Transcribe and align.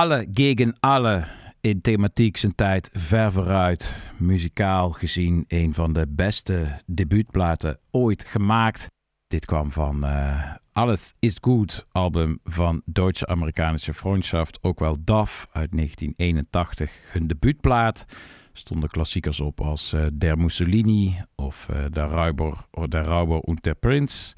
Alle 0.00 0.26
gegen 0.32 0.76
alle 0.80 1.24
in 1.60 1.80
thematiek 1.80 2.36
zijn 2.36 2.54
tijd 2.54 2.90
ver 2.92 3.32
vooruit. 3.32 4.02
Muzikaal 4.18 4.90
gezien 4.90 5.44
een 5.48 5.74
van 5.74 5.92
de 5.92 6.06
beste 6.08 6.80
debuutplaten 6.86 7.78
ooit 7.90 8.24
gemaakt. 8.24 8.86
Dit 9.26 9.44
kwam 9.44 9.70
van 9.70 10.04
eh, 10.04 10.54
Alles 10.72 11.14
is 11.18 11.36
Goed 11.40 11.86
album 11.92 12.40
van 12.44 12.82
Duitse-Amerikanische 12.84 13.94
Freundschaft, 13.94 14.58
ook 14.62 14.78
wel 14.78 14.96
DAF 15.04 15.46
uit 15.52 15.72
1981. 15.72 16.92
Hun 17.12 17.26
debuutplaat 17.26 18.04
stonden 18.52 18.88
klassiekers 18.88 19.40
op 19.40 19.60
als 19.60 19.92
eh, 19.92 20.06
Der 20.12 20.38
Mussolini 20.38 21.20
of 21.34 21.68
eh, 21.68 21.84
Der 21.90 22.10
Räuber, 22.10 22.66
Der 22.88 23.44
und 23.44 23.64
der 23.64 23.74
Prinz. 23.74 24.32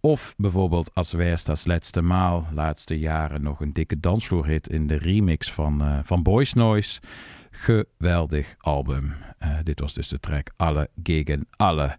Of 0.00 0.34
bijvoorbeeld 0.36 0.94
Als 0.94 1.12
Wär's 1.12 1.44
das 1.44 1.64
letzte 1.64 2.02
Maal, 2.02 2.46
laatste 2.54 2.98
jaren 2.98 3.42
nog 3.42 3.60
een 3.60 3.72
dikke 3.72 4.00
dansvloerhit 4.00 4.68
in 4.68 4.86
de 4.86 4.96
remix 4.96 5.52
van, 5.52 5.82
eh, 5.82 5.98
van 6.02 6.22
Boys 6.22 6.52
Noise. 6.52 7.00
Geweldig 7.50 8.54
album. 8.58 9.12
Eh, 9.38 9.56
dit 9.62 9.80
was 9.80 9.94
dus 9.94 10.08
de 10.08 10.20
track 10.20 10.50
Alle 10.56 10.88
gegen 11.02 11.46
Alle. 11.56 11.96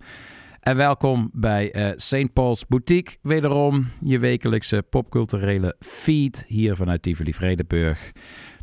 En 0.59 0.75
welkom 0.75 1.29
bij 1.33 1.71
eh 1.71 1.89
St. 1.95 2.33
Paul's 2.33 2.67
Boutique. 2.67 3.17
Wederom 3.21 3.87
je 3.99 4.19
wekelijkse 4.19 4.83
popculturele 4.89 5.75
feed 5.79 6.45
hier 6.47 6.75
vanuit 6.75 7.01
Tivoli 7.01 7.33
Vredenburg. 7.33 8.11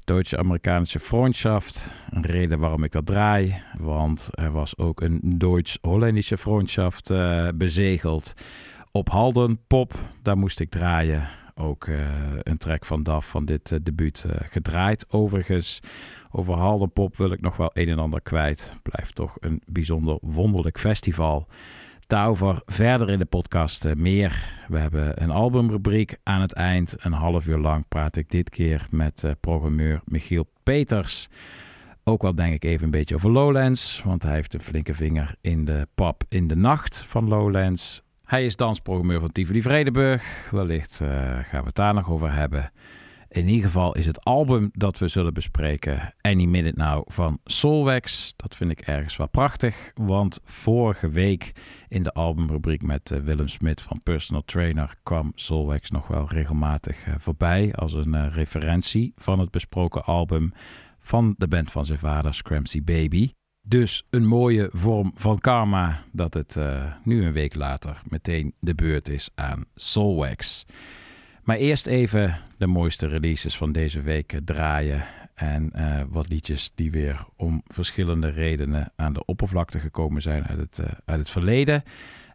Duitse-Amerikanische 0.04 0.98
Freundschaft. 0.98 1.90
Een 2.10 2.26
reden 2.26 2.58
waarom 2.58 2.84
ik 2.84 2.92
dat 2.92 3.06
draai, 3.06 3.62
want 3.78 4.28
er 4.30 4.52
was 4.52 4.78
ook 4.78 5.00
een 5.00 5.20
Duits-Hollandische 5.22 6.38
Freundschaft 6.38 7.10
uh, 7.10 7.48
bezegeld. 7.54 8.34
Op 8.92 9.08
Halden 9.08 9.60
Pop, 9.66 9.94
daar 10.22 10.38
moest 10.38 10.60
ik 10.60 10.70
draaien. 10.70 11.28
Ook 11.54 11.86
uh, 11.86 11.98
een 12.42 12.58
track 12.58 12.84
van 12.84 13.02
DAF 13.02 13.28
van 13.28 13.44
dit 13.44 13.70
uh, 13.70 13.78
debuut 13.82 14.24
gedraaid. 14.40 15.12
Overigens, 15.12 15.80
over 16.30 16.54
Halden 16.54 16.92
Pop 16.92 17.16
wil 17.16 17.32
ik 17.32 17.40
nog 17.40 17.56
wel 17.56 17.70
een 17.72 17.88
en 17.88 17.98
ander 17.98 18.20
kwijt. 18.20 18.74
Blijft 18.82 19.14
toch 19.14 19.36
een 19.40 19.62
bijzonder 19.66 20.18
wonderlijk 20.20 20.78
festival. 20.78 21.46
Daarover 22.06 22.62
verder 22.66 23.10
in 23.10 23.18
de 23.18 23.24
podcast 23.24 23.94
meer. 23.94 24.54
We 24.68 24.78
hebben 24.78 25.22
een 25.22 25.30
albumrubriek 25.30 26.16
aan 26.22 26.40
het 26.40 26.52
eind. 26.52 26.96
Een 26.98 27.12
half 27.12 27.46
uur 27.46 27.58
lang 27.58 27.88
praat 27.88 28.16
ik 28.16 28.30
dit 28.30 28.50
keer 28.50 28.86
met 28.90 29.24
programmeur 29.40 30.00
Michiel 30.04 30.48
Peters. 30.62 31.28
Ook 32.04 32.22
wel 32.22 32.34
denk 32.34 32.54
ik 32.54 32.64
even 32.64 32.84
een 32.84 32.90
beetje 32.90 33.14
over 33.14 33.30
Lowlands. 33.30 34.02
Want 34.04 34.22
hij 34.22 34.34
heeft 34.34 34.54
een 34.54 34.60
flinke 34.60 34.94
vinger 34.94 35.34
in 35.40 35.64
de 35.64 35.88
pap 35.94 36.24
in 36.28 36.46
de 36.46 36.56
nacht 36.56 37.02
van 37.06 37.28
Lowlands. 37.28 38.02
Hij 38.28 38.44
is 38.44 38.56
dansprogrammeur 38.56 39.20
van 39.20 39.32
Tivoli 39.32 39.62
Vredenburg. 39.62 40.48
Wellicht 40.50 41.00
uh, 41.02 41.08
gaan 41.42 41.60
we 41.60 41.66
het 41.66 41.74
daar 41.74 41.94
nog 41.94 42.10
over 42.10 42.32
hebben. 42.32 42.70
In 43.28 43.48
ieder 43.48 43.66
geval 43.66 43.94
is 43.94 44.06
het 44.06 44.24
album 44.24 44.70
dat 44.72 44.98
we 44.98 45.08
zullen 45.08 45.34
bespreken 45.34 46.14
Any 46.20 46.44
Minute 46.44 46.78
Now 46.78 47.02
van 47.06 47.38
Solwax. 47.44 48.34
Dat 48.36 48.56
vind 48.56 48.70
ik 48.70 48.80
ergens 48.80 49.16
wel 49.16 49.28
prachtig, 49.28 49.92
want 49.94 50.40
vorige 50.44 51.08
week 51.08 51.52
in 51.88 52.02
de 52.02 52.12
albumrubriek 52.12 52.82
met 52.82 53.10
uh, 53.10 53.18
Willem 53.18 53.48
Smit 53.48 53.80
van 53.80 54.00
Personal 54.02 54.42
Trainer 54.44 54.94
kwam 55.02 55.32
Solwax 55.34 55.90
nog 55.90 56.06
wel 56.06 56.28
regelmatig 56.28 57.06
uh, 57.06 57.14
voorbij 57.18 57.72
als 57.74 57.92
een 57.92 58.30
referentie 58.30 59.12
van 59.16 59.38
het 59.38 59.50
besproken 59.50 60.04
album 60.04 60.52
van 60.98 61.34
de 61.38 61.48
band 61.48 61.70
van 61.70 61.84
zijn 61.84 61.98
vader 61.98 62.34
Scramsy 62.34 62.82
Baby. 62.82 63.30
Dus 63.68 64.06
een 64.10 64.26
mooie 64.26 64.70
vorm 64.72 65.12
van 65.14 65.38
karma 65.38 66.02
dat 66.12 66.34
het 66.34 66.58
nu 67.04 67.24
een 67.24 67.32
week 67.32 67.54
later 67.54 68.00
meteen 68.08 68.54
de 68.60 68.74
beurt 68.74 69.08
is 69.08 69.30
aan 69.34 69.64
Solwax. 69.74 70.66
Maar 71.42 71.56
eerst 71.56 71.86
even 71.86 72.38
de 72.58 72.66
mooiste 72.66 73.06
releases 73.06 73.56
van 73.56 73.72
deze 73.72 74.00
week 74.00 74.40
draaien. 74.44 75.04
En 75.34 75.72
uh, 75.76 76.00
wat 76.08 76.28
liedjes 76.28 76.70
die 76.74 76.90
weer 76.90 77.24
om 77.36 77.62
verschillende 77.66 78.28
redenen 78.28 78.92
aan 78.96 79.12
de 79.12 79.24
oppervlakte 79.24 79.78
gekomen 79.78 80.22
zijn 80.22 80.46
uit 80.46 80.58
het, 80.58 80.80
uit 81.04 81.18
het 81.18 81.30
verleden. 81.30 81.82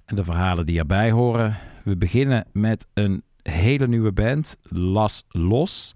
En 0.06 0.16
de 0.16 0.24
verhalen 0.24 0.66
die 0.66 0.80
erbij 0.80 1.12
horen. 1.12 1.58
We 1.84 1.98
beginnen 1.98 2.46
met 2.52 2.88
een 2.94 3.24
hele 3.42 3.88
nieuwe 3.88 4.12
band, 4.12 4.58
Las 4.64 5.26
Los. 5.28 5.92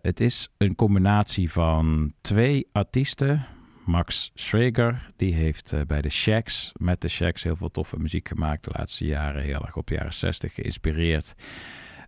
Het 0.00 0.20
is 0.20 0.48
een 0.56 0.74
combinatie 0.74 1.52
van 1.52 2.12
twee 2.20 2.68
artiesten. 2.72 3.46
Max 3.86 4.30
Schrager, 4.34 5.10
die 5.16 5.34
heeft 5.34 5.74
bij 5.86 6.02
de 6.02 6.08
Shacks, 6.08 6.72
met 6.76 7.00
de 7.00 7.08
Shacks 7.08 7.42
heel 7.42 7.56
veel 7.56 7.70
toffe 7.70 7.96
muziek 7.98 8.28
gemaakt 8.28 8.64
de 8.64 8.70
laatste 8.76 9.06
jaren. 9.06 9.42
Heel 9.42 9.62
erg 9.62 9.76
op 9.76 9.86
de 9.86 9.94
jaren 9.94 10.14
60 10.14 10.54
geïnspireerd. 10.54 11.34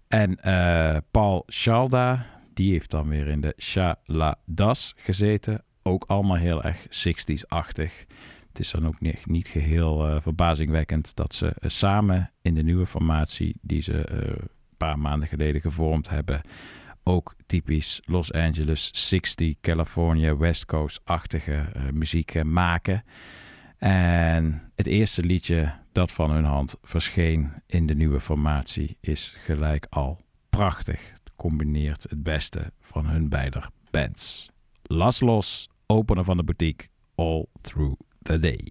En 0.09 0.39
uh, 0.45 0.97
Paul 1.11 1.43
Schalda, 1.47 2.27
die 2.55 2.73
heeft 2.73 2.91
dan 2.91 3.09
weer 3.09 3.27
in 3.27 3.41
de 3.41 3.55
Chaladas 3.57 4.95
gezeten. 4.97 5.65
Ook 5.83 6.05
allemaal 6.07 6.37
heel 6.37 6.63
erg 6.63 6.87
60s-achtig. 6.87 8.05
Het 8.49 8.59
is 8.59 8.71
dan 8.71 8.87
ook 8.87 9.01
niet, 9.01 9.27
niet 9.27 9.49
geheel 9.49 10.09
uh, 10.09 10.21
verbazingwekkend 10.21 11.17
dat 11.17 11.35
ze 11.35 11.53
samen 11.61 12.33
in 12.43 12.55
de 12.55 12.63
nieuwe 12.63 12.87
formatie 12.87 13.57
die 13.63 13.83
ze 13.83 14.11
een 14.11 14.49
paar 14.77 14.99
maanden 14.99 15.29
geleden 15.29 15.61
gevormd 15.61 16.09
hebben, 16.09 16.41
ook 17.09 17.35
typisch 17.47 18.01
Los 18.05 18.33
Angeles 18.33 19.09
60 19.09 19.55
California 19.61 20.37
West 20.37 20.65
Coast-achtige 20.65 21.73
muziek 21.93 22.45
maken. 22.45 23.05
En 23.79 24.71
het 24.75 24.87
eerste 24.87 25.23
liedje 25.23 25.73
dat 25.93 26.13
van 26.13 26.31
hun 26.31 26.45
hand 26.45 26.77
verscheen 26.83 27.53
in 27.67 27.87
de 27.87 27.95
nieuwe 27.95 28.21
formatie 28.21 28.97
is 29.01 29.37
gelijk 29.45 29.87
al 29.91 30.21
prachtig. 30.49 31.11
Het 31.11 31.33
combineert 31.37 32.03
het 32.03 32.23
beste 32.23 32.73
van 32.81 33.07
hun 33.07 33.29
beide 33.29 33.63
bands. 33.91 34.51
Las 34.83 35.21
Los, 35.21 35.69
opener 35.87 36.25
van 36.25 36.37
de 36.37 36.45
boutique, 36.45 36.89
all 37.15 37.47
through 37.61 38.01
the 38.23 38.39
day. 38.39 38.71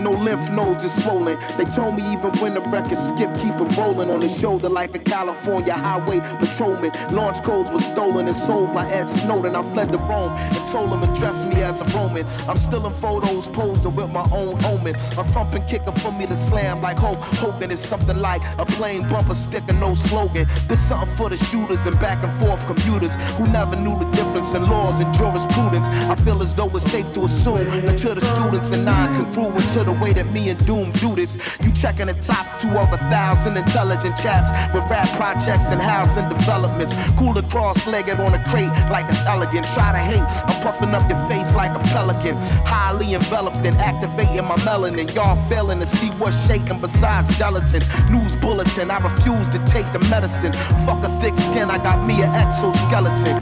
No 0.00 0.12
lymph 0.12 0.50
nodes 0.50 0.84
is 0.84 0.92
swollen. 1.02 1.38
They 1.56 1.64
told 1.64 1.96
me 1.96 2.02
even 2.12 2.30
when 2.40 2.54
the 2.54 2.60
record 2.62 2.98
skip, 2.98 3.30
keep 3.36 3.54
it 3.54 3.76
rolling 3.76 4.10
on 4.10 4.20
his 4.20 4.38
shoulder 4.38 4.68
like 4.68 4.94
a 4.96 4.98
California 4.98 5.74
highway 5.74 6.20
patrolman. 6.38 6.92
Launch 7.14 7.42
codes 7.42 7.70
were 7.70 7.78
stolen 7.78 8.26
and 8.26 8.36
sold 8.36 8.72
by 8.74 8.86
Ed 8.88 9.06
Snowden. 9.06 9.54
I 9.54 9.62
fled 9.72 9.92
to 9.92 9.98
Rome 9.98 10.32
and 10.32 10.66
told 10.66 10.90
him 10.90 11.02
address 11.02 11.44
me 11.44 11.62
as 11.62 11.80
a 11.80 11.84
Roman. 11.96 12.24
I'm 12.48 12.58
still 12.58 12.86
in 12.86 12.92
photos 12.92 13.48
posing 13.48 13.94
with 13.94 14.10
my 14.10 14.26
own 14.32 14.64
omen. 14.64 14.94
A 14.94 15.24
thumping 15.32 15.64
kicker 15.64 15.92
for 15.92 16.12
me 16.12 16.26
to 16.26 16.36
slam 16.36 16.82
like 16.82 16.96
Hulk 16.96 17.18
Hogan 17.18 17.70
is 17.70 17.80
something 17.80 18.18
like 18.18 18.42
a 18.58 18.64
plain 18.64 19.08
bumper 19.08 19.34
sticker, 19.34 19.74
no 19.74 19.94
slogan. 19.94 20.46
This 20.68 20.80
something 20.80 21.14
for 21.16 21.28
the 21.28 21.36
shooters 21.36 21.86
and 21.86 21.98
back 22.00 22.22
and 22.24 22.32
forth 22.40 22.66
commuters 22.66 23.14
who 23.36 23.46
never 23.48 23.76
knew 23.76 23.98
the 23.98 24.10
difference 24.12 24.54
in 24.54 24.62
laws 24.68 25.00
and 25.00 25.12
jurisprudence. 25.14 25.88
I 25.88 26.14
feel 26.16 26.40
as 26.42 26.54
though 26.54 26.70
it's 26.76 26.90
safe 26.90 27.12
to 27.14 27.24
assume 27.24 27.66
that 27.86 27.98
to 27.98 28.14
the 28.14 28.20
students 28.20 28.70
and 28.70 28.84
non-congruent 28.84 29.68
to 29.70 29.84
the 29.84 29.89
way 29.94 30.12
that 30.12 30.30
me 30.32 30.50
and 30.50 30.60
Doom 30.66 30.92
do 31.00 31.14
this. 31.16 31.36
You 31.64 31.72
checking 31.72 32.06
the 32.06 32.18
top 32.20 32.60
two 32.60 32.68
of 32.76 32.92
a 32.92 32.98
thousand 33.08 33.56
intelligent 33.56 34.16
chaps 34.16 34.52
with 34.74 34.84
rap 34.90 35.08
projects 35.16 35.68
and 35.72 35.80
housing 35.80 36.28
developments. 36.28 36.92
Cool 37.16 37.30
Cooler 37.30 37.48
cross-legged 37.48 38.18
on 38.18 38.34
a 38.34 38.42
crate 38.50 38.74
like 38.90 39.06
it's 39.08 39.24
elegant. 39.24 39.64
Try 39.68 39.92
to 39.92 39.98
hate, 39.98 40.26
I'm 40.50 40.60
puffing 40.62 40.92
up 40.94 41.08
your 41.08 41.18
face 41.30 41.54
like 41.54 41.70
a 41.70 41.82
pelican. 41.94 42.34
Highly 42.66 43.14
enveloped 43.14 43.64
and 43.64 43.76
activating 43.76 44.44
my 44.44 44.56
melanin. 44.66 45.14
Y'all 45.14 45.36
failing 45.48 45.78
to 45.78 45.86
see 45.86 46.08
what's 46.18 46.34
shaking 46.48 46.80
besides 46.80 47.36
gelatin. 47.38 47.82
News 48.10 48.34
bulletin, 48.36 48.90
I 48.90 48.98
refuse 48.98 49.46
to 49.54 49.58
take 49.68 49.86
the 49.92 50.00
medicine. 50.10 50.52
Fuck 50.84 51.04
a 51.04 51.20
thick 51.20 51.36
skin, 51.36 51.70
I 51.70 51.78
got 51.78 52.04
me 52.04 52.20
an 52.20 52.34
exoskeleton. 52.34 53.40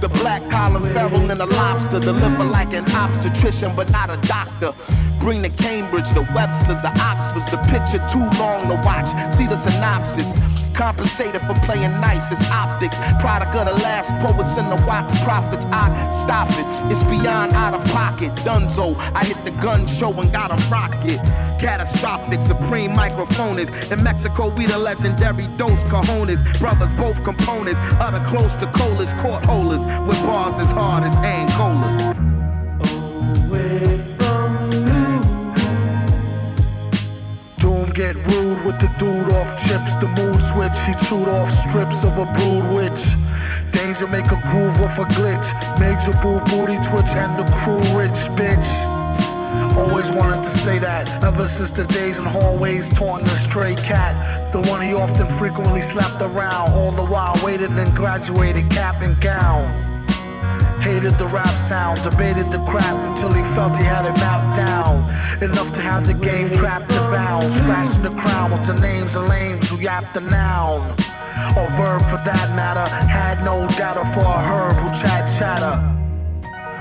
The 0.00 0.08
black 0.08 0.48
collar 0.48 0.80
feral 0.90 1.28
and 1.30 1.40
a 1.40 1.46
lobster. 1.46 1.98
Deliver 1.98 2.44
like 2.44 2.72
an 2.72 2.84
obstetrician, 2.92 3.74
but 3.74 3.90
not 3.90 4.10
a 4.10 4.20
doctor. 4.28 4.72
Bring 5.24 5.40
the 5.40 5.48
Cambridge, 5.48 6.10
the 6.10 6.20
Websters, 6.36 6.82
the 6.82 6.92
Oxfords. 7.00 7.48
The 7.48 7.56
picture 7.72 7.96
too 8.12 8.20
long 8.38 8.68
to 8.68 8.76
watch. 8.84 9.08
See 9.32 9.46
the 9.46 9.56
synopsis. 9.56 10.34
Compensated 10.74 11.40
for 11.48 11.54
playing 11.64 11.92
nice. 11.98 12.30
It's 12.30 12.44
optics. 12.52 12.98
Product 13.20 13.56
of 13.56 13.64
the 13.64 13.82
last 13.82 14.12
poets 14.20 14.58
and 14.58 14.70
the 14.70 14.76
Watts 14.86 15.18
prophets. 15.24 15.64
I 15.72 15.88
stop 16.10 16.50
it. 16.50 16.92
It's 16.92 17.02
beyond 17.04 17.52
out 17.54 17.72
of 17.72 17.82
pocket. 17.90 18.32
Dunzo. 18.44 18.96
I 19.14 19.24
hit 19.24 19.42
the 19.46 19.52
gun 19.62 19.86
show 19.86 20.12
and 20.20 20.30
got 20.30 20.50
a 20.52 20.62
rocket. 20.68 21.16
Catastrophic, 21.58 22.42
supreme 22.42 22.90
microphonist. 22.90 23.72
In 23.90 24.02
Mexico, 24.04 24.50
we 24.50 24.66
the 24.66 24.76
legendary 24.76 25.46
Dos 25.56 25.84
Cajones. 25.84 26.44
Brothers, 26.58 26.92
both 27.00 27.24
components. 27.24 27.80
other 27.98 28.22
close 28.28 28.56
to 28.56 28.66
colas, 28.76 29.14
court 29.14 29.42
holders. 29.46 29.80
With 30.06 30.20
bars 30.26 30.60
as 30.60 30.70
hard 30.70 31.02
as 31.02 31.16
Angolas. 31.16 32.33
Get 37.94 38.16
rude 38.26 38.64
with 38.66 38.78
the 38.80 38.90
dude 38.98 39.30
off 39.30 39.56
chips. 39.66 39.94
The 39.96 40.08
mood 40.08 40.40
switch, 40.40 40.76
he 40.84 40.92
chewed 41.06 41.28
off 41.28 41.48
strips 41.48 42.04
of 42.04 42.18
a 42.18 42.26
brood 42.34 42.66
witch. 42.74 43.04
Danger 43.70 44.08
make 44.08 44.26
a 44.26 44.40
groove 44.50 44.80
off 44.82 44.98
a 44.98 45.04
glitch. 45.14 45.48
Major 45.78 46.12
boo 46.20 46.40
booty 46.50 46.76
twitch 46.88 47.14
and 47.14 47.38
the 47.38 47.46
crew 47.58 47.78
rich 47.96 48.18
bitch. 48.34 48.68
Always 49.78 50.10
wanted 50.10 50.42
to 50.42 50.50
say 50.50 50.78
that 50.80 51.08
ever 51.22 51.46
since 51.46 51.70
the 51.70 51.84
days 51.84 52.18
in 52.18 52.24
hallways 52.24 52.88
taunting 52.90 53.28
the 53.28 53.34
stray 53.36 53.76
cat. 53.76 54.52
The 54.52 54.60
one 54.62 54.80
he 54.82 54.92
often 54.94 55.28
frequently 55.28 55.80
slapped 55.80 56.20
around, 56.20 56.72
all 56.72 56.90
the 56.90 57.04
while 57.04 57.38
waited 57.44 57.70
and 57.70 57.94
graduated 57.94 58.70
cap 58.70 59.02
and 59.02 59.20
gown. 59.20 59.83
Hated 60.84 61.16
the 61.16 61.26
rap 61.28 61.56
sound, 61.56 62.02
debated 62.02 62.52
the 62.52 62.62
crap 62.68 62.94
until 63.08 63.32
he 63.32 63.42
felt 63.54 63.74
he 63.74 63.84
had 63.84 64.04
it 64.04 64.12
mapped 64.20 64.54
down. 64.54 65.00
Enough 65.40 65.72
to 65.72 65.80
have 65.80 66.06
the 66.06 66.12
game 66.12 66.52
trapped 66.52 66.92
and 66.92 67.10
bound. 67.10 67.50
Scratching 67.50 68.02
the 68.02 68.10
crown 68.20 68.50
with 68.50 68.66
the 68.66 68.78
names 68.78 69.16
of 69.16 69.26
lames 69.26 69.66
who 69.70 69.78
yapped 69.78 70.12
the 70.12 70.20
noun. 70.20 70.82
Or 71.56 71.66
verb 71.80 72.04
for 72.04 72.20
that 72.28 72.52
matter, 72.54 72.86
had 73.08 73.42
no 73.42 73.66
data 73.78 74.04
for 74.12 74.28
a 74.28 74.40
herb 74.44 74.76
who 74.76 74.88
chat 75.00 75.24
chatter. 75.38 75.80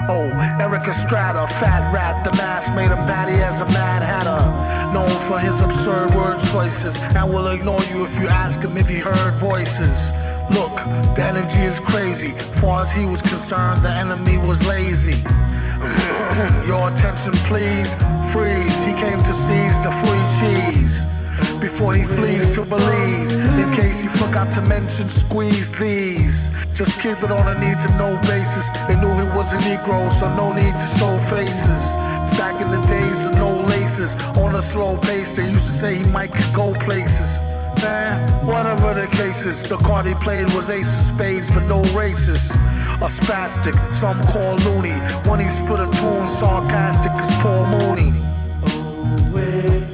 Oh, 0.10 0.28
Eric 0.60 0.86
Estrada, 0.86 1.48
fat 1.48 1.94
rat, 1.94 2.26
the 2.26 2.34
mask 2.34 2.74
made 2.76 2.92
him 2.92 3.08
batty 3.08 3.42
as 3.42 3.62
a 3.62 3.66
mad 3.68 4.04
hatter. 4.04 4.44
Known 4.94 5.18
for 5.22 5.40
his 5.40 5.62
absurd 5.62 6.14
word 6.14 6.42
choices, 6.52 6.98
and 7.16 7.32
will 7.34 7.48
ignore 7.48 7.82
you 7.86 8.04
if 8.04 8.20
you 8.20 8.28
ask 8.28 8.60
him 8.60 8.76
if 8.76 8.90
he 8.90 9.00
heard 9.00 9.34
voices. 9.36 10.12
Look, 10.52 10.76
the 11.16 11.24
energy 11.24 11.62
is 11.62 11.80
crazy. 11.80 12.32
Far 12.60 12.82
as 12.82 12.92
he 12.92 13.06
was 13.06 13.22
concerned, 13.22 13.84
the 13.84 13.90
enemy 13.90 14.38
was 14.38 14.66
lazy. 14.66 15.14
Your 16.68 16.92
attention, 16.92 17.34
please. 17.50 17.96
Freeze. 18.32 18.84
He 18.84 18.94
came 18.94 19.22
to 19.24 19.34
seize 19.34 19.78
the 19.84 19.92
free 20.02 20.26
cheese. 20.40 21.06
Before 21.60 21.94
he 21.96 22.04
flees 22.04 22.50
to 22.52 22.66
Belize, 22.66 23.34
in 23.36 23.72
case 23.72 24.00
he 24.02 24.08
forgot 24.08 24.52
to 24.54 24.62
mention, 24.62 25.10
squeeze 25.10 25.72
these. 25.72 26.52
Just 26.74 27.00
keep 27.00 27.22
it 27.24 27.32
on 27.32 27.48
a 27.48 27.60
need 27.60 27.80
to 27.82 27.90
know 27.98 28.20
basis. 28.24 28.70
They 28.88 28.96
knew 28.96 29.14
he 29.14 29.28
was 29.36 29.54
a 29.54 29.58
Negro, 29.58 30.12
so 30.12 30.34
no 30.36 30.54
need 30.54 30.74
to 30.74 30.88
show 30.98 31.18
faces. 31.30 31.84
Back 32.38 32.62
in 32.62 32.70
the 32.72 32.86
days 32.86 33.26
of 33.26 33.34
no 33.34 33.62
laces, 33.62 34.16
on 34.38 34.56
a 34.56 34.62
slow 34.62 34.98
pace, 34.98 35.36
they 35.36 35.50
used 35.50 35.66
to 35.66 35.72
say 35.72 35.96
he 35.96 36.04
might 36.04 36.34
go 36.54 36.74
places. 36.74 37.40
Man, 37.84 38.48
whatever 38.48 38.94
the 38.94 39.08
case 39.08 39.46
is, 39.46 39.62
the 39.64 39.76
card 39.76 40.06
he 40.06 40.14
played 40.16 40.46
was 40.54 40.70
ace 40.70 40.88
of 40.88 41.16
spades, 41.16 41.52
but 41.52 41.66
no 41.68 41.84
races. 41.94 42.52
A 43.02 43.10
spastic, 43.10 43.76
some 43.92 44.26
call 44.28 44.56
loony. 44.56 44.98
When 45.30 45.42
he 45.42 45.50
split 45.50 45.82
a 45.82 45.92
tune, 45.92 46.30
sarcastic 46.30 47.12
as 47.12 47.30
Paul 47.42 47.66
Mooney. 47.68 48.14
Oh, 48.66 49.93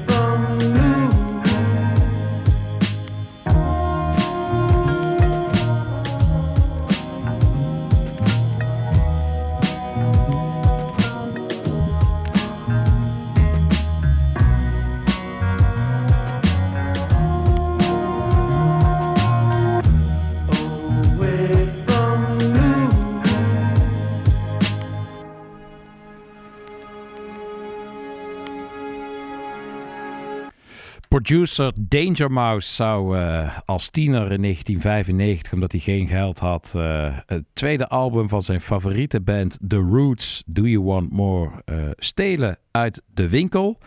Producer 31.21 31.71
Danger 31.81 32.31
Mouse 32.31 32.73
zou 32.73 33.17
eh, 33.17 33.57
als 33.65 33.89
tiener 33.89 34.31
in 34.31 34.41
1995, 34.41 35.53
omdat 35.53 35.71
hij 35.71 35.81
geen 35.81 36.07
geld 36.07 36.39
had, 36.39 36.73
eh, 36.75 37.17
het 37.25 37.43
tweede 37.53 37.87
album 37.87 38.29
van 38.29 38.41
zijn 38.41 38.61
favoriete 38.61 39.21
band 39.21 39.59
The 39.67 39.77
Roots, 39.77 40.43
Do 40.45 40.67
You 40.67 40.83
Want 40.83 41.11
More, 41.11 41.51
eh, 41.65 41.75
stelen 41.95 42.57
uit 42.71 43.03
de 43.13 43.29
winkel. 43.29 43.77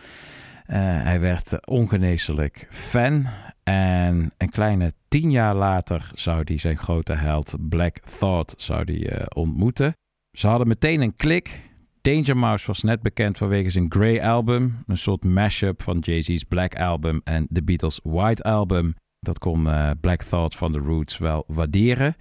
Hij 0.65 1.19
werd 1.19 1.67
ongeneeslijk 1.67 2.67
fan. 2.69 3.27
En 3.63 4.33
een 4.37 4.49
kleine 4.49 4.93
tien 5.07 5.31
jaar 5.31 5.55
later 5.55 6.11
zou 6.13 6.41
hij 6.45 6.57
zijn 6.57 6.77
grote 6.77 7.13
held 7.13 7.55
Black 7.59 7.99
Thought 7.99 8.53
zou 8.57 8.85
die, 8.85 9.33
ontmoeten. 9.35 9.95
Ze 10.31 10.47
hadden 10.47 10.67
meteen 10.67 11.01
een 11.01 11.15
klik. 11.15 11.71
Danger 12.03 12.37
Mouse 12.37 12.67
was 12.67 12.83
net 12.83 13.01
bekend 13.01 13.37
vanwege 13.37 13.69
zijn 13.69 13.91
Grey 13.91 14.23
album. 14.23 14.83
Een 14.87 14.97
soort 14.97 15.23
mashup 15.23 15.81
van 15.81 15.99
Jay-Z's 15.99 16.43
Black 16.43 16.75
album 16.75 17.21
en 17.23 17.47
The 17.51 17.63
Beatles 17.63 17.99
White 18.03 18.43
album. 18.43 18.95
Dat 19.19 19.39
kon 19.39 19.67
eh, 19.67 19.89
Black 20.01 20.21
Thought 20.21 20.55
van 20.55 20.71
The 20.71 20.79
Roots 20.79 21.17
wel 21.17 21.43
waarderen. 21.47 22.15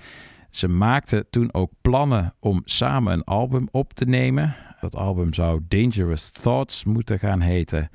Ze 0.50 0.68
maakten 0.68 1.30
toen 1.30 1.54
ook 1.54 1.70
plannen 1.80 2.34
om 2.40 2.62
samen 2.64 3.12
een 3.12 3.24
album 3.24 3.68
op 3.70 3.92
te 3.92 4.04
nemen. 4.04 4.56
Dat 4.80 4.96
album 4.96 5.34
zou 5.34 5.60
Dangerous 5.68 6.30
Thoughts 6.30 6.84
moeten 6.84 7.18
gaan 7.18 7.40
heten. 7.40 7.90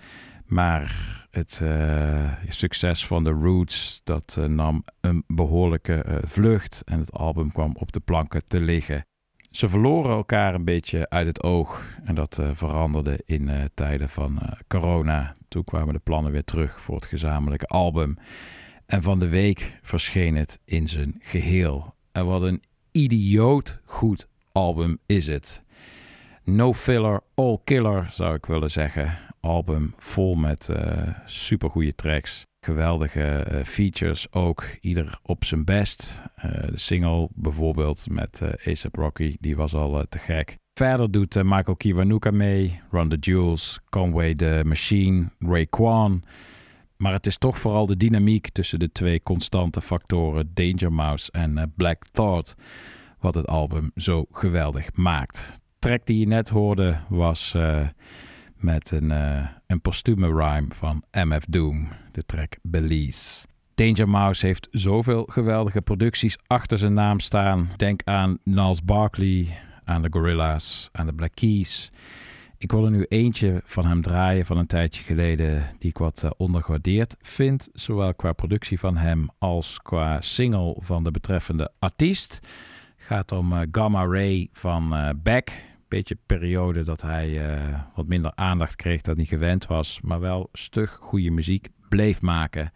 Maar 0.46 0.96
het 1.32 1.60
eh, 1.64 2.32
succes 2.48 3.08
van 3.08 3.24
The 3.24 3.32
Roots 3.32 4.02
dat, 4.04 4.36
eh, 4.40 4.46
nam 4.46 4.84
een 5.02 5.24
behoorlijke 5.28 5.94
eh, 5.94 6.16
vlucht. 6.24 6.82
En 6.86 7.00
het 7.00 7.12
album 7.12 7.52
kwam 7.52 7.76
op 7.76 7.92
de 7.92 8.00
planken 8.00 8.48
te 8.48 8.60
liggen. 8.60 9.06
Ze 9.52 9.70
verloren 9.70 10.12
elkaar 10.12 10.54
een 10.54 10.64
beetje 10.64 11.10
uit 11.10 11.28
het 11.28 11.44
oog. 11.44 11.98
En 12.04 12.16
dat 12.16 12.38
eh, 12.38 12.50
veranderde 12.54 13.20
in 13.26 13.50
eh, 13.50 13.64
tijden 13.74 14.10
van 14.10 14.40
eh, 14.40 14.52
corona. 14.68 15.36
Toen 15.48 15.64
kwamen 15.64 15.94
de 15.94 16.00
plannen 16.00 16.32
weer 16.32 16.44
terug 16.44 16.82
voor 16.82 16.96
het 16.96 17.06
gezamenlijke 17.06 17.66
album. 17.66 18.18
En 18.86 19.02
van 19.02 19.20
de 19.20 19.28
week 19.28 19.80
verscheen 19.82 20.36
het 20.36 20.60
in 20.66 20.88
zijn 20.88 21.16
geheel. 21.20 21.96
En 22.12 22.26
wat 22.26 22.42
een 22.42 22.64
idioot 22.92 23.82
goed 23.86 24.28
album 24.52 24.98
is 25.06 25.28
het. 25.28 25.64
No 26.44 26.74
filler, 26.74 27.22
all 27.34 27.58
killer 27.64 28.06
zou 28.10 28.36
ik 28.36 28.46
willen 28.46 28.72
zeggen. 28.72 29.18
Album 29.40 29.94
vol 29.98 30.36
met 30.36 30.70
supergoeie 31.26 31.96
tracks. 31.96 32.46
Geweldige 32.68 33.22
eh, 33.22 33.64
features 33.64 34.32
ook, 34.32 34.66
ieder 34.82 35.20
op 35.24 35.46
zijn 35.46 35.66
best. 35.66 36.22
Eh, 36.36 36.52
de 36.52 36.78
single 36.78 37.30
bijvoorbeeld 37.34 38.10
met 38.10 38.42
eh 38.42 38.68
A$AP 38.68 38.96
Rocky, 38.96 39.36
die 39.40 39.56
was 39.56 39.74
al 39.74 40.06
te 40.10 40.18
gek. 40.18 40.58
Verder 40.74 41.12
doet 41.12 41.44
Michael 41.44 41.76
Kiwanuka 41.76 42.32
mee, 42.32 42.82
Run 42.92 43.10
the 43.10 43.16
Jewels, 43.16 43.80
Conway 43.90 44.36
the 44.36 44.62
Machine, 44.66 45.30
Ray 45.40 45.66
Kwan. 45.66 46.24
Maar 46.98 47.14
het 47.14 47.28
is 47.28 47.38
toch 47.38 47.58
vooral 47.58 47.86
de 47.86 47.98
dynamiek 47.98 48.50
tussen 48.50 48.80
de 48.80 48.92
twee 48.92 49.24
constante 49.24 49.82
factoren 49.82 50.52
Danger 50.54 50.94
Mouse 50.94 51.32
en 51.32 51.74
Black 51.76 52.04
Thought 52.12 52.56
wat 53.20 53.36
het 53.36 53.48
album 53.48 53.92
zo 53.96 54.26
geweldig 54.32 54.96
maakt. 54.96 55.60
track 55.80 56.06
die 56.06 56.20
je 56.20 56.28
net 56.28 56.50
hoorde 56.50 57.00
was 57.10 57.56
met 58.60 58.92
een, 58.92 59.10
uh, 59.10 59.48
een 59.68 59.82
rhyme 60.38 60.68
van 60.70 61.04
MF 61.12 61.46
Doom, 61.50 61.88
de 62.12 62.26
track 62.26 62.56
Belize. 62.62 63.46
Danger 63.76 64.10
Mouse 64.10 64.46
heeft 64.46 64.68
zoveel 64.72 65.28
geweldige 65.32 65.82
producties 65.82 66.38
achter 66.48 66.78
zijn 66.78 66.94
naam 66.94 67.20
staan. 67.20 67.70
Denk 67.76 68.02
aan 68.04 68.38
Niles 68.44 68.84
Barkley, 68.84 69.58
aan 69.84 70.02
de 70.02 70.08
Gorillaz, 70.12 70.88
aan 70.92 71.06
de 71.06 71.14
Black 71.14 71.32
Keys. 71.34 71.92
Ik 72.58 72.72
wil 72.72 72.86
er 72.86 72.92
nu 72.92 73.06
eentje 73.10 73.62
van 73.64 73.86
hem 73.86 74.02
draaien 74.02 74.46
van 74.46 74.58
een 74.58 74.68
tijdje 74.68 75.04
geleden 75.04 75.70
die 75.80 75.90
ik 75.90 75.98
wat 75.98 76.22
uh, 76.26 76.32
ondergewaardeerd 76.38 77.16
vind. 77.22 77.70
Zowel 77.74 78.14
qua 78.14 78.34
productie 78.34 78.80
van 78.80 78.98
hem 78.98 79.30
als 79.38 79.82
qua 79.82 80.22
single 80.22 80.76
van 80.80 81.04
de 81.04 81.12
betreffende 81.12 81.72
artiest. 81.80 82.40
Gaat 82.96 83.32
om 83.32 83.54
uh, 83.54 83.60
Gamma 83.72 84.06
Ray 84.06 84.50
van 84.52 85.16
Beck. 85.24 85.67
Beetje 85.88 86.18
periode 86.26 86.84
dat 86.84 87.02
hij 87.02 87.42
wat 87.96 88.08
minder 88.08 88.32
aandacht 88.36 88.76
kreeg 88.76 89.02
dan 89.02 89.16
hij 89.16 89.26
gewend 89.26 89.66
was. 89.66 90.00
Maar 90.02 90.20
wel 90.20 90.50
stug 90.54 90.98
goede 91.02 91.32
muziek 91.32 91.70
bleef 91.90 92.22
maken. 92.22 92.72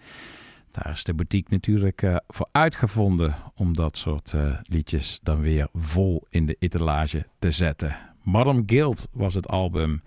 Daar 0.71 0.91
is 0.91 1.03
de 1.03 1.13
boutique 1.13 1.53
natuurlijk 1.53 2.01
uh, 2.01 2.15
voor 2.27 2.49
uitgevonden 2.51 3.35
om 3.55 3.75
dat 3.75 3.97
soort 3.97 4.33
uh, 4.35 4.57
liedjes 4.61 5.19
dan 5.23 5.41
weer 5.41 5.67
vol 5.73 6.25
in 6.29 6.45
de 6.45 6.55
etalage 6.59 7.27
te 7.39 7.51
zetten. 7.51 7.95
Madame 8.23 8.63
Guild 8.65 9.07
was 9.11 9.33
het 9.33 9.47
album. 9.47 10.01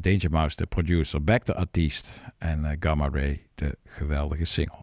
Danger 0.00 0.30
Mouse 0.30 0.56
de 0.56 0.66
producer, 0.66 1.24
Beck 1.24 1.44
de 1.44 1.54
artiest 1.54 2.22
en 2.38 2.76
Gamma 2.80 3.08
Ray 3.08 3.46
de 3.54 3.78
geweldige 3.84 4.44
single. 4.44 4.80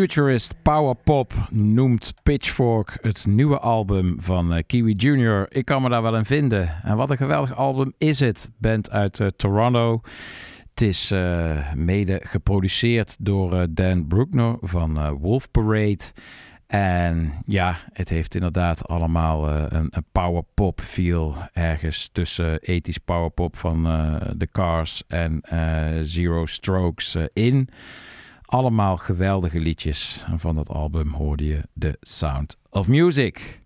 Futurist 0.00 0.54
Power 0.62 0.94
Pop 0.94 1.32
noemt 1.50 2.14
Pitchfork 2.22 2.98
het 3.00 3.26
nieuwe 3.26 3.58
album 3.58 4.16
van 4.20 4.54
eh, 4.54 4.62
Kiwi 4.66 4.92
Junior. 4.92 5.46
Ik 5.48 5.64
kan 5.64 5.82
me 5.82 5.88
daar 5.88 6.02
wel 6.02 6.16
in 6.16 6.24
vinden. 6.24 6.82
En 6.82 6.96
wat 6.96 7.10
een 7.10 7.16
geweldig 7.16 7.56
album 7.56 7.92
is 7.98 8.20
het. 8.20 8.50
Band 8.58 8.90
uit 8.90 9.20
eh, 9.20 9.26
Toronto. 9.26 10.00
Het 10.70 10.80
is 10.80 11.10
eh, 11.10 11.72
mede 11.74 12.20
geproduceerd 12.22 13.16
door 13.20 13.66
Dan 13.70 14.06
Bruckner 14.06 14.56
van 14.60 15.18
Wolf 15.18 15.50
Parade. 15.50 16.04
En 16.66 17.32
ja, 17.46 17.76
het 17.92 18.08
heeft 18.08 18.34
inderdaad 18.34 18.88
allemaal 18.88 19.48
een, 19.48 19.88
een 19.90 20.06
power 20.12 20.42
pop 20.54 20.80
feel 20.80 21.34
ergens 21.52 22.08
tussen 22.12 22.60
ethisch 22.60 22.98
power 22.98 23.30
pop 23.30 23.56
van 23.56 23.82
The 24.38 24.48
Cars 24.52 25.02
en 25.08 25.42
Zero 26.02 26.46
Strokes 26.46 27.16
in. 27.32 27.68
Allemaal 28.50 28.96
geweldige 28.96 29.60
liedjes. 29.60 30.24
En 30.26 30.38
van 30.38 30.54
dat 30.54 30.68
album 30.68 31.12
hoorde 31.12 31.46
je 31.46 31.62
The 31.78 31.96
Sound 32.00 32.56
of 32.70 32.88
Music. 32.88 33.60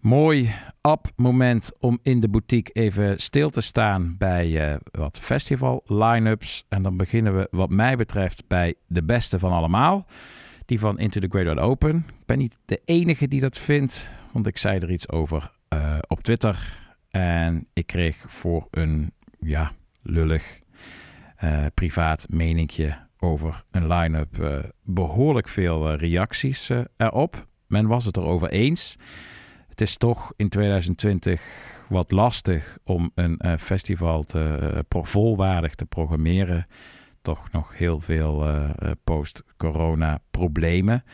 Mooi 0.00 0.54
up 0.82 1.10
moment 1.16 1.70
om 1.80 1.98
in 2.02 2.20
de 2.20 2.28
boutique 2.28 2.72
even 2.72 3.20
stil 3.20 3.50
te 3.50 3.60
staan 3.60 4.14
bij 4.18 4.70
eh, 4.70 4.76
wat 4.90 5.18
festival 5.18 5.82
line-ups. 5.86 6.64
En 6.68 6.82
dan 6.82 6.96
beginnen 6.96 7.36
we 7.36 7.48
wat 7.50 7.70
mij 7.70 7.96
betreft 7.96 8.44
bij 8.46 8.74
de 8.86 9.02
beste 9.02 9.38
van 9.38 9.52
allemaal. 9.52 10.06
Die 10.64 10.78
van 10.78 10.98
Into 10.98 11.20
the 11.20 11.28
Great 11.30 11.46
Wide 11.46 11.60
Open. 11.60 11.96
Ik 11.96 12.26
ben 12.26 12.38
niet 12.38 12.58
de 12.64 12.80
enige 12.84 13.28
die 13.28 13.40
dat 13.40 13.58
vindt, 13.58 14.10
want 14.32 14.46
ik 14.46 14.58
zei 14.58 14.78
er 14.78 14.90
iets 14.90 15.08
over 15.08 15.50
eh, 15.68 15.98
op 16.06 16.22
Twitter. 16.22 16.78
En 17.10 17.66
ik 17.72 17.86
kreeg 17.86 18.24
voor 18.28 18.68
een, 18.70 19.12
ja, 19.40 19.72
lullig 20.02 20.60
eh, 21.36 21.66
privaat 21.74 22.26
meningje 22.28 23.06
over 23.18 23.64
een 23.70 23.86
line-up 23.86 24.38
eh, 24.38 24.58
behoorlijk 24.82 25.48
veel 25.48 25.88
eh, 25.88 25.98
reacties 25.98 26.70
eh, 26.70 26.80
erop. 26.96 27.46
Men 27.66 27.86
was 27.86 28.04
het 28.04 28.16
erover 28.16 28.48
eens. 28.48 28.96
Het 29.68 29.80
is 29.80 29.96
toch 29.96 30.32
in 30.36 30.48
2020 30.48 31.42
wat 31.88 32.10
lastig 32.10 32.78
om 32.84 33.10
een 33.14 33.58
festival 33.58 34.22
te, 34.22 34.84
volwaardig 34.88 35.74
te 35.74 35.86
programmeren. 35.86 36.66
Toch 37.22 37.52
nog 37.52 37.76
heel 37.76 38.00
veel 38.00 38.46
post-corona 39.04 40.18
problemen. 40.30 41.04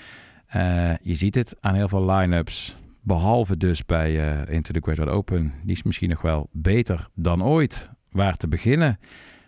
Je 1.03 1.15
ziet 1.15 1.35
het 1.35 1.57
aan 1.61 1.75
heel 1.75 1.89
veel 1.89 2.11
line-ups. 2.11 2.77
Behalve 3.07 3.57
dus 3.57 3.85
bij 3.85 4.45
eh, 4.45 4.55
Into 4.55 4.73
the 4.73 4.81
Great 4.81 5.09
Open. 5.09 5.53
Die 5.63 5.77
is 5.77 5.83
misschien 5.83 6.09
nog 6.09 6.23
wel 6.23 6.49
beter 6.53 7.09
dan 7.15 7.45
ooit. 7.45 7.91
Waar 8.11 8.37
te 8.37 8.49
beginnen? 8.49 8.99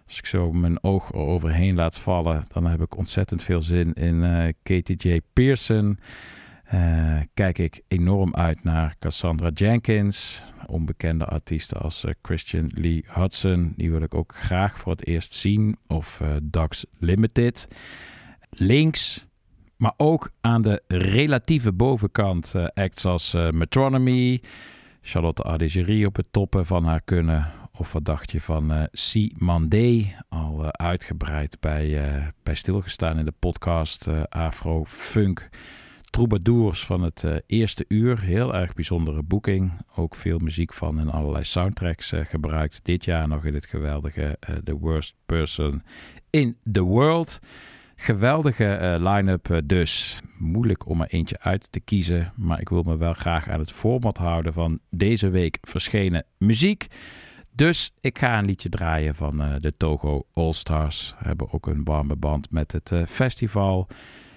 Als 0.07 0.19
ik 0.19 0.27
zo 0.27 0.53
mijn 0.53 0.83
oog 0.83 1.13
eroverheen 1.13 1.75
laat 1.75 1.99
vallen, 1.99 2.45
dan 2.49 2.67
heb 2.67 2.81
ik 2.81 2.97
ontzettend 2.97 3.43
veel 3.43 3.63
zin 3.63 3.93
in 3.93 4.25
eh 4.25 4.53
Katie 4.63 4.97
J. 4.97 5.21
Pearson. 5.33 5.99
Eh, 6.65 7.19
kijk 7.35 7.59
ik 7.59 7.83
enorm 7.89 8.35
uit 8.35 8.65
naar 8.65 8.95
Cassandra 8.99 9.51
Jenkins. 9.55 10.43
Onbekende 10.67 11.25
artiesten 11.25 11.81
als 11.81 12.05
eh, 12.05 12.13
Christian 12.23 12.71
Lee 12.75 13.05
Hudson. 13.07 13.73
Die 13.77 13.91
wil 13.91 14.03
ik 14.03 14.15
ook 14.15 14.35
graag 14.35 14.79
voor 14.79 14.93
het 14.93 15.07
eerst 15.07 15.33
zien. 15.35 15.77
Of 15.87 16.21
eh 16.21 16.29
Ducks 16.43 16.87
Limited. 16.99 17.69
Links, 18.51 19.27
maar 19.77 19.95
ook 19.97 20.31
aan 20.41 20.63
de 20.63 20.83
relatieve 20.89 21.73
bovenkant 21.73 22.55
eh, 22.55 22.67
acts 22.75 23.05
als 23.05 23.35
eh, 23.35 23.51
Metronomy. 23.51 24.43
Charlotte 25.01 25.43
Ardegerie 25.43 26.07
op 26.07 26.17
het 26.17 26.27
toppen 26.31 26.67
van 26.67 26.85
haar 26.85 27.01
kunnen. 27.05 27.53
Of 27.79 27.93
wat 27.93 28.05
dacht 28.05 28.33
je 28.33 28.41
van 28.41 28.73
eh 28.73 28.83
C. 28.83 29.41
Mandé? 29.41 30.15
Al 30.29 30.63
eh, 30.63 30.69
uitgebreid 30.69 31.61
bij, 31.61 32.05
eh, 32.05 32.27
bij 32.43 32.55
stilgestaan 32.55 33.19
in 33.19 33.25
de 33.25 33.35
podcast 33.39 34.09
Afro 34.29 34.85
Funk 34.85 35.49
troubadours 36.11 36.85
van 36.85 37.03
het 37.03 37.25
eerste 37.47 37.85
uur. 37.89 38.21
Heel 38.21 38.55
erg 38.55 38.75
bijzondere 38.75 39.23
boeking. 39.23 39.73
Ook 39.95 40.15
veel 40.15 40.39
muziek 40.39 40.73
van 40.73 40.99
en 40.99 41.11
allerlei 41.11 41.45
soundtracks 41.45 42.13
gebruikt. 42.15 42.81
Dit 42.83 43.05
jaar 43.05 43.29
nog 43.29 43.45
in 43.45 43.55
het 43.55 43.67
geweldige 43.67 44.39
The 44.65 44.79
Worst 44.79 45.15
Person 45.27 45.83
in 46.31 46.57
the 46.73 46.83
World. 46.83 47.39
Geweldige 47.97 48.97
line-up 49.01 49.61
dus. 49.65 50.21
Moeilijk 50.39 50.87
om 50.87 51.01
er 51.01 51.09
eentje 51.09 51.41
uit 51.41 51.73
te 51.73 51.81
kiezen. 51.81 52.33
Maar 52.37 52.61
ik 52.61 52.69
wil 52.69 52.83
me 52.83 52.97
wel 52.97 53.15
graag 53.15 53.49
aan 53.49 53.61
het 53.61 53.73
format 53.73 54.19
houden 54.19 54.53
van 54.53 54.79
deze 54.91 55.29
week 55.29 55.59
verschenen 55.61 56.25
muziek. 56.39 56.87
Dus 57.57 57.93
ik 58.01 58.19
ga 58.19 58.39
een 58.39 58.45
liedje 58.45 58.69
draaien 58.69 59.15
van 59.15 59.43
eh, 59.43 59.55
de 59.61 59.77
Togo 59.77 60.27
All 60.33 60.53
Stars. 60.53 61.15
Hebben 61.17 61.53
ook 61.53 61.67
een 61.67 61.85
warme 61.85 62.17
band 62.17 62.51
met 62.51 62.73
het 62.73 62.93
eh, 62.93 63.07
festival 63.07 63.89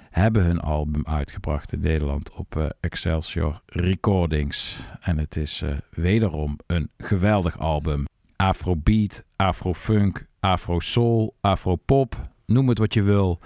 hebben 0.10 0.44
hun 0.44 0.60
album 0.60 1.06
uitgebracht 1.06 1.74
in 1.74 1.80
Nederland 1.80 2.32
op 2.32 2.58
eh, 2.58 2.66
Excelsior 2.80 3.62
Recordings. 3.66 4.80
En 5.02 5.18
het 5.18 5.36
is 5.36 5.64
wederom 5.90 6.58
een 6.68 6.90
geweldig 6.98 7.60
album. 7.60 8.06
Afrobeat, 8.36 9.24
afrofunk, 9.36 10.26
afrosoul, 10.40 11.36
afropop, 11.42 12.30
noem 12.46 12.70
het 12.70 12.78
wat 12.78 12.94
je 12.94 13.02
wil. 13.02 13.40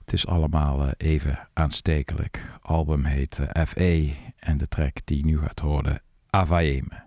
Het 0.00 0.12
is 0.12 0.26
allemaal 0.26 0.88
even 0.96 1.48
aanstekelijk. 1.52 2.40
album 2.62 3.04
heet 3.04 3.40
FE 3.66 4.12
en 4.38 4.58
de 4.58 4.68
track 4.68 4.96
die 5.04 5.18
je 5.18 5.24
nu 5.24 5.38
gaat 5.38 5.60
horen, 5.60 6.02
Avaeme. 6.30 7.06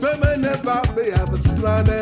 Femene 0.00 0.52
babe 0.64 1.04
abesulane 1.20 2.00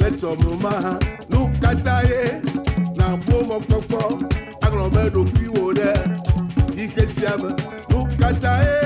Lẹ́tọ̀ 0.00 0.32
mo 0.42 0.50
máa 0.64 0.92
nu 1.30 1.40
kataye 1.62 2.22
Na 2.98 3.06
bo 3.24 3.36
mo 3.48 3.56
kpɔkpɔ 3.66 4.00
aŋlɔ 4.64 4.84
me 4.94 5.02
ɖokui 5.14 5.46
wo 5.54 5.64
ɖe 5.78 5.90
Yike 6.78 7.04
sia 7.14 7.32
me 7.42 7.50
nu 7.90 7.98
kataye 8.20 8.78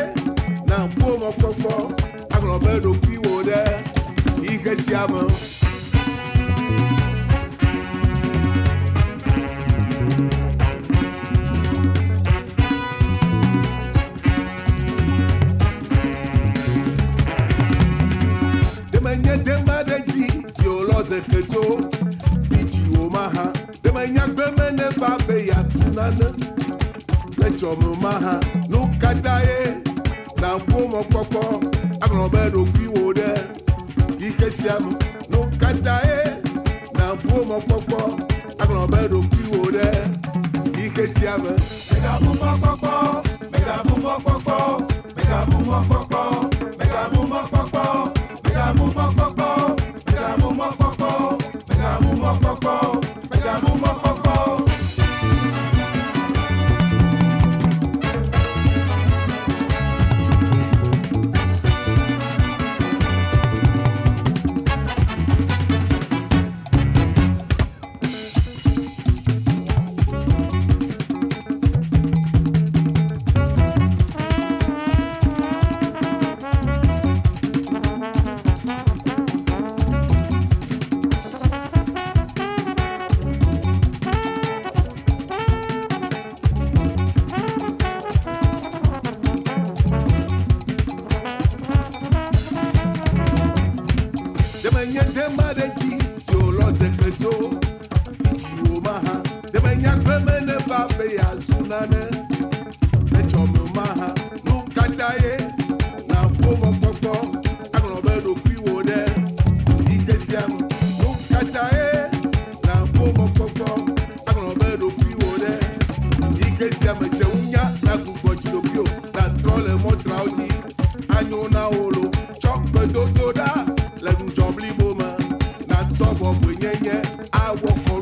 Na 0.68 0.76
bo 0.96 1.08
mo 1.20 1.28
kpɔkpɔ 1.38 1.74
aŋlɔ 2.34 2.54
me 2.64 2.72
ɖokui 2.84 3.16
wo 3.24 3.34
ɖe 3.48 3.60
Yike 4.46 4.72
sia 4.84 5.02
me. 5.12 5.63
to 21.54 21.62
biji 22.50 22.82
omaha 23.02 23.46
demanya 23.82 24.26
gbeme 24.34 24.66
neba 24.78 25.10
be 25.26 25.36
ya 25.46 25.58
tunana 25.70 26.28
lẹtsọmu 27.38 27.90
maha 28.02 28.34
nu 28.70 28.80
kata 29.00 29.34
ye 29.46 29.58
na 30.40 30.48
ƒomɔ 30.66 31.00
kpɔkpɔ 31.10 31.42
aŋlɔ 32.04 32.24
be 32.32 32.40
ɖokui 32.54 32.86
wo 32.94 33.04
ɖe 33.18 33.28
yixe 34.20 34.48
sia 34.56 34.74
me 34.84 34.92
nu 35.30 35.38
kata 35.60 35.94
ye 36.08 36.20
na 36.98 37.04
ƒomɔ 37.22 37.56
kpɔkpɔ 37.66 38.00
aŋlɔ 38.62 38.82
be 38.92 39.00
ɖokui 39.12 39.44
wo 39.52 39.60
ɖe 39.74 39.86
yixe 40.78 41.04
sia 41.14 41.34
me. 41.42 41.52
megaƒomɔ 41.90 42.50
kpɔkpɔ 42.60 42.92
megaƒomɔ 43.52 44.12
kpɔkpɔ 44.24 44.56
megaƒomɔ 45.16 45.76
kpɔkpɔ 45.88 46.22
megaƒomɔ 46.78 47.38
kpɔkpɔ. 47.50 48.13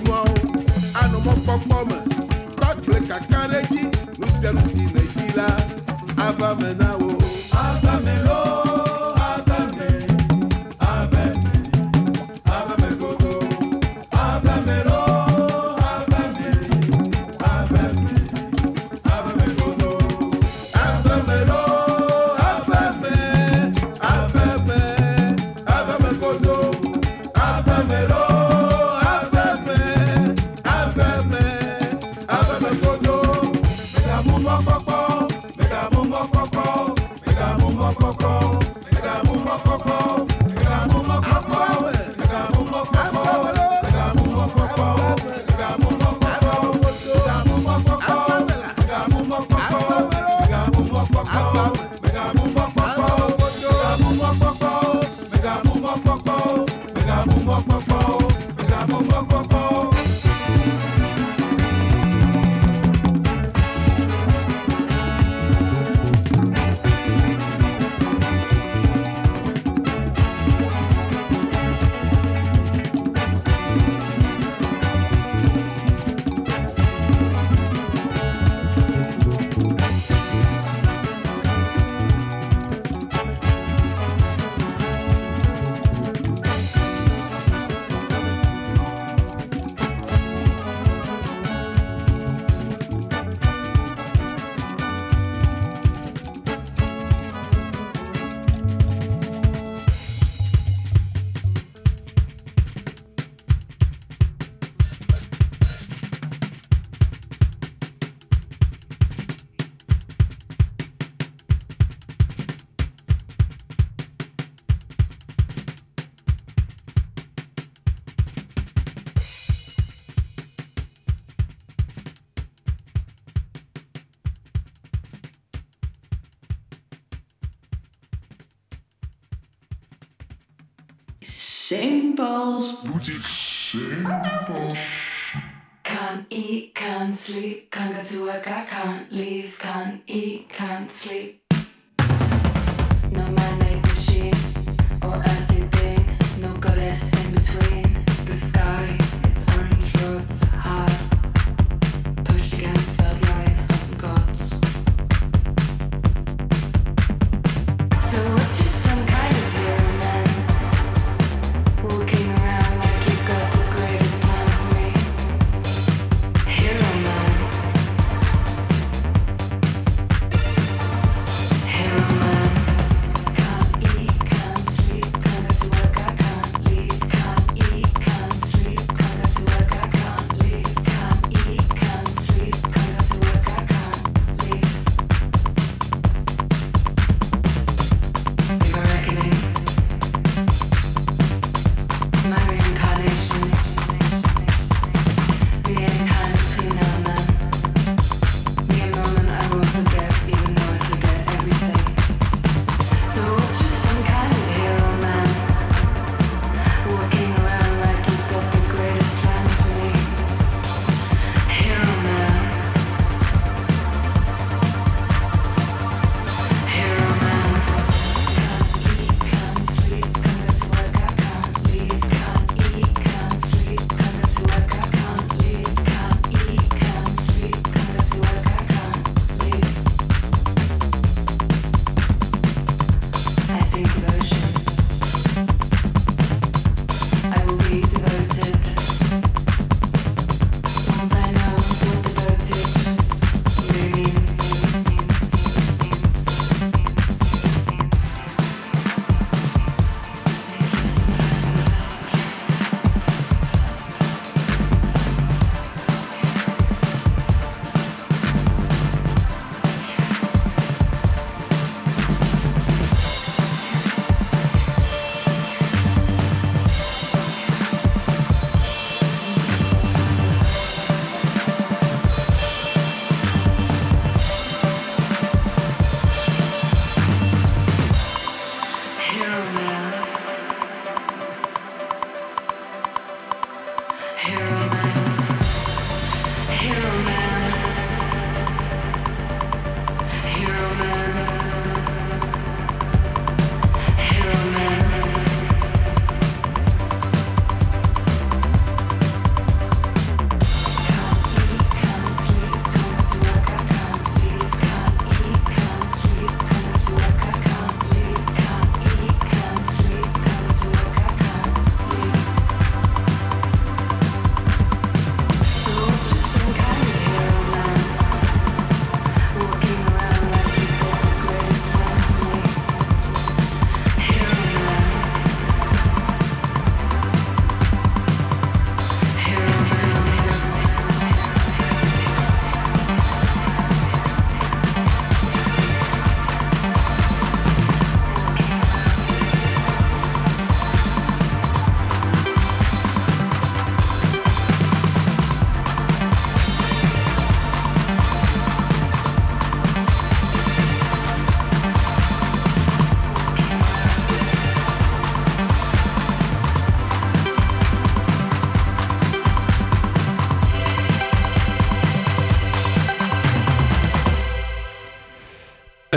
nuawo 0.05 0.35
anɔmɔkpɔkpɔ 1.01 1.79
me 1.89 1.97
kpakple 2.57 2.99
kakaɖedzi 3.09 3.83
nusianusi 4.19 4.83
ne 4.95 5.03
dzi 5.13 5.27
la 5.37 5.47
ava 6.27 6.49
me 6.61 6.71
na 6.81 6.91
wo. 7.01 7.11
Ava 7.65 7.92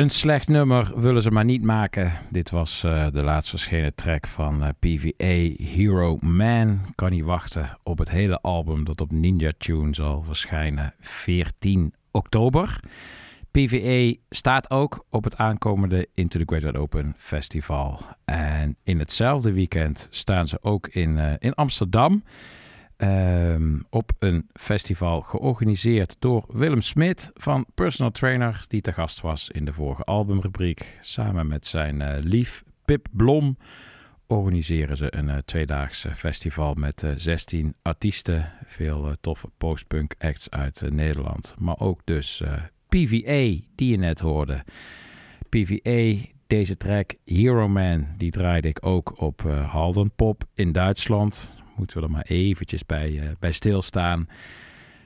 Een 0.06 0.12
slecht 0.12 0.48
nummer 0.48 1.00
willen 1.00 1.22
ze 1.22 1.32
maar 1.32 1.46
niet 1.46 1.64
maken. 1.64 2.12
Dit 2.30 2.50
was 2.50 2.84
uh, 2.86 3.08
de 3.12 3.24
laatst 3.24 3.50
verschenen 3.50 3.96
track 3.96 4.28
van 4.28 4.64
uh, 4.64 4.70
PVA 4.80 5.64
Hero 5.64 6.18
Man. 6.22 6.82
Kan 6.96 7.10
niet 7.10 7.24
wachten 7.24 7.78
op 7.84 7.98
het 7.98 8.10
hele 8.10 8.42
album 8.42 8.84
dat 8.84 9.02
op 9.02 9.12
Ninja 9.12 9.52
Tune 9.58 9.96
zal 9.96 10.24
verschijnen 10.24 10.94
14 11.00 11.94
oktober. 12.12 12.80
PVA 13.52 14.18
staat 14.30 14.70
ook 14.70 15.06
op 15.10 15.24
het 15.24 15.38
aankomende 15.38 16.08
Into 16.14 16.40
the 16.40 16.56
Great 16.56 16.76
Open 16.76 17.14
Festival. 17.18 18.00
En 18.26 18.78
in 18.84 19.00
hetzelfde 19.00 19.52
weekend 19.52 20.08
staan 20.12 20.48
ze 20.48 20.58
ook 20.62 20.88
in, 20.88 21.18
uh, 21.18 21.34
in 21.40 21.54
Amsterdam. 21.54 22.24
Um, 22.98 23.86
op 23.90 24.12
een 24.20 24.50
festival 24.54 25.22
georganiseerd 25.22 26.16
door 26.20 26.46
Willem 26.48 26.82
Smit 26.82 27.32
van 27.34 27.66
Personal 27.74 28.12
Trainer, 28.12 28.66
die 28.68 28.82
te 28.82 28.94
gast 28.94 29.22
was 29.22 29.50
in 29.50 29.66
de 29.66 29.74
vorige 29.74 30.04
albumrubriek. 30.04 31.00
Samen 31.02 31.48
met 31.48 31.68
zijn 31.68 32.00
uh, 32.00 32.16
lief 32.20 32.64
Pip 32.86 33.08
Blom 33.12 33.58
organiseren 34.28 34.98
ze 34.98 35.16
een 35.16 35.30
uh, 35.30 36.14
festival 36.14 36.74
met 36.74 37.02
uh, 37.04 37.12
16 37.18 37.76
artiesten. 37.82 38.52
Veel 38.66 39.16
toffe 39.22 39.50
postpunk 39.58 40.16
acts 40.18 40.50
uit 40.50 40.84
Nederland, 40.90 41.56
maar 41.60 41.80
ook 41.80 42.02
dus 42.04 42.44
PVA, 42.90 43.60
die 43.76 43.92
je 43.92 43.98
net 43.98 44.20
hoorde. 44.20 44.64
PVA, 45.50 46.28
deze 46.48 46.78
track 46.78 47.14
Hero 47.26 47.68
Man, 47.68 48.08
die 48.18 48.32
draaide 48.32 48.68
ik 48.68 48.86
ook 48.86 49.22
op 49.22 49.42
Halden 49.42 50.12
Pop 50.12 50.44
in 50.54 50.72
Duitsland 50.72 51.54
moeten 51.76 51.98
we 51.98 52.04
er 52.04 52.12
maar 52.12 52.26
eventjes 52.28 52.86
bij, 52.86 53.12
uh, 53.12 53.24
bij 53.40 53.52
stilstaan. 53.52 54.28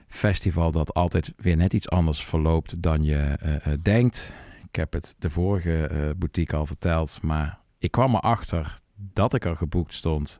Festival 0.07 0.71
dat 0.71 0.93
altijd 0.93 1.33
weer 1.37 1.55
net 1.55 1.73
iets 1.73 1.89
anders 1.89 2.23
verloopt 2.23 2.81
dan 2.81 3.03
je 3.03 3.37
uh, 3.43 3.73
denkt. 3.81 4.33
Ik 4.67 4.75
heb 4.75 4.93
het 4.93 5.15
de 5.19 5.29
vorige 5.29 5.89
uh, 5.91 6.09
boutique 6.17 6.57
al 6.57 6.65
verteld, 6.65 7.21
maar 7.21 7.59
ik 7.77 7.91
kwam 7.91 8.15
erachter 8.15 8.79
dat 8.95 9.33
ik 9.33 9.45
er 9.45 9.55
geboekt 9.55 9.93
stond. 9.93 10.39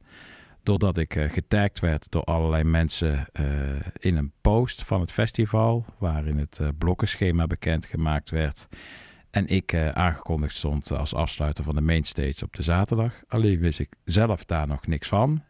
Doordat 0.63 0.97
ik 0.97 1.13
getagd 1.13 1.79
werd 1.79 2.07
door 2.09 2.23
allerlei 2.23 2.63
mensen 2.63 3.27
in 3.99 4.17
een 4.17 4.31
post 4.41 4.83
van 4.83 4.99
het 5.01 5.11
festival, 5.11 5.85
waarin 5.97 6.37
het 6.37 6.59
blokkenschema 6.77 7.47
bekendgemaakt 7.47 8.29
werd. 8.29 8.67
En 9.29 9.47
ik 9.47 9.75
aangekondigd 9.75 10.55
stond 10.55 10.91
als 10.91 11.13
afsluiter 11.13 11.63
van 11.63 11.75
de 11.75 11.81
mainstage 11.81 12.45
op 12.45 12.53
de 12.53 12.63
zaterdag. 12.63 13.13
Alleen 13.27 13.59
wist 13.59 13.79
ik 13.79 13.89
zelf 14.05 14.45
daar 14.45 14.67
nog 14.67 14.87
niks 14.87 15.07
van. 15.07 15.43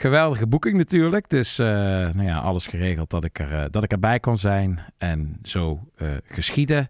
Geweldige 0.00 0.46
boeking 0.46 0.76
natuurlijk. 0.76 1.28
Dus 1.28 1.58
uh, 1.58 1.66
nou 1.66 2.22
ja, 2.22 2.38
alles 2.38 2.66
geregeld 2.66 3.10
dat 3.10 3.24
ik, 3.24 3.38
er, 3.38 3.52
uh, 3.52 3.64
dat 3.70 3.82
ik 3.82 3.92
erbij 3.92 4.20
kon 4.20 4.36
zijn. 4.36 4.80
En 4.98 5.38
zo 5.42 5.80
uh, 6.02 6.08
geschieden. 6.24 6.88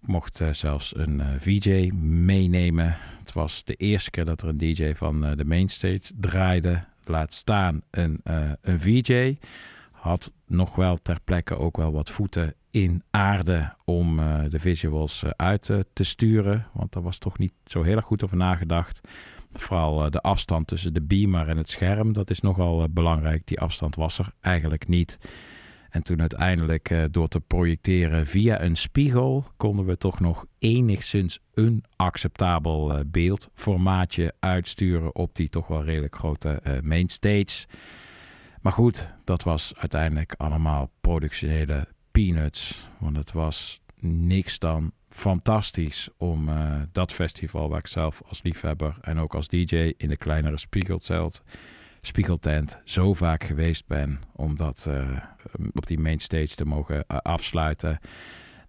Ik 0.00 0.08
mocht 0.08 0.42
zelfs 0.52 0.96
een 0.96 1.22
VJ 1.38 1.90
meenemen. 2.02 2.96
Het 3.18 3.32
was 3.32 3.64
de 3.64 3.74
eerste 3.74 4.10
keer 4.10 4.24
dat 4.24 4.42
er 4.42 4.48
een 4.48 4.56
DJ 4.56 4.92
van 4.94 5.36
de 5.36 5.44
mainstage 5.44 6.12
draaide. 6.20 6.84
Laat 7.04 7.34
staan 7.34 7.82
een, 7.90 8.20
een 8.60 8.80
VJ. 8.80 9.38
Had 9.90 10.32
nog 10.46 10.74
wel 10.74 10.96
ter 10.96 11.18
plekke 11.24 11.58
ook 11.58 11.76
wel 11.76 11.92
wat 11.92 12.10
voeten 12.10 12.54
in 12.70 13.02
aarde 13.10 13.74
om 13.84 14.16
de 14.48 14.58
visuals 14.58 15.24
uit 15.36 15.70
te 15.92 16.04
sturen. 16.04 16.66
Want 16.72 16.92
daar 16.92 17.02
was 17.02 17.18
toch 17.18 17.38
niet 17.38 17.52
zo 17.64 17.82
heel 17.82 17.96
erg 17.96 18.04
goed 18.04 18.24
over 18.24 18.36
nagedacht. 18.36 19.00
Vooral 19.52 20.10
de 20.10 20.20
afstand 20.20 20.66
tussen 20.66 20.94
de 20.94 21.02
beamer 21.02 21.48
en 21.48 21.56
het 21.56 21.68
scherm, 21.68 22.12
dat 22.12 22.30
is 22.30 22.40
nogal 22.40 22.88
belangrijk. 22.90 23.46
Die 23.46 23.60
afstand 23.60 23.94
was 23.94 24.18
er 24.18 24.32
eigenlijk 24.40 24.88
niet. 24.88 25.18
En 25.90 26.02
toen 26.02 26.20
uiteindelijk 26.20 26.94
door 27.10 27.28
te 27.28 27.40
projecteren 27.40 28.26
via 28.26 28.62
een 28.62 28.76
spiegel 28.76 29.44
konden 29.56 29.84
we 29.84 29.96
toch 29.96 30.20
nog 30.20 30.46
enigszins 30.58 31.38
een 31.54 31.84
acceptabel 31.96 33.02
beeldformaatje 33.06 34.34
uitsturen 34.40 35.14
op 35.14 35.34
die 35.34 35.48
toch 35.48 35.66
wel 35.66 35.84
redelijk 35.84 36.16
grote 36.16 36.80
mainstage. 36.82 37.66
Maar 38.60 38.72
goed, 38.72 39.14
dat 39.24 39.42
was 39.42 39.72
uiteindelijk 39.76 40.34
allemaal 40.36 40.90
productionele 41.00 41.88
peanuts. 42.18 42.88
Want 42.98 43.16
het 43.16 43.32
was 43.32 43.80
niks 44.00 44.58
dan 44.58 44.92
fantastisch 45.08 46.08
om 46.16 46.48
uh, 46.48 46.80
dat 46.92 47.12
festival, 47.12 47.68
waar 47.68 47.78
ik 47.78 47.86
zelf 47.86 48.22
als 48.28 48.42
liefhebber 48.42 48.96
en 49.00 49.18
ook 49.18 49.34
als 49.34 49.48
DJ 49.48 49.92
in 49.96 50.08
de 50.08 50.16
kleinere 50.16 50.58
spiegelzelt, 50.58 51.42
spiegeltent 52.00 52.78
zo 52.84 53.14
vaak 53.14 53.44
geweest 53.44 53.86
ben, 53.86 54.20
om 54.32 54.56
dat 54.56 54.86
uh, 54.88 55.16
op 55.72 55.86
die 55.86 55.98
mainstage 55.98 56.54
te 56.54 56.64
mogen 56.64 56.96
uh, 56.96 57.18
afsluiten. 57.18 57.98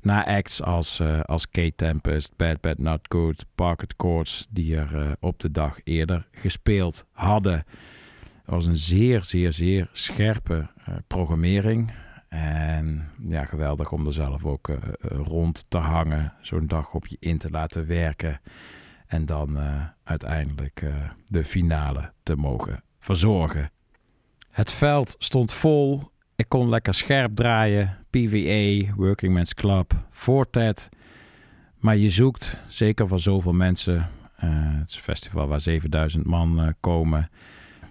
Na 0.01 0.25
acts 0.25 0.61
als, 0.61 1.01
als 1.25 1.49
Kate 1.49 1.75
Tempest, 1.75 2.35
Bad 2.35 2.61
Bad 2.61 2.77
Not 2.77 2.99
Good, 3.07 3.45
Parket 3.55 3.95
Courts, 3.95 4.47
die 4.49 4.75
er 4.75 5.15
op 5.19 5.39
de 5.39 5.51
dag 5.51 5.79
eerder 5.83 6.27
gespeeld 6.31 7.05
hadden. 7.11 7.53
Het 7.53 8.55
was 8.55 8.65
een 8.65 8.77
zeer, 8.77 9.23
zeer, 9.23 9.53
zeer 9.53 9.89
scherpe 9.91 10.67
programmering. 11.07 11.91
En 12.29 13.09
ja, 13.27 13.45
geweldig 13.45 13.91
om 13.91 14.05
er 14.05 14.13
zelf 14.13 14.45
ook 14.45 14.67
uh, 14.67 14.77
rond 15.01 15.65
te 15.67 15.77
hangen. 15.77 16.33
Zo'n 16.41 16.67
dag 16.67 16.93
op 16.93 17.07
je 17.07 17.17
in 17.19 17.37
te 17.37 17.49
laten 17.49 17.87
werken. 17.87 18.41
En 19.07 19.25
dan 19.25 19.57
uh, 19.57 19.83
uiteindelijk 20.03 20.85
de 21.27 21.45
finale 21.45 22.11
te 22.23 22.35
mogen 22.35 22.83
verzorgen. 22.99 23.71
Het 24.49 24.71
veld 24.71 25.15
stond 25.17 25.53
vol. 25.53 26.11
Ik 26.35 26.49
kon 26.49 26.69
lekker 26.69 26.93
scherp 26.93 27.35
draaien. 27.35 27.97
PVA, 28.09 28.93
Working 28.95 29.33
Men's 29.33 29.53
Club, 29.53 29.93
Fortet. 30.11 30.89
Maar 31.77 31.97
je 31.97 32.09
zoekt, 32.09 32.61
zeker 32.67 33.07
voor 33.07 33.19
zoveel 33.19 33.53
mensen. 33.53 34.09
het 34.35 34.89
is 34.89 34.95
een 34.95 35.01
festival 35.01 35.47
waar 35.47 35.61
7000 35.61 36.25
man 36.25 36.75
komen 36.79 37.29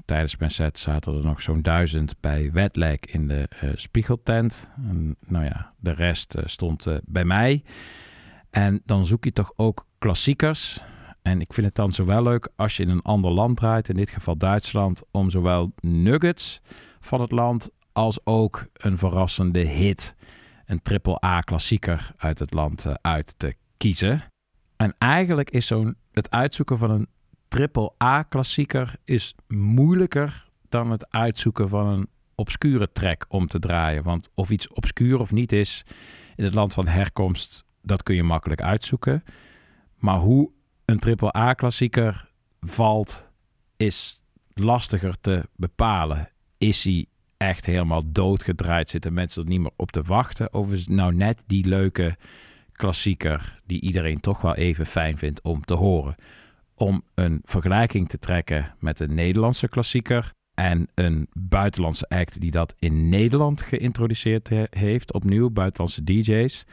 tijdens 0.08 0.36
mijn 0.36 0.50
set 0.50 0.78
zaten 0.78 1.14
er 1.14 1.24
nog 1.24 1.40
zo'n 1.40 1.62
duizend 1.62 2.20
bij 2.20 2.52
Wetlek 2.52 3.06
in 3.06 3.28
de 3.28 3.48
uh, 3.62 3.70
spiegeltent. 3.74 4.70
En, 4.76 5.16
nou 5.26 5.44
ja, 5.44 5.72
de 5.76 5.92
rest 5.92 6.36
uh, 6.36 6.42
stond 6.46 6.86
uh, 6.86 6.96
bij 7.04 7.24
mij. 7.24 7.62
En 8.50 8.82
dan 8.84 9.06
zoek 9.06 9.24
je 9.24 9.32
toch 9.32 9.52
ook 9.56 9.86
klassiekers. 9.98 10.82
En 11.22 11.40
ik 11.40 11.52
vind 11.52 11.66
het 11.66 11.74
dan 11.74 11.92
zowel 11.92 12.22
leuk 12.22 12.48
als 12.56 12.76
je 12.76 12.82
in 12.82 12.88
een 12.88 13.02
ander 13.02 13.30
land 13.30 13.56
draait, 13.56 13.88
in 13.88 13.96
dit 13.96 14.10
geval 14.10 14.36
Duitsland, 14.36 15.02
om 15.10 15.30
zowel 15.30 15.72
nuggets 15.80 16.60
van 17.00 17.20
het 17.20 17.30
land 17.30 17.70
als 17.92 18.20
ook 18.24 18.66
een 18.72 18.98
verrassende 18.98 19.60
hit, 19.60 20.16
een 20.66 20.82
triple 20.82 21.24
A 21.24 21.40
klassieker 21.40 22.12
uit 22.16 22.38
het 22.38 22.54
land 22.54 22.86
uit 23.02 23.34
te 23.38 23.54
kiezen. 23.76 24.22
En 24.76 24.94
eigenlijk 24.98 25.50
is 25.50 25.66
zo'n 25.66 25.96
het 26.12 26.30
uitzoeken 26.30 26.78
van 26.78 26.90
een 26.90 27.08
triple 27.48 27.92
A 28.02 28.22
klassieker 28.22 28.94
is 29.04 29.34
moeilijker 29.48 30.48
dan 30.68 30.90
het 30.90 31.12
uitzoeken 31.12 31.68
van 31.68 31.86
een 31.86 32.08
obscure 32.34 32.92
track 32.92 33.26
om 33.28 33.46
te 33.46 33.58
draaien. 33.58 34.02
Want 34.02 34.30
of 34.34 34.50
iets 34.50 34.68
obscuur 34.68 35.20
of 35.20 35.32
niet 35.32 35.52
is 35.52 35.84
in 36.36 36.44
het 36.44 36.54
land 36.54 36.74
van 36.74 36.86
herkomst, 36.86 37.64
dat 37.82 38.02
kun 38.02 38.14
je 38.14 38.22
makkelijk 38.22 38.62
uitzoeken. 38.62 39.24
Maar 39.96 40.18
hoe 40.18 40.50
een 40.84 41.00
AAA-klassieker 41.00 42.30
valt, 42.60 43.28
is 43.76 44.22
lastiger 44.54 45.20
te 45.20 45.48
bepalen. 45.56 46.30
Is 46.58 46.84
hij 46.84 47.06
echt 47.36 47.66
helemaal 47.66 48.02
doodgedraaid? 48.12 48.88
Zitten 48.88 49.12
mensen 49.12 49.42
er 49.42 49.48
niet 49.48 49.60
meer 49.60 49.70
op 49.76 49.90
te 49.90 50.02
wachten? 50.02 50.54
Of 50.54 50.72
is 50.72 50.80
het 50.80 50.88
nou 50.88 51.14
net 51.14 51.42
die 51.46 51.66
leuke 51.66 52.16
klassieker 52.72 53.60
die 53.66 53.80
iedereen 53.80 54.20
toch 54.20 54.40
wel 54.40 54.54
even 54.54 54.86
fijn 54.86 55.18
vindt 55.18 55.42
om 55.42 55.64
te 55.64 55.74
horen? 55.74 56.14
Om 56.78 57.02
een 57.14 57.40
vergelijking 57.44 58.08
te 58.08 58.18
trekken 58.18 58.74
met 58.78 59.00
een 59.00 59.14
Nederlandse 59.14 59.68
klassieker 59.68 60.32
en 60.54 60.88
een 60.94 61.28
buitenlandse 61.32 62.08
act 62.08 62.40
die 62.40 62.50
dat 62.50 62.74
in 62.78 63.08
Nederland 63.08 63.62
geïntroduceerd 63.62 64.48
heeft, 64.70 65.12
opnieuw 65.12 65.50
buitenlandse 65.50 66.04
DJ's. 66.04 66.64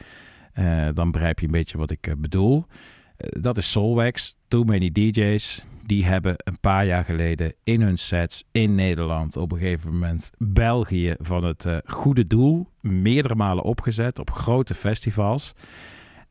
Uh, 0.58 0.88
dan 0.94 1.10
begrijp 1.10 1.38
je 1.38 1.46
een 1.46 1.52
beetje 1.52 1.78
wat 1.78 1.90
ik 1.90 2.06
uh, 2.06 2.14
bedoel. 2.18 2.64
Uh, 2.66 3.42
dat 3.42 3.56
is 3.56 3.70
Soulwax, 3.70 4.36
Too 4.48 4.64
Many 4.64 4.92
DJ's. 4.92 5.64
Die 5.82 6.04
hebben 6.04 6.34
een 6.36 6.60
paar 6.60 6.86
jaar 6.86 7.04
geleden 7.04 7.54
in 7.64 7.80
hun 7.80 7.98
sets 7.98 8.44
in 8.52 8.74
Nederland 8.74 9.36
op 9.36 9.52
een 9.52 9.58
gegeven 9.58 9.92
moment 9.92 10.30
België 10.38 11.14
van 11.18 11.44
het 11.44 11.66
goede 11.84 12.26
doel 12.26 12.66
meerdere 12.80 13.34
malen 13.34 13.64
opgezet 13.64 14.18
op 14.18 14.30
grote 14.30 14.74
festivals. 14.74 15.54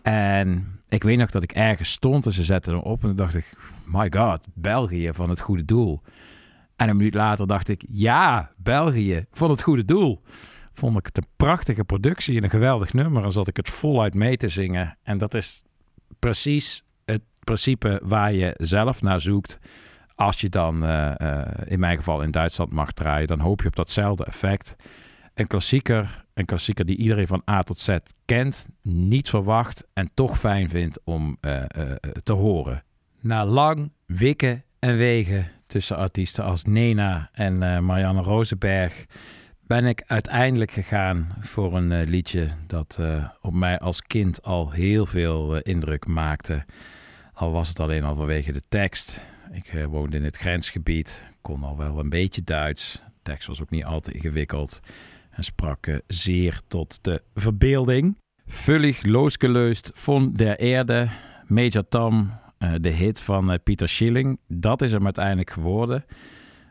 En 0.01 0.79
ik 0.95 1.03
weet 1.03 1.17
nog 1.17 1.29
dat 1.29 1.43
ik 1.43 1.51
ergens 1.51 1.91
stond 1.91 2.25
en 2.25 2.31
ze 2.31 2.43
zetten 2.43 2.73
hem 2.73 2.81
op 2.81 3.01
en 3.01 3.07
dan 3.07 3.15
dacht 3.15 3.35
ik, 3.35 3.53
my 3.85 4.11
god, 4.11 4.45
België 4.53 5.09
van 5.13 5.29
het 5.29 5.39
goede 5.39 5.65
doel. 5.65 6.01
En 6.75 6.89
een 6.89 6.97
minuut 6.97 7.13
later 7.13 7.47
dacht 7.47 7.69
ik, 7.69 7.83
ja, 7.87 8.51
België, 8.57 9.25
van 9.31 9.49
het 9.49 9.61
goede 9.61 9.85
doel. 9.85 10.21
Vond 10.73 10.97
ik 10.97 11.05
het 11.05 11.17
een 11.17 11.29
prachtige 11.35 11.83
productie 11.83 12.37
en 12.37 12.43
een 12.43 12.49
geweldig 12.49 12.93
nummer. 12.93 13.23
En 13.23 13.31
zat 13.31 13.47
ik 13.47 13.57
het 13.57 13.69
voluit 13.69 14.13
mee 14.13 14.37
te 14.37 14.49
zingen. 14.49 14.97
En 15.03 15.17
dat 15.17 15.33
is 15.33 15.63
precies 16.19 16.83
het 17.05 17.21
principe 17.39 18.01
waar 18.03 18.33
je 18.33 18.53
zelf 18.57 19.01
naar 19.01 19.21
zoekt. 19.21 19.59
Als 20.15 20.41
je 20.41 20.49
dan, 20.49 20.83
uh, 20.83 21.11
uh, 21.21 21.41
in 21.65 21.79
mijn 21.79 21.97
geval 21.97 22.21
in 22.21 22.31
Duitsland 22.31 22.71
mag 22.71 22.91
draaien, 22.91 23.27
dan 23.27 23.39
hoop 23.39 23.61
je 23.61 23.67
op 23.67 23.75
datzelfde 23.75 24.25
effect. 24.25 24.75
Een 25.35 25.47
klassieker, 25.47 26.25
een 26.33 26.45
klassieker 26.45 26.85
die 26.85 26.97
iedereen 26.97 27.27
van 27.27 27.41
A 27.49 27.61
tot 27.61 27.79
Z 27.79 27.97
kent, 28.25 28.67
niet 28.81 29.29
verwacht 29.29 29.87
en 29.93 30.09
toch 30.13 30.39
fijn 30.39 30.69
vindt 30.69 30.99
om 31.03 31.37
uh, 31.41 31.63
te 32.23 32.33
horen. 32.33 32.83
Na 33.21 33.45
lang 33.45 33.91
wikken 34.05 34.63
en 34.79 34.97
wegen 34.97 35.51
tussen 35.67 35.97
artiesten 35.97 36.43
als 36.43 36.63
Nena 36.63 37.29
en 37.31 37.53
uh, 37.53 37.79
Marianne 37.79 38.21
Rosenberg 38.21 39.05
ben 39.59 39.85
ik 39.85 40.03
uiteindelijk 40.05 40.71
gegaan 40.71 41.35
voor 41.39 41.75
een 41.75 42.03
liedje 42.03 42.47
dat 42.67 42.99
op 43.41 43.53
mij 43.53 43.79
als 43.79 44.01
kind 44.01 44.43
al 44.43 44.71
heel 44.71 45.05
veel 45.05 45.57
indruk 45.57 46.07
maakte. 46.07 46.65
Al 47.33 47.51
was 47.51 47.67
het 47.67 47.79
alleen 47.79 48.03
al 48.03 48.15
vanwege 48.15 48.51
de 48.51 48.61
tekst. 48.69 49.25
Ik 49.51 49.85
woonde 49.89 50.17
in 50.17 50.23
het 50.23 50.37
grensgebied, 50.37 51.27
kon 51.41 51.63
al 51.63 51.77
wel 51.77 51.99
een 51.99 52.09
beetje 52.09 52.43
Duits. 52.43 52.93
De 52.93 53.31
tekst 53.31 53.47
was 53.47 53.61
ook 53.61 53.69
niet 53.69 53.85
al 53.85 53.99
te 53.99 54.11
ingewikkeld 54.11 54.81
en 55.35 55.43
sprak 55.43 56.01
zeer 56.07 56.61
tot 56.67 57.03
de 57.03 57.21
verbeelding. 57.33 58.17
Vullig 58.45 59.05
losgeleust 59.05 59.91
von 59.93 60.33
der 60.33 60.59
Erde, 60.59 61.09
Major 61.47 61.87
Tom, 61.87 62.31
uh, 62.59 62.73
de 62.81 62.89
hit 62.89 63.21
van 63.21 63.51
uh, 63.51 63.57
Pieter 63.63 63.89
Schilling. 63.89 64.39
Dat 64.47 64.81
is 64.81 64.91
hem 64.91 65.03
uiteindelijk 65.03 65.49
geworden. 65.49 66.05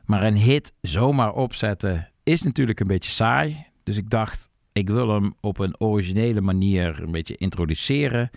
Maar 0.05 0.23
een 0.23 0.37
hit 0.37 0.73
zomaar 0.81 1.33
opzetten 1.33 2.11
is 2.23 2.43
natuurlijk 2.43 2.81
een 2.81 2.87
beetje 2.87 3.11
saai. 3.11 3.67
Dus 3.83 3.97
ik 3.97 4.11
dacht, 4.11 4.49
ik 4.73 4.89
wil 4.89 5.09
hem 5.09 5.35
op 5.41 5.59
een 5.59 5.81
originele 5.81 6.41
manier 6.41 7.03
een 7.03 7.11
beetje 7.11 7.37
introduceren. 7.37 8.31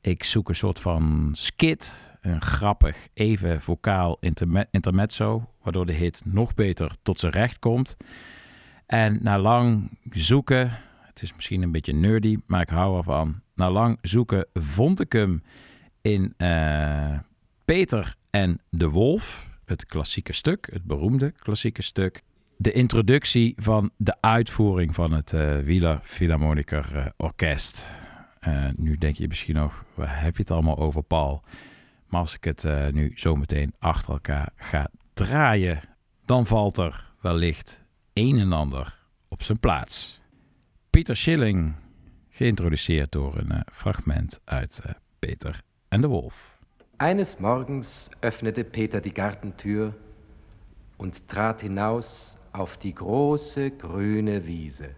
Ik 0.00 0.24
zoek 0.24 0.48
een 0.48 0.54
soort 0.54 0.80
van 0.80 1.30
skit, 1.32 2.10
een 2.20 2.40
grappig, 2.40 3.08
even 3.14 3.60
vocaal 3.60 4.16
interme 4.20 4.68
intermezzo, 4.70 5.50
waardoor 5.62 5.86
de 5.86 5.92
hit 5.92 6.22
nog 6.24 6.54
beter 6.54 6.90
tot 7.02 7.20
zijn 7.20 7.32
recht 7.32 7.58
komt. 7.58 7.96
En 8.86 9.18
na 9.22 9.38
lang 9.38 9.98
zoeken, 10.10 10.78
het 11.00 11.22
is 11.22 11.34
misschien 11.34 11.62
een 11.62 11.72
beetje 11.72 11.92
nerdy, 11.92 12.38
maar 12.46 12.60
ik 12.60 12.68
hou 12.68 12.96
ervan. 12.96 13.40
Na 13.54 13.70
lang 13.70 13.98
zoeken 14.02 14.46
vond 14.54 15.00
ik 15.00 15.12
hem 15.12 15.42
in 16.02 16.34
uh, 16.38 17.18
Peter 17.64 18.14
en 18.30 18.60
de 18.70 18.88
Wolf, 18.88 19.50
het 19.64 19.86
klassieke 19.86 20.32
stuk, 20.32 20.68
het 20.72 20.84
beroemde 20.84 21.30
klassieke 21.30 21.82
stuk. 21.82 22.22
De 22.56 22.72
introductie 22.72 23.54
van 23.56 23.90
de 23.96 24.16
uitvoering 24.20 24.94
van 24.94 25.12
het 25.12 25.32
uh, 25.32 25.58
Wieler 25.58 26.00
Philharmoniker 26.02 26.92
uh, 26.96 27.06
Orkest. 27.16 27.94
nu 28.76 28.96
denk 28.96 29.16
je 29.16 29.28
misschien 29.28 29.54
nog, 29.54 29.84
waar 29.94 30.22
heb 30.22 30.36
je 30.36 30.40
het 30.40 30.50
allemaal 30.50 30.78
over, 30.78 31.02
Paul? 31.02 31.42
Maar 32.08 32.20
als 32.20 32.34
ik 32.34 32.44
het 32.44 32.66
nu 32.90 33.12
zo 33.14 33.34
meteen 33.34 33.74
achter 33.78 34.12
elkaar 34.12 34.48
ga 34.56 34.90
draaien, 35.14 35.80
dan 36.24 36.46
valt 36.46 36.76
er 36.76 37.12
wellicht 37.20 37.85
een 38.16 38.38
en 38.38 38.52
ander 38.52 38.98
op 39.28 39.42
zijn 39.42 39.60
plaats. 39.60 40.20
Pieter 40.90 41.16
Schilling, 41.16 41.74
geïntroduceerd 42.28 43.12
door 43.12 43.38
een 43.38 43.62
fragment 43.72 44.40
uit 44.44 44.82
Peter 45.18 45.60
and 45.88 46.02
the 46.02 46.08
Wolf. 46.08 46.58
Eines 46.96 47.36
Morgens 47.36 48.10
öffnete 48.20 48.64
Peter 48.64 49.00
die 49.00 49.12
Gartentür 49.12 49.94
und 50.96 51.28
trat 51.28 51.60
hinaus 51.60 52.36
auf 52.52 52.76
die 52.76 52.94
große 52.94 53.70
grüne 53.70 54.46
Wiese. 54.46 54.94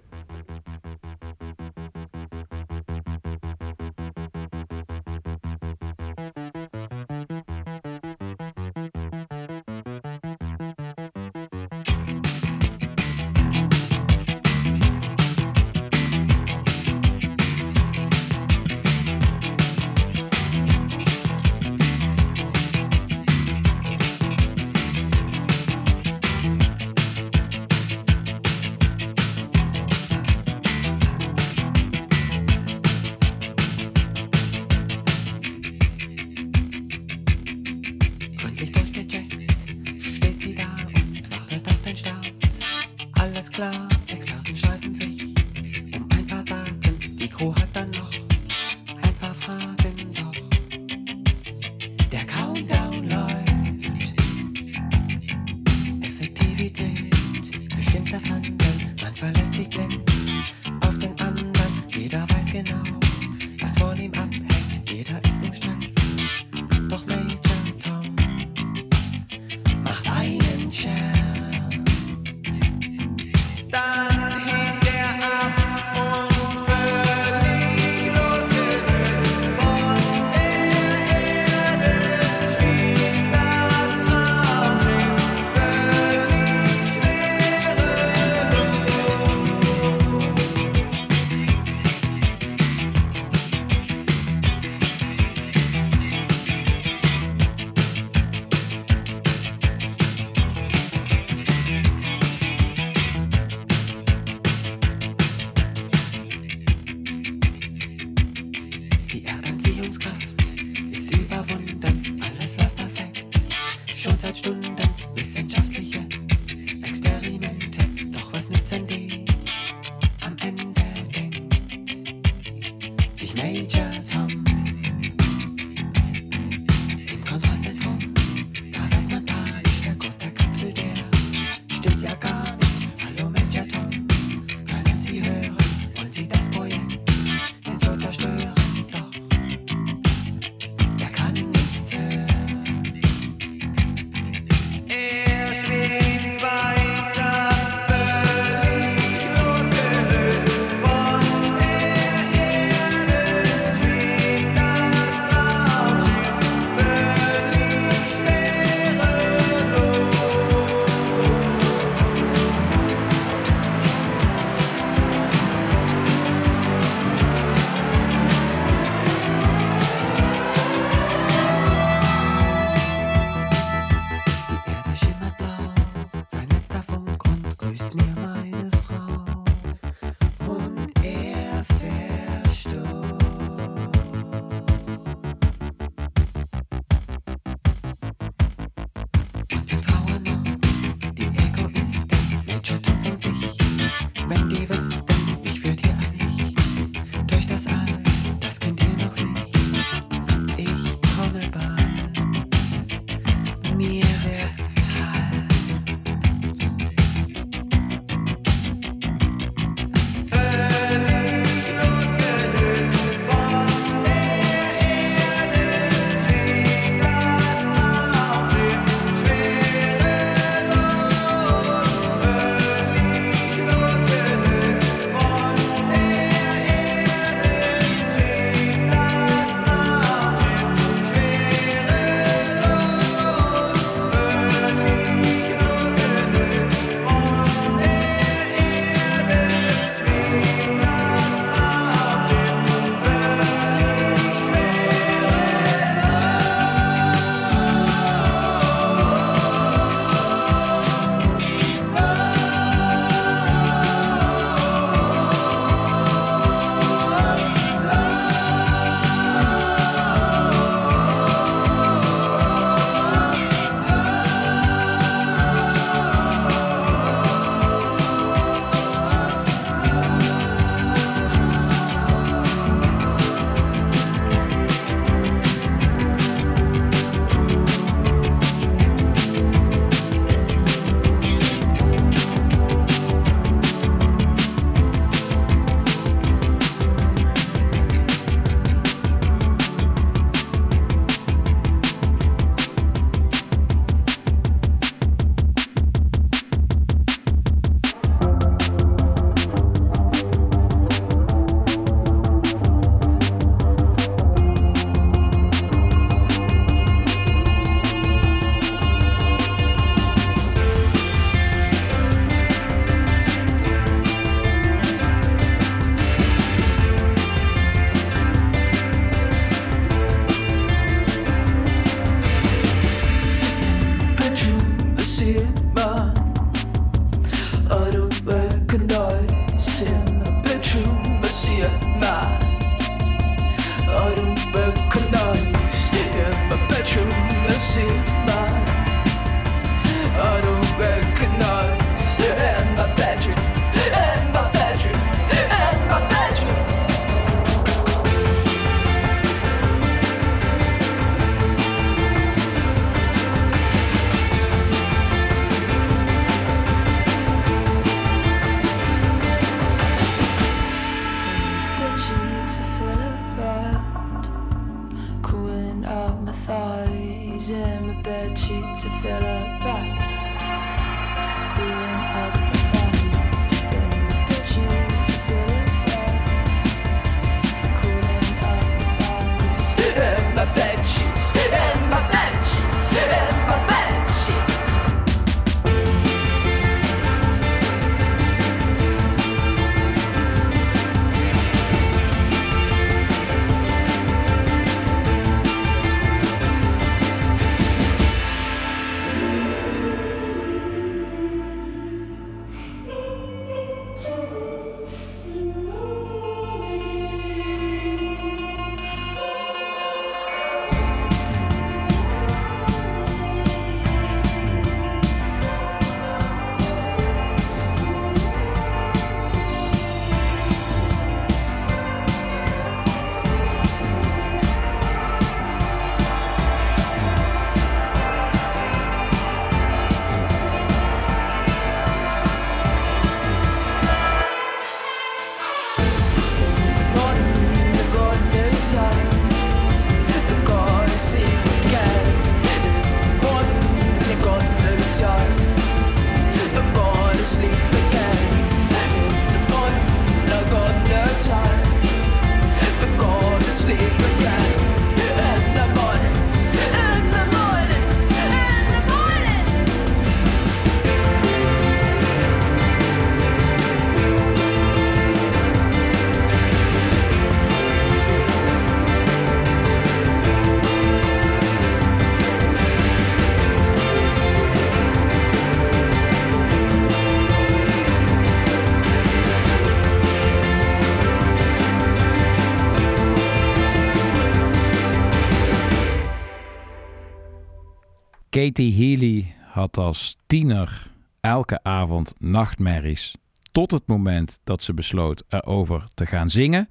Katie 488.39 488.75
Healy 488.75 489.35
had 489.41 489.77
als 489.77 490.17
tiener 490.27 490.91
elke 491.21 491.63
avond 491.63 492.15
nachtmerries. 492.19 493.15
Tot 493.53 493.71
het 493.71 493.87
moment 493.87 494.41
dat 494.45 494.63
ze 494.63 494.75
besloot 494.75 495.25
erover 495.29 495.89
te 495.95 496.07
gaan 496.07 496.31
zingen. 496.31 496.69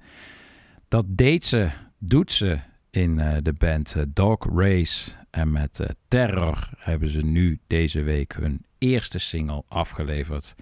Dat 0.88 1.04
deed 1.08 1.44
ze, 1.44 1.70
doet 1.98 2.32
ze 2.32 2.58
in 2.90 3.20
eh, 3.20 3.36
de 3.42 3.52
band 3.52 3.94
eh, 3.94 4.02
Dog 4.08 4.46
Race. 4.54 5.10
En 5.30 5.52
met 5.52 5.80
eh, 5.80 5.88
Terror 6.08 6.68
hebben 6.76 7.08
ze 7.08 7.24
nu 7.24 7.58
deze 7.66 8.02
week 8.02 8.32
hun 8.32 8.64
eerste 8.78 9.18
single 9.18 9.64
afgeleverd. 9.68 10.54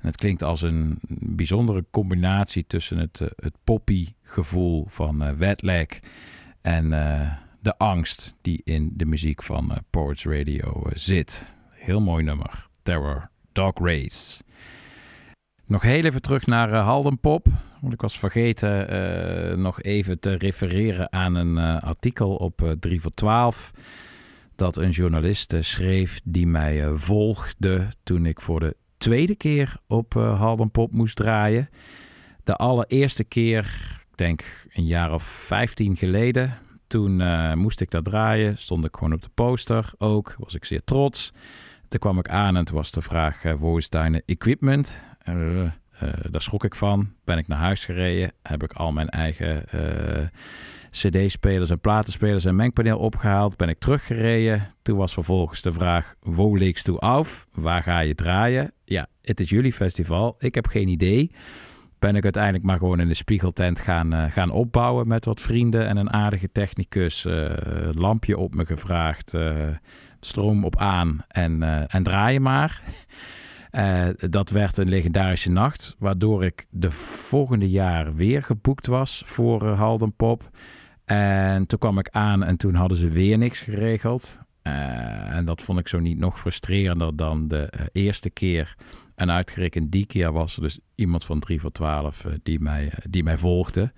En 0.00 0.06
het 0.06 0.16
klinkt 0.16 0.42
als 0.42 0.62
een 0.62 0.98
bijzondere 1.18 1.84
combinatie 1.90 2.64
tussen 2.66 2.98
het, 2.98 3.18
het 3.18 3.54
poppy 3.64 4.08
gevoel 4.22 4.86
van 4.88 5.36
Wetlag 5.36 5.86
en 6.60 6.92
de 7.60 7.78
angst 7.78 8.36
die 8.42 8.60
in 8.64 8.90
de 8.94 9.04
muziek 9.04 9.42
van 9.42 9.70
eh, 9.70 9.76
Poets 9.90 10.24
Radio 10.24 10.84
eh, 10.86 10.92
zit. 10.94 11.54
Heel 11.70 12.00
mooi 12.00 12.24
nummer. 12.24 12.68
Terror, 12.82 13.30
Dog 13.52 13.72
Race. 13.74 14.42
Nog 15.66 15.82
heel 15.82 16.04
even 16.04 16.22
terug 16.22 16.46
naar 16.46 16.72
uh, 16.72 16.84
Halden 16.84 17.18
Pop. 17.18 17.46
Want 17.80 17.92
ik 17.92 18.00
was 18.00 18.18
vergeten 18.18 18.88
eh, 18.88 19.56
nog 19.56 19.82
even 19.82 20.20
te 20.20 20.34
refereren 20.34 21.12
aan 21.12 21.34
een 21.34 21.58
eh, 21.58 21.82
artikel 21.82 22.34
op 22.34 22.62
eh 22.62 22.70
3 22.70 23.00
voor 23.00 23.10
12. 23.10 23.72
Dat 24.60 24.76
een 24.76 24.90
journalist 24.90 25.52
eh, 25.52 25.60
schreef 25.60 26.20
die 26.24 26.46
mij 26.46 26.84
eh, 26.84 26.92
volgde 26.94 27.88
toen 28.02 28.26
ik 28.26 28.40
voor 28.40 28.60
de 28.60 28.76
tweede 28.96 29.34
keer 29.34 29.76
op 29.86 30.14
uh, 30.14 30.38
Halden 30.38 30.70
Pop 30.70 30.92
moest 30.92 31.16
draaien. 31.16 31.68
De 32.44 32.56
allereerste 32.56 33.24
keer, 33.24 33.64
ik 34.10 34.16
denk 34.16 34.66
een 34.72 34.86
jaar 34.86 35.14
of 35.14 35.22
15 35.22 35.96
geleden. 35.96 36.58
Toen 36.90 37.20
eh, 37.20 37.52
moest 37.52 37.80
ik 37.80 37.90
daar 37.90 38.02
draaien. 38.02 38.58
Stond 38.58 38.84
ik 38.84 38.94
gewoon 38.94 39.12
op 39.12 39.22
de 39.22 39.28
poster 39.34 39.90
ook. 39.98 40.34
Was 40.38 40.54
ik 40.54 40.64
zeer 40.64 40.84
trots. 40.84 41.32
Toen 41.88 42.00
kwam 42.00 42.18
ik 42.18 42.28
aan 42.28 42.56
en 42.56 42.64
toen 42.64 42.76
was 42.76 42.90
de 42.90 43.02
vraag: 43.02 43.44
uh, 43.44 43.76
is 43.76 43.88
deine 43.88 44.22
equipment? 44.26 45.02
Eh, 45.22 45.34
daar 46.30 46.42
schrok 46.42 46.64
ik 46.64 46.74
van. 46.74 47.12
Ben 47.24 47.38
ik 47.38 47.48
naar 47.48 47.58
huis 47.58 47.84
gereden. 47.84 48.32
Heb 48.42 48.62
ik 48.62 48.72
al 48.72 48.92
mijn 48.92 49.08
eigen 49.08 49.64
CD-spelers 50.90 51.70
en 51.70 51.80
platenspelers 51.80 52.44
en 52.44 52.56
mengpaneel 52.56 52.98
opgehaald. 52.98 53.56
Ben 53.56 53.68
ik 53.68 53.78
teruggereden. 53.78 54.74
Toen 54.82 54.96
was 54.96 55.12
vervolgens 55.12 55.62
de 55.62 55.72
vraag: 55.72 56.14
Wo 56.20 56.58
legst 56.58 56.86
du 56.86 56.98
af? 56.98 57.46
Waar 57.52 57.82
ga 57.82 58.00
je 58.00 58.14
draaien? 58.14 58.72
Ja, 58.84 59.06
het 59.22 59.40
is 59.40 59.50
jullie 59.50 59.72
festival. 59.72 60.36
Ik 60.38 60.54
heb 60.54 60.66
geen 60.66 60.88
idee. 60.88 61.30
Ben 62.00 62.16
ik 62.16 62.22
uiteindelijk 62.24 62.64
maar 62.64 62.78
gewoon 62.78 63.00
in 63.00 63.08
de 63.08 63.14
spiegeltent 63.14 63.78
gaan, 63.78 64.12
eh, 64.12 64.30
gaan 64.30 64.50
opbouwen 64.50 65.08
met 65.08 65.24
wat 65.24 65.40
vrienden 65.40 65.86
en 65.86 65.96
een 65.96 66.12
aardige 66.12 66.52
technicus. 66.52 67.24
eh, 67.24 67.50
lampje 67.92 68.38
op 68.38 68.54
me 68.54 68.64
gevraagd. 68.66 69.34
eh, 69.34 69.68
stroom 70.20 70.64
op 70.64 70.76
aan 70.76 71.24
en, 71.28 71.62
en 71.88 72.02
draaien 72.02 72.42
maar. 72.42 72.80
Dat 74.30 74.50
werd 74.50 74.76
een 74.76 74.88
legendarische 74.88 75.50
nacht, 75.50 75.96
waardoor 75.98 76.44
ik 76.44 76.66
de 76.70 76.90
volgende 76.90 77.70
jaar 77.70 78.14
weer 78.14 78.42
geboekt 78.42 78.86
was 78.86 79.22
voor 79.26 79.66
Halden 79.66 80.12
Pop. 80.12 80.50
En 81.04 81.66
toen 81.66 81.78
kwam 81.78 81.98
ik 81.98 82.08
aan 82.08 82.44
en 82.44 82.56
toen 82.56 82.74
hadden 82.74 82.98
ze 82.98 83.08
weer 83.08 83.38
niks 83.38 83.60
geregeld. 83.60 84.40
En 84.62 85.44
dat 85.44 85.62
vond 85.62 85.78
ik 85.78 85.88
zo 85.88 85.98
niet 85.98 86.18
nog 86.18 86.40
frustrerender 86.40 87.16
dan 87.16 87.48
de 87.48 87.88
eerste 87.92 88.30
keer. 88.30 88.76
En 89.20 89.30
uitgerekend 89.30 89.92
die 89.92 90.06
keer 90.06 90.32
was 90.32 90.56
er 90.56 90.62
dus 90.62 90.78
iemand 90.94 91.24
van 91.24 91.40
3 91.40 91.60
voor 91.60 91.72
12 91.72 92.24
eh, 92.24 92.32
die, 92.42 92.60
mij, 92.60 92.88
eh, 92.88 92.98
die 93.08 93.22
mij 93.22 93.36
volgde. 93.36 93.92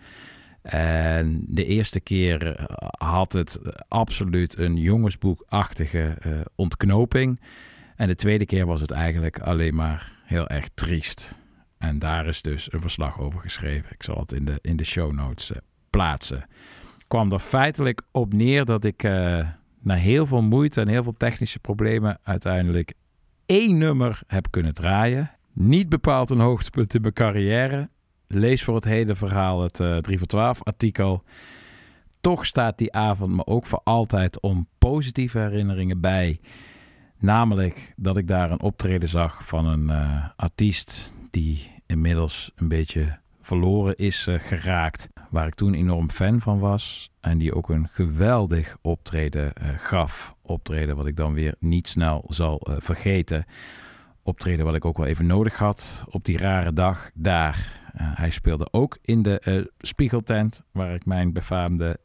En 0.62 1.44
de 1.48 1.64
eerste 1.64 2.00
keer 2.00 2.54
eh, 2.56 2.64
had 3.08 3.32
het 3.32 3.60
absoluut 3.88 4.58
een 4.58 4.76
jongensboekachtige 4.76 6.16
eh, 6.20 6.40
ontknoping. 6.54 7.40
En 7.96 8.06
de 8.06 8.14
tweede 8.14 8.46
keer 8.46 8.66
was 8.66 8.80
het 8.80 8.90
eigenlijk 8.90 9.40
alleen 9.40 9.74
maar 9.74 10.12
heel 10.24 10.48
erg 10.48 10.68
triest. 10.74 11.36
En 11.78 11.98
daar 11.98 12.26
is 12.26 12.42
dus 12.42 12.72
een 12.72 12.80
verslag 12.80 13.20
over 13.20 13.40
geschreven. 13.40 13.90
Ik 13.90 14.02
zal 14.02 14.18
het 14.18 14.32
in 14.32 14.44
de, 14.44 14.58
in 14.60 14.76
de 14.76 14.84
show 14.84 15.12
notes 15.12 15.52
plaatsen. 15.90 16.46
Kwam 17.08 17.32
er 17.32 17.38
feitelijk 17.38 18.02
op 18.10 18.32
neer 18.32 18.64
dat 18.64 18.84
ik 18.84 19.02
na 19.82 19.94
heel 19.94 20.26
veel 20.26 20.42
moeite 20.42 20.80
en 20.80 20.88
heel 20.88 21.02
veel 21.02 21.16
technische 21.16 21.58
problemen 21.58 22.18
uiteindelijk 22.22 22.92
één 23.52 23.78
nummer 23.78 24.22
heb 24.26 24.46
kunnen 24.50 24.74
draaien. 24.74 25.30
Niet 25.52 25.88
bepaald 25.88 26.30
een 26.30 26.40
hoogtepunt 26.40 26.94
in 26.94 27.00
mijn 27.00 27.12
carrière. 27.12 27.88
Lees 28.26 28.64
voor 28.64 28.74
het 28.74 28.84
hele 28.84 29.14
verhaal 29.14 29.62
het 29.62 29.80
eh 29.80 29.96
3 29.96 30.18
voor 30.18 30.26
12 30.26 30.62
artikel. 30.62 31.24
toch 32.20 32.46
staat 32.46 32.78
die 32.78 32.92
avond 32.92 33.32
me 33.34 33.46
ook 33.46 33.66
voor 33.66 33.80
altijd 33.84 34.40
om 34.40 34.68
positieve 34.78 35.38
herinneringen 35.38 36.00
bij. 36.00 36.40
Namelijk 37.18 37.92
dat 37.96 38.16
ik 38.16 38.28
daar 38.28 38.50
een 38.50 38.62
optreden 38.62 39.08
zag 39.08 39.46
van 39.46 39.66
een 39.66 39.84
uh, 39.84 40.28
artiest 40.36 41.12
die 41.30 41.70
inmiddels 41.86 42.52
een 42.56 42.68
beetje 42.68 43.18
verloren 43.42 43.96
is 43.96 44.26
uh, 44.26 44.38
geraakt. 44.38 45.08
Waar 45.30 45.46
ik 45.46 45.54
toen 45.54 45.74
enorm 45.74 46.10
fan 46.10 46.40
van 46.40 46.58
was. 46.58 47.10
En 47.20 47.38
die 47.38 47.54
ook 47.54 47.68
een 47.68 47.88
geweldig 47.88 48.76
optreden 48.80 49.52
uh, 49.62 49.68
gaf. 49.76 50.36
Optreden 50.42 50.96
wat 50.96 51.06
ik 51.06 51.16
dan 51.16 51.34
weer 51.34 51.54
niet 51.58 51.88
snel 51.88 52.24
zal 52.28 52.66
vergeten. 52.78 53.44
Optreden 54.22 54.64
wat 54.64 54.74
ik 54.74 54.84
ook 54.84 54.96
wel 54.96 55.06
even 55.06 55.26
nodig 55.26 55.56
had 55.56 56.04
op 56.10 56.24
die 56.24 56.38
rare 56.38 56.72
dag 56.72 57.10
daar. 57.14 57.80
hij 57.92 58.30
speelde 58.30 58.68
ook 58.72 58.98
in 59.02 59.22
de 59.22 59.70
spiegeltent 59.78 60.62
waar 60.72 60.94
ik 60.94 61.06
mijn 61.06 61.32
befaamde 61.32 61.98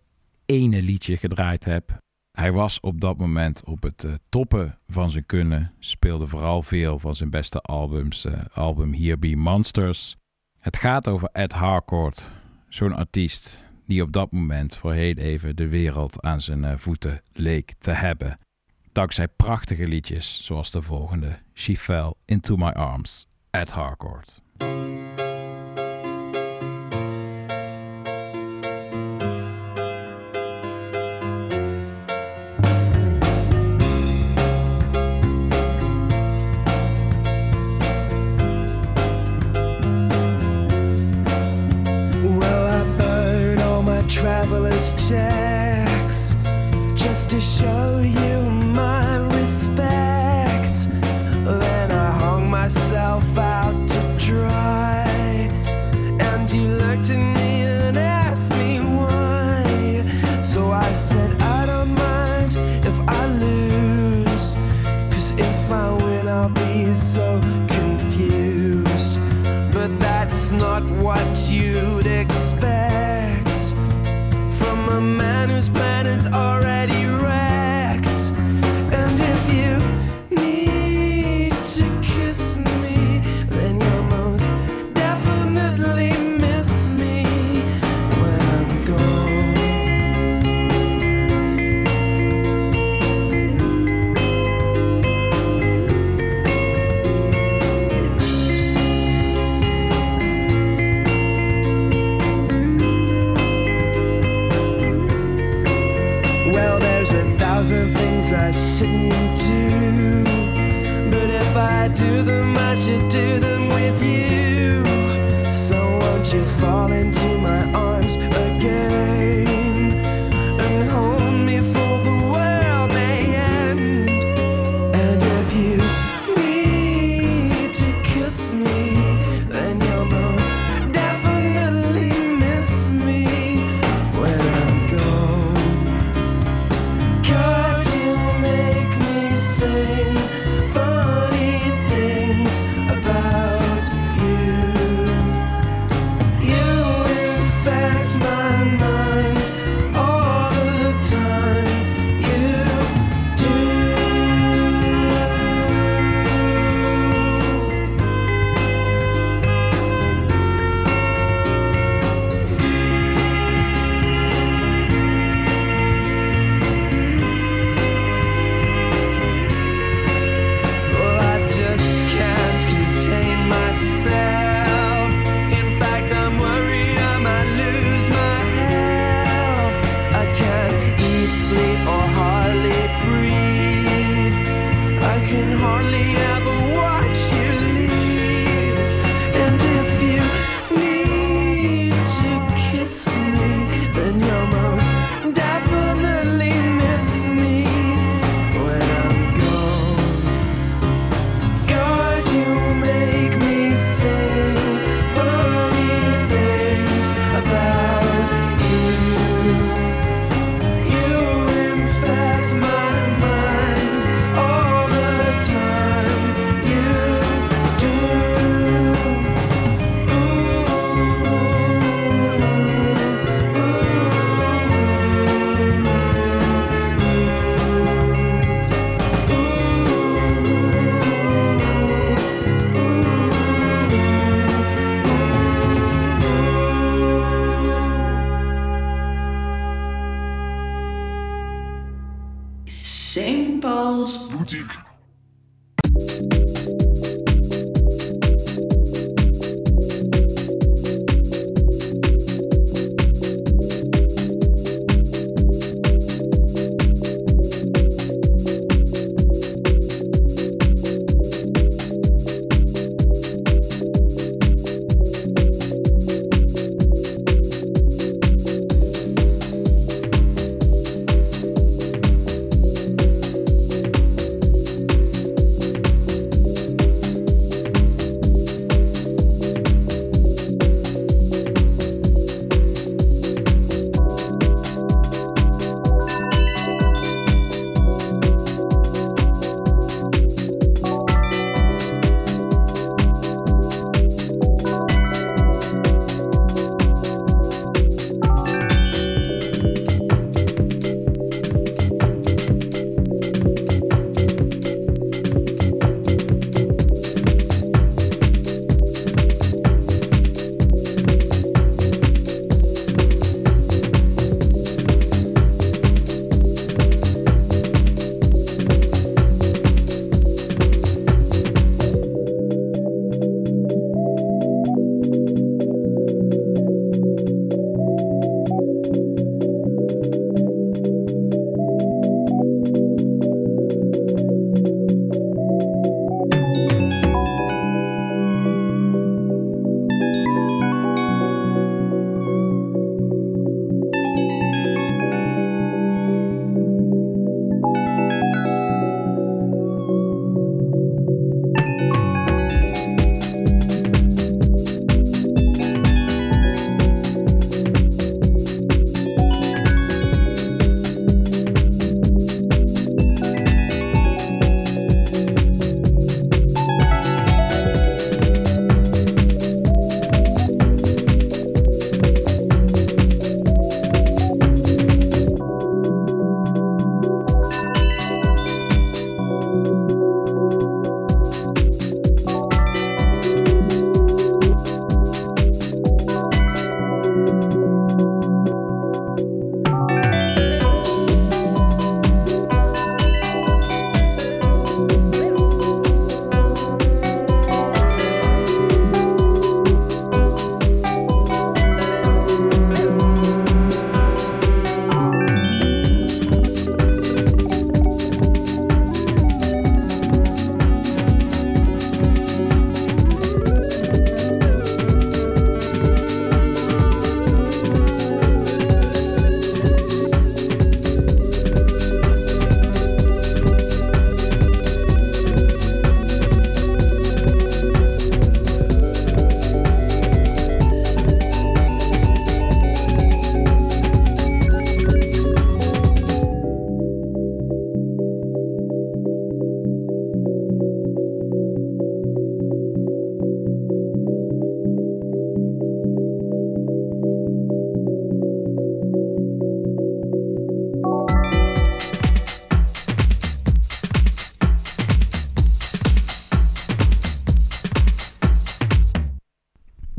ene 0.46 0.82
liedje 0.82 1.18
gedraaid 1.18 1.66
heb. 1.66 2.00
Hij 2.32 2.52
was 2.52 2.80
op 2.80 3.02
dat 3.02 3.18
moment 3.18 3.64
op 3.66 3.84
het 3.84 4.08
toppen 4.30 4.80
van 4.88 5.12
zijn 5.12 5.26
kunnen. 5.26 5.74
Speelde 5.80 6.28
vooral 6.28 6.62
veel 6.62 7.00
van 7.00 7.16
zijn 7.16 7.30
beste 7.30 7.62
albums. 7.62 8.28
Album 8.54 8.94
Here 8.94 9.18
Be 9.18 9.36
Monsters. 9.36 10.16
Het 10.68 10.78
gaat 10.78 11.08
over 11.08 11.30
Ed 11.32 11.54
Harcourt. 11.54 12.32
Zo'n 12.70 12.96
artiest 12.96 13.66
die 13.86 14.02
op 14.02 14.12
dat 14.12 14.32
moment 14.32 14.76
voor 14.76 14.94
heel 14.94 15.16
even 15.16 15.56
de 15.56 15.68
wereld 15.68 16.22
aan 16.22 16.42
zijn 16.42 16.64
uh, 16.64 16.74
voeten 16.78 17.22
leek 17.34 17.74
te 17.80 17.92
hebben. 17.92 18.40
Dankzij 18.92 19.28
prachtige 19.28 19.88
liedjes 19.88 20.46
zoals 20.46 20.72
de 20.72 20.82
volgende. 20.82 21.40
She 21.54 21.78
Fell 21.78 22.14
Into 22.26 22.56
My 22.56 22.70
Arms. 22.70 23.28
Ed 23.50 23.72
Harcourt. 23.72 24.42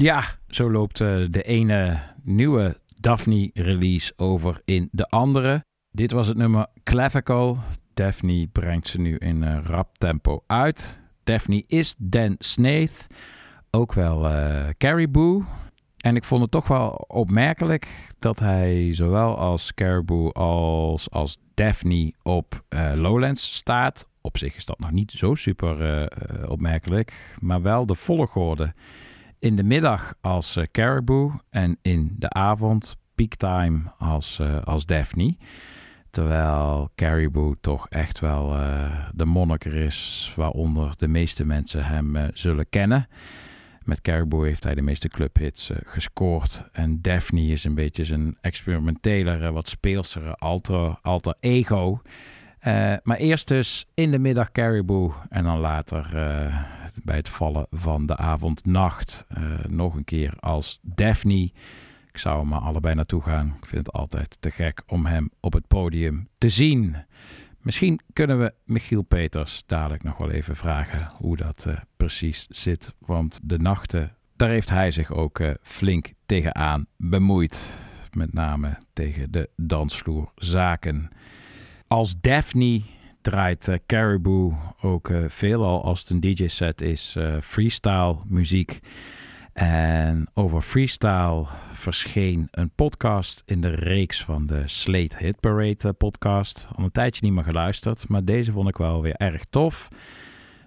Ja, 0.01 0.23
zo 0.49 0.71
loopt 0.71 1.01
uh, 1.01 1.27
de 1.31 1.43
ene 1.43 2.01
nieuwe 2.23 2.81
Daphne-release 3.01 4.13
over 4.17 4.61
in 4.65 4.89
de 4.93 5.09
andere. 5.09 5.65
Dit 5.91 6.13
was 6.13 6.27
het 6.27 6.37
nummer 6.37 6.67
Clavicle. 6.83 7.57
Daphne 7.95 8.47
brengt 8.53 8.89
ze 8.89 9.01
nu 9.01 9.17
in 9.17 9.43
uh, 9.43 9.59
rap 9.63 9.99
tempo 9.99 10.43
uit. 10.47 11.01
Daphne 11.25 11.65
is 11.67 11.95
Dan 11.99 12.35
Snaith, 12.39 13.07
ook 13.71 13.93
wel 13.93 14.31
uh, 14.31 14.69
Caribou. 14.77 15.45
En 15.97 16.17
ik 16.17 16.25
vond 16.25 16.43
het 16.43 16.51
toch 16.51 16.69
wel 16.69 16.89
opmerkelijk 17.09 17.89
dat 18.19 18.39
hij 18.39 18.95
zowel 18.95 19.37
als 19.39 19.75
Caribou 19.75 20.33
als 20.33 21.11
als 21.11 21.37
Daphne 21.55 22.13
op 22.23 22.65
Lowlands 22.95 23.55
staat. 23.55 24.09
Op 24.21 24.39
zich 24.39 24.57
is 24.57 24.65
dat 24.65 24.79
nog 24.79 24.91
niet 24.91 25.11
zo 25.11 25.35
super 25.35 26.09
opmerkelijk, 26.49 27.37
maar 27.41 27.63
wel 27.63 27.87
de 27.87 27.95
volgorde. 27.95 28.75
In 29.41 29.57
de 29.57 29.63
middag 29.63 30.15
als 30.21 30.57
uh, 30.57 30.65
Caribou 30.71 31.33
en 31.51 31.79
in 31.83 32.15
de 32.19 32.31
avond 32.31 32.97
peaktime 33.15 33.93
als, 33.99 34.41
als 34.65 34.87
Daphne. 34.87 35.37
Terwijl 36.11 36.91
Caribou 36.95 37.57
toch 37.61 37.89
echt 37.89 38.21
wel 38.21 38.49
de 39.13 39.25
monniker 39.25 39.75
is 39.75 40.33
waaronder 40.37 40.93
de 40.97 41.09
meeste 41.09 41.45
mensen 41.45 41.85
hem 41.85 42.31
zullen 42.35 42.69
kennen. 42.69 43.09
Met 43.85 44.01
Caribou 44.01 44.47
heeft 44.47 44.65
hij 44.65 44.75
de 44.75 44.83
meeste 44.83 45.09
clubhits 45.09 45.71
gescoord. 45.85 46.65
En 46.73 47.03
Daphne 47.03 47.47
is 47.47 47.65
een 47.65 47.75
beetje 47.75 48.05
zijn 48.05 48.37
experimentelere, 48.41 49.53
wat 49.53 49.69
speelsere 49.69 50.35
alter, 50.35 50.99
alter 51.03 51.35
ego. 51.41 52.01
Uh, 52.69 52.95
maar 53.03 53.17
eerst 53.17 53.49
dus 53.49 53.87
in 53.95 54.11
de 54.11 54.19
middag 54.19 54.53
Caribou 54.53 55.13
en 55.29 55.45
dan 55.45 55.59
later 55.59 56.11
uh, 56.15 56.63
bij 57.05 57.17
het 57.17 57.29
vallen 57.29 57.67
van 57.71 58.07
de 58.07 58.17
avond-nacht 58.17 59.27
nog 59.69 59.95
een 59.95 60.05
keer 60.05 60.35
als 60.41 60.79
Daphne. 60.83 61.51
Ik 62.09 62.19
zou 62.19 62.41
er 62.41 62.47
maar 62.47 62.61
allebei 62.61 62.95
naartoe 62.95 63.23
gaan. 63.23 63.55
Ik 63.57 63.67
vind 63.67 63.87
het 63.87 63.97
altijd 63.97 64.37
te 64.41 64.51
gek 64.51 64.83
om 64.87 65.07
hem 65.07 65.31
op 65.41 65.53
het 65.53 65.67
podium 65.67 66.29
te 66.39 66.49
zien. 66.49 66.97
Misschien 67.61 68.01
kunnen 68.13 68.39
we 68.39 68.53
Michiel 68.65 69.03
Peters 69.03 69.63
dadelijk 69.67 70.03
nog 70.03 70.17
wel 70.17 70.31
even 70.31 70.57
vragen 70.57 71.11
hoe 71.17 71.37
dat 71.37 71.65
uh, 71.69 71.77
precies 71.97 72.47
zit. 72.49 72.95
Want 72.99 73.41
de 73.43 73.59
nachten, 73.59 74.17
daar 74.37 74.49
heeft 74.49 74.71
hij 74.71 74.91
zich 74.91 75.13
ook 75.13 75.39
uh, 75.39 75.51
flink 75.63 76.13
tegenaan 76.27 76.87
bemoeid. 76.97 77.71
Met 78.11 78.33
name 78.33 78.79
tegen 78.93 79.33
de 79.33 79.51
dansvloerzaken. 79.57 81.11
Als 81.89 82.21
Daphne 82.21 82.81
draait 83.23 83.69
uh, 83.69 83.75
Caribou 83.87 84.55
ook 84.81 85.11
veelal 85.27 85.85
als 85.85 86.01
het 86.01 86.11
een 86.11 86.21
DJ-set 86.21 86.81
is 86.81 87.17
freestyle 87.41 88.17
muziek. 88.27 88.81
En 89.59 90.27
over 90.35 90.61
freestyle 90.61 91.47
verscheen 91.73 92.49
een 92.51 92.71
podcast 92.71 93.43
in 93.47 93.61
de 93.61 93.75
reeks 93.75 94.25
van 94.25 94.47
de 94.47 94.63
Slate 94.65 95.17
Hit 95.17 95.41
Parade 95.41 95.77
eh, 95.79 95.91
podcast. 95.99 96.69
Al 96.77 96.85
een 96.85 96.91
tijdje 96.91 97.25
niet 97.25 97.35
meer 97.35 97.45
geluisterd, 97.45 98.09
maar 98.09 98.25
deze 98.25 98.53
vond 98.53 98.69
ik 98.69 98.77
wel 98.77 99.03
weer 99.03 99.15
erg 99.15 99.45
tof. 99.45 99.89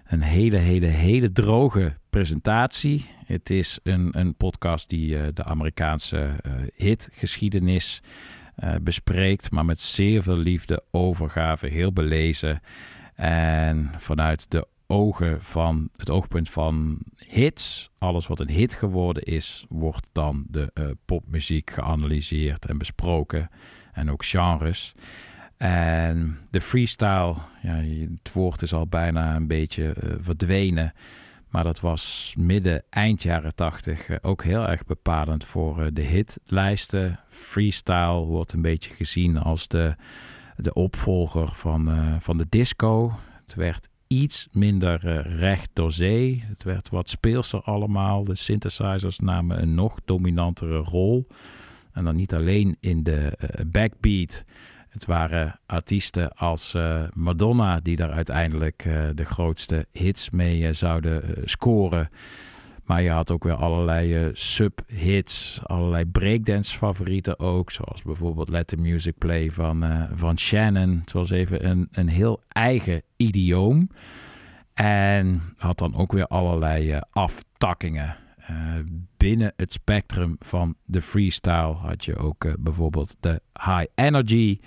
Een 0.04 0.22
hele, 0.22 0.56
hele, 0.56 0.86
hele 0.86 1.32
droge 1.32 1.96
presentatie. 2.10 3.10
Het 3.24 3.50
is 3.50 3.78
een, 3.82 4.08
een 4.18 4.34
podcast 4.34 4.88
die 4.88 5.32
de 5.32 5.44
Amerikaanse 5.44 6.16
uh, 6.46 6.52
hitgeschiedenis 6.74 8.02
uh, 8.58 8.74
bespreekt, 8.82 9.50
maar 9.50 9.64
met 9.64 9.80
zeer 9.80 10.22
veel 10.22 10.36
liefde, 10.36 10.84
overgave, 10.90 11.66
heel 11.66 11.92
belezen. 11.92 12.60
En 13.14 13.90
vanuit 13.96 14.50
de 14.50 14.66
ogen 14.86 15.42
van 15.42 15.88
het 15.96 16.10
oogpunt 16.10 16.50
van 16.50 16.98
hits. 17.16 17.90
Alles 17.98 18.26
wat 18.26 18.40
een 18.40 18.50
hit 18.50 18.74
geworden 18.74 19.22
is, 19.22 19.66
wordt 19.68 20.08
dan 20.12 20.44
de 20.48 20.70
uh, 20.74 20.86
popmuziek 21.04 21.70
geanalyseerd 21.70 22.66
en 22.66 22.78
besproken. 22.78 23.50
En 23.92 24.10
ook 24.10 24.24
genres. 24.24 24.94
En 25.56 26.38
de 26.50 26.60
freestyle, 26.60 27.34
ja, 27.62 27.74
het 28.22 28.32
woord 28.32 28.62
is 28.62 28.72
al 28.72 28.86
bijna 28.86 29.36
een 29.36 29.46
beetje 29.46 29.96
uh, 30.02 30.12
verdwenen. 30.20 30.92
Maar 31.52 31.64
dat 31.64 31.80
was 31.80 32.34
midden, 32.38 32.82
eind 32.90 33.22
jaren 33.22 33.54
tachtig 33.54 34.08
uh, 34.08 34.16
ook 34.22 34.44
heel 34.44 34.68
erg 34.68 34.84
bepalend 34.84 35.44
voor 35.44 35.92
de 35.92 36.00
hitlijsten. 36.00 37.20
Freestyle 37.26 38.24
wordt 38.24 38.52
een 38.52 38.62
beetje 38.62 38.90
gezien 38.90 39.38
als 39.38 39.68
de, 39.68 39.94
de 40.56 40.72
opvolger 40.72 41.54
van, 41.54 41.90
van 42.20 42.38
de 42.38 42.46
disco. 42.48 43.12
Het 43.44 43.54
werd 43.54 43.88
iets 44.06 44.48
minder 44.52 45.26
recht 45.38 45.70
door 45.72 45.92
zee. 45.92 46.44
Het 46.48 46.62
werd 46.62 46.88
wat 46.88 47.10
speelser 47.10 47.62
allemaal. 47.62 48.24
De 48.24 48.34
synthesizers 48.34 49.18
namen 49.18 49.62
een 49.62 49.74
nog 49.74 49.98
dominantere 50.04 50.78
rol. 50.78 51.26
En 51.92 52.04
dan 52.04 52.16
niet 52.16 52.34
alleen 52.34 52.76
in 52.80 53.02
de 53.02 53.32
backbeat. 53.66 54.44
Het 54.92 55.04
waren 55.04 55.60
artiesten 55.66 56.32
als 56.32 56.74
uh, 56.74 57.02
Madonna 57.12 57.80
die 57.80 57.96
daar 57.96 58.10
uiteindelijk 58.10 58.82
de 59.14 59.24
grootste 59.24 59.86
hits 59.90 60.30
mee 60.30 60.72
zouden 60.72 61.22
scoren. 61.44 62.10
Maar 62.84 63.02
je 63.02 63.10
had 63.10 63.30
ook 63.30 63.44
weer 63.44 63.54
allerlei 63.54 64.30
sub-hits, 64.32 65.60
allerlei 65.64 66.04
breakdance 66.06 66.78
favorieten 66.78 67.38
ook. 67.38 67.70
Zoals 67.70 68.02
bijvoorbeeld 68.02 68.48
Let 68.48 68.66
the 68.66 68.76
Music 68.76 69.18
Play 69.18 69.50
van, 69.50 70.08
van 70.14 70.38
Shannon. 70.38 70.98
Het 71.00 71.12
was 71.12 71.30
even 71.30 71.66
een, 71.68 71.88
een 71.92 72.08
heel 72.08 72.40
eigen 72.48 73.02
idioom. 73.16 73.88
En 74.74 75.42
had 75.56 75.78
dan 75.78 75.96
ook 75.96 76.12
weer 76.12 76.26
allerlei 76.26 77.00
aftakkingen. 77.10 78.16
Binnen 79.16 79.52
het 79.56 79.72
spectrum 79.72 80.36
van 80.38 80.74
de 80.84 81.02
freestyle 81.02 81.72
had 81.72 82.04
je 82.04 82.16
ook 82.16 82.62
bijvoorbeeld 82.62 83.16
de 83.20 83.40
high 83.52 83.86
energy. 83.94 84.60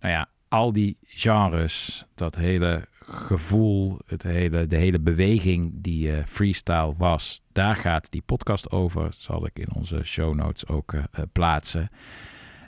Nou 0.00 0.12
ja, 0.12 0.28
al 0.48 0.72
die 0.72 0.98
genres, 1.02 2.06
dat 2.14 2.36
hele 2.36 2.88
gevoel, 3.00 3.98
het 4.06 4.22
hele, 4.22 4.66
de 4.66 4.76
hele 4.76 5.00
beweging 5.00 5.72
die 5.74 6.08
uh, 6.08 6.24
freestyle 6.24 6.94
was, 6.96 7.42
daar 7.52 7.76
gaat 7.76 8.10
die 8.10 8.22
podcast 8.26 8.70
over. 8.70 9.08
zal 9.12 9.46
ik 9.46 9.58
in 9.58 9.72
onze 9.74 10.04
show 10.04 10.34
notes 10.34 10.66
ook 10.66 10.94
plaatsen. 11.32 11.88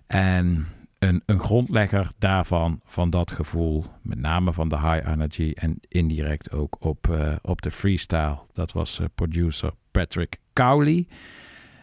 En 0.07 0.67
een, 0.99 1.23
een 1.27 1.41
grondlegger 1.41 2.11
daarvan, 2.19 2.81
van 2.85 3.11
dat 3.11 3.31
gevoel, 3.31 3.85
met 4.03 4.19
name 4.19 4.53
van 4.53 4.69
de 4.69 4.79
high 4.79 5.09
energy 5.09 5.53
en 5.55 5.81
indirect 5.89 6.53
ook 6.53 6.77
op, 6.81 7.19
op 7.43 7.63
de 7.63 7.71
freestyle, 7.71 8.39
dat 8.53 8.73
was 8.73 9.01
producer 9.15 9.73
Patrick 9.91 10.39
Cowley. 10.65 11.07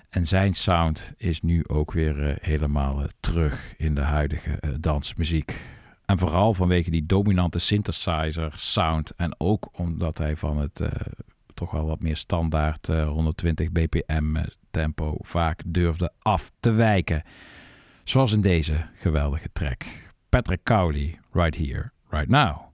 En 0.10 0.28
zijn 0.28 0.54
sound 0.54 1.14
is 1.18 1.42
nu 1.42 1.64
ook 1.68 1.92
weer 1.92 2.38
helemaal 2.42 3.04
terug 3.20 3.74
in 3.78 3.96
de 3.96 4.02
huidige 4.02 4.60
dansmuziek. 4.80 5.60
En 6.06 6.18
vooral 6.18 6.54
vanwege 6.54 6.90
die 6.90 7.06
dominante 7.06 7.60
synthesizer 7.60 8.52
sound. 8.56 9.12
En 9.16 9.36
ook 9.38 9.70
omdat 9.72 10.18
hij 10.18 10.36
van 10.36 10.58
het 10.58 10.82
toch 11.54 11.72
wel 11.72 11.86
wat 11.86 12.02
meer 12.02 12.16
standaard 12.16 12.90
uh, 12.90 13.08
120 13.08 13.72
bpm 13.72 14.44
tempo 14.72 15.18
vaak 15.20 15.62
durfde 15.66 16.12
af 16.22 16.52
te 16.60 16.72
wijken. 16.72 17.24
Zoals 18.04 18.32
in 18.32 18.42
deze 18.42 18.88
geweldige 18.94 19.50
track. 19.54 19.84
Patrick 20.30 20.64
Cowley, 20.64 21.20
right 21.32 21.58
here, 21.58 21.92
right 22.10 22.30
now. 22.30 22.66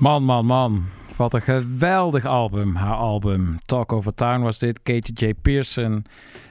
Man, 0.00 0.24
man, 0.24 0.46
man. 0.46 0.84
Wat 1.16 1.34
een 1.34 1.42
geweldig 1.42 2.24
album. 2.24 2.74
Haar 2.74 2.96
album 2.96 3.58
Talk 3.64 3.92
Over 3.92 4.14
Town 4.14 4.40
was 4.40 4.58
dit. 4.58 4.82
Katie 4.82 5.26
J. 5.26 5.34
Pearson. 5.34 6.04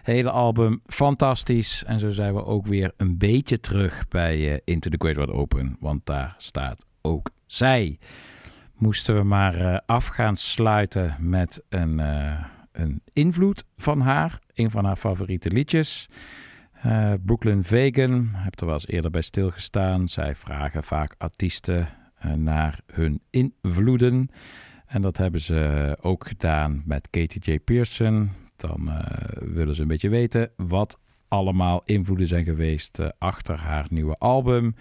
Hele 0.03 0.29
album 0.29 0.81
fantastisch. 0.85 1.83
En 1.83 1.99
zo 1.99 2.09
zijn 2.09 2.33
we 2.33 2.45
ook 2.45 2.65
weer 2.65 2.91
een 2.97 3.17
beetje 3.17 3.59
terug 3.59 4.07
bij 4.07 4.51
eh, 4.51 4.57
Into 4.63 4.89
the 4.89 4.95
Great 4.97 5.15
Wide 5.15 5.33
Open. 5.33 5.77
Want 5.79 6.05
daar 6.05 6.35
staat 6.37 6.85
ook 7.01 7.29
zij. 7.45 7.97
Moesten 8.75 9.15
we 9.15 9.23
maar 9.23 9.55
eh, 9.55 9.77
af 9.85 10.05
gaan 10.07 10.35
sluiten 10.35 11.15
met 11.19 11.63
een, 11.69 11.99
eh, 11.99 12.43
een 12.71 13.01
invloed 13.13 13.63
van 13.77 14.01
haar. 14.01 14.39
Een 14.53 14.71
van 14.71 14.85
haar 14.85 14.95
favoriete 14.95 15.49
liedjes. 15.49 16.09
Brooklyn 17.25 17.63
Vegan. 17.63 18.29
Heb 18.33 18.59
er 18.59 18.65
wel 18.65 18.75
eens 18.75 18.87
eerder 18.87 19.11
bij 19.11 19.21
stilgestaan. 19.21 20.07
Zij 20.07 20.35
vragen 20.35 20.83
vaak 20.83 21.15
artiesten 21.17 21.87
naar 22.35 22.79
hun 22.85 23.21
invloeden. 23.29 24.29
En 24.85 25.01
dat 25.01 25.17
hebben 25.17 25.41
ze 25.41 25.97
ook 26.01 26.27
gedaan 26.27 26.81
met 26.85 27.09
Katie 27.09 27.51
J. 27.53 27.59
Pearson. 27.59 28.29
Dan 28.55 28.89
eh, 28.89 29.01
willen 29.39 29.75
ze 29.75 29.81
een 29.81 29.87
beetje 29.87 30.09
weten 30.09 30.51
wat 30.55 30.99
allemaal 31.27 31.81
invloeden 31.85 32.27
zijn 32.27 32.43
geweest 32.43 32.99
eh, 32.99 33.07
achter 33.17 33.57
haar 33.57 33.85
nieuwe 33.89 34.15
album. 34.15 34.75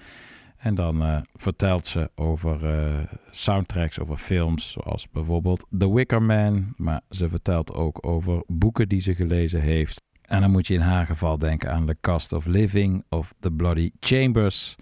En 0.59 0.75
dan 0.75 1.03
eh, 1.03 1.21
vertelt 1.35 1.87
ze 1.87 2.11
over 2.15 2.67
eh, 2.67 3.13
soundtracks, 3.31 3.99
over 3.99 4.17
films, 4.17 4.71
zoals 4.71 5.11
bijvoorbeeld 5.11 5.67
The 5.79 5.93
Wicker 5.93 6.23
Man. 6.23 6.73
Maar 6.77 7.01
ze 7.11 7.29
vertelt 7.29 7.75
ook 7.75 8.07
over 8.07 8.43
boeken 8.47 8.89
die 8.89 9.01
ze 9.01 9.15
gelezen 9.15 9.61
heeft. 9.61 10.03
En 10.23 10.41
dan 10.41 10.51
moet 10.51 10.67
je 10.67 10.75
in 10.75 10.81
haar 10.81 11.07
geval 11.07 11.39
denken 11.39 11.73
aan 11.73 11.87
The 11.87 11.97
Cost 12.01 12.33
of 12.33 12.47
Living 12.47 13.05
of 13.09 13.35
The 13.41 13.51
Bloody 13.51 13.91
Chambers. 14.01 14.77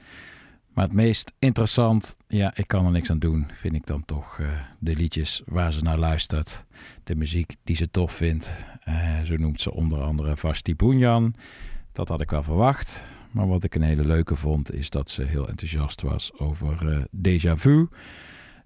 Maar 0.76 0.84
het 0.84 0.94
meest 0.94 1.32
interessant, 1.38 2.16
ja, 2.28 2.52
ik 2.56 2.68
kan 2.68 2.84
er 2.84 2.90
niks 2.90 3.10
aan 3.10 3.18
doen, 3.18 3.46
vind 3.52 3.74
ik 3.74 3.86
dan 3.86 4.04
toch 4.04 4.38
eh, 4.38 4.46
de 4.78 4.94
liedjes 4.94 5.42
waar 5.46 5.72
ze 5.72 5.82
naar 5.82 5.98
luistert. 5.98 6.64
De 7.04 7.14
muziek 7.14 7.56
die 7.64 7.76
ze 7.76 7.90
tof 7.90 8.12
vindt. 8.12 8.64
Eh, 8.80 9.20
zo 9.22 9.36
noemt 9.36 9.60
ze 9.60 9.72
onder 9.72 10.00
andere 10.00 10.36
Vasti 10.36 10.76
Bunyan. 10.76 11.34
Dat 11.92 12.08
had 12.08 12.20
ik 12.20 12.30
wel 12.30 12.42
verwacht. 12.42 13.04
Maar 13.30 13.48
wat 13.48 13.64
ik 13.64 13.74
een 13.74 13.82
hele 13.82 14.04
leuke 14.04 14.36
vond, 14.36 14.72
is 14.72 14.90
dat 14.90 15.10
ze 15.10 15.22
heel 15.22 15.48
enthousiast 15.48 16.02
was 16.02 16.38
over 16.38 16.88
eh 16.88 17.04
Déjà 17.30 17.52
Vu. 17.52 17.88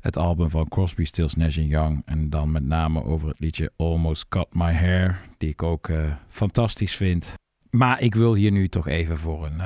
Het 0.00 0.16
album 0.16 0.50
van 0.50 0.68
Crosby, 0.68 1.04
Stills, 1.04 1.34
Nash 1.34 1.56
Young. 1.56 2.02
En 2.04 2.30
dan 2.30 2.50
met 2.50 2.64
name 2.64 3.04
over 3.04 3.28
het 3.28 3.40
liedje 3.40 3.72
Almost 3.76 4.28
Cut 4.28 4.54
My 4.54 4.72
Hair. 4.72 5.20
Die 5.38 5.48
ik 5.48 5.62
ook 5.62 5.90
fantastisch 6.28 6.96
vind. 6.96 7.34
Maar 7.70 8.00
ik 8.00 8.14
wil 8.14 8.34
hier 8.34 8.52
nu 8.52 8.68
toch 8.68 8.88
even 8.88 9.18
voor 9.18 9.46
een 9.46 9.60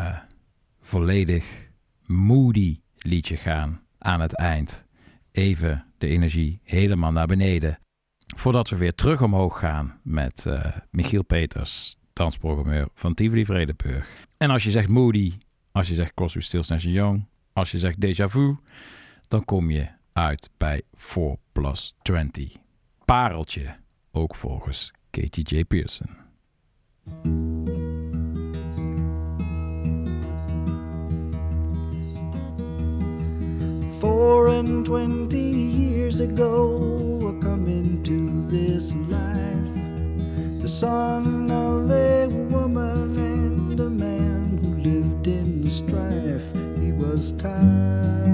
volledig 0.80 1.64
moody 2.06 2.81
liedje 2.98 3.36
gaan 3.36 3.82
aan 3.98 4.20
het 4.20 4.36
eind. 4.36 4.85
Even 5.31 5.85
de 5.98 6.06
energie 6.06 6.60
helemaal 6.62 7.12
naar 7.12 7.26
beneden. 7.26 7.78
Voordat 8.36 8.68
we 8.68 8.76
weer 8.76 8.94
terug 8.94 9.22
omhoog 9.22 9.59
gaan 9.59 10.01
met 10.02 10.47
eh, 10.47 10.76
Michiel 10.90 11.24
Peters, 11.24 11.97
dansprogrammeur 12.12 12.89
van 12.94 13.14
Tivoli 13.14 13.44
Vredenburg. 13.44 14.26
En 14.36 14.51
als 14.51 14.64
je 14.64 14.70
zegt 14.70 14.89
moody, 14.89 15.32
als 15.72 15.89
je 15.89 15.94
zegt 15.94 16.14
Crosby, 16.14 16.40
Stills, 16.40 16.68
Nash 16.68 16.85
Young, 16.85 17.26
als 17.52 17.70
je 17.70 17.78
zegt 17.78 17.97
déjà 18.06 18.24
vu, 18.28 18.56
dan 19.28 19.44
kom 19.44 19.70
je 19.70 19.89
uit 20.12 20.51
bij 20.56 20.82
4 20.93 21.36
plus 21.52 21.94
20. 22.02 22.56
Pareltje, 23.05 23.76
ook 24.12 24.35
volgens 24.35 24.93
Katie 25.10 25.44
J. 25.44 25.64
Pearson. 25.64 26.09
Four 34.00 34.48
and 34.48 34.84
twenty 34.84 35.38
years 35.38 36.20
ago, 36.20 37.20
I 37.20 37.42
come 37.42 37.68
into 37.68 38.42
this 38.50 38.92
life, 39.08 40.60
the 40.60 40.68
son 40.68 41.50
of 41.50 41.90
a 41.90 42.26
woman 42.26 43.18
and 43.18 43.80
a 43.80 43.90
man 43.90 44.58
who 44.58 44.74
lived 44.90 45.26
in 45.26 45.62
strife. 45.64 46.44
He 46.80 46.92
was 46.92 47.32
tired 47.32 48.34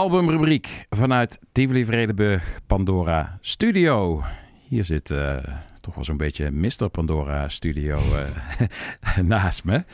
Albumrubriek 0.00 0.86
vanuit 0.90 1.38
Tivoli 1.52 1.84
Vredenburg 1.84 2.60
Pandora 2.66 3.38
Studio. 3.40 4.22
Hier 4.68 4.84
zit 4.84 5.10
eh, 5.10 5.36
toch 5.80 5.94
wel 5.94 6.04
zo'n 6.04 6.16
beetje 6.16 6.50
Mr. 6.50 6.88
Pandora 6.90 7.48
Studio 7.48 7.98
eh, 7.98 9.18
naast 9.32 9.64
me. 9.64 9.84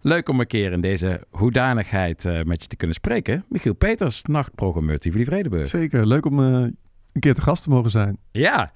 Leuk 0.00 0.28
om 0.28 0.40
een 0.40 0.46
keer 0.46 0.72
in 0.72 0.80
deze 0.80 1.20
hoedanigheid 1.30 2.24
eh, 2.24 2.42
met 2.42 2.62
je 2.62 2.68
te 2.68 2.76
kunnen 2.76 2.96
spreken. 2.96 3.44
Michiel 3.48 3.74
Peters, 3.74 4.22
nachtprogrammeur 4.22 4.98
Tivoli 4.98 5.24
Vredenburg. 5.24 5.68
Zeker, 5.68 6.06
leuk 6.06 6.26
om 6.26 6.38
een 6.38 6.76
keer 7.18 7.34
te 7.34 7.42
gast 7.42 7.62
te 7.62 7.68
mogen 7.68 7.90
zijn. 7.90 8.18
Ja, 8.30 8.70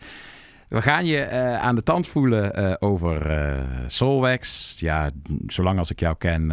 we 0.71 0.83
gaan 0.83 1.07
je 1.07 1.19
eh, 1.19 1.59
aan 1.59 1.75
de 1.75 1.83
tand 1.83 2.07
voelen 2.07 2.55
eh, 2.55 2.75
over 2.79 3.31
eh 3.31 3.65
Soulwax. 3.87 4.77
Ja, 4.79 5.11
zolang 5.47 5.79
als 5.79 5.91
ik 5.91 6.01
jou 6.01 6.17
ken, 6.19 6.53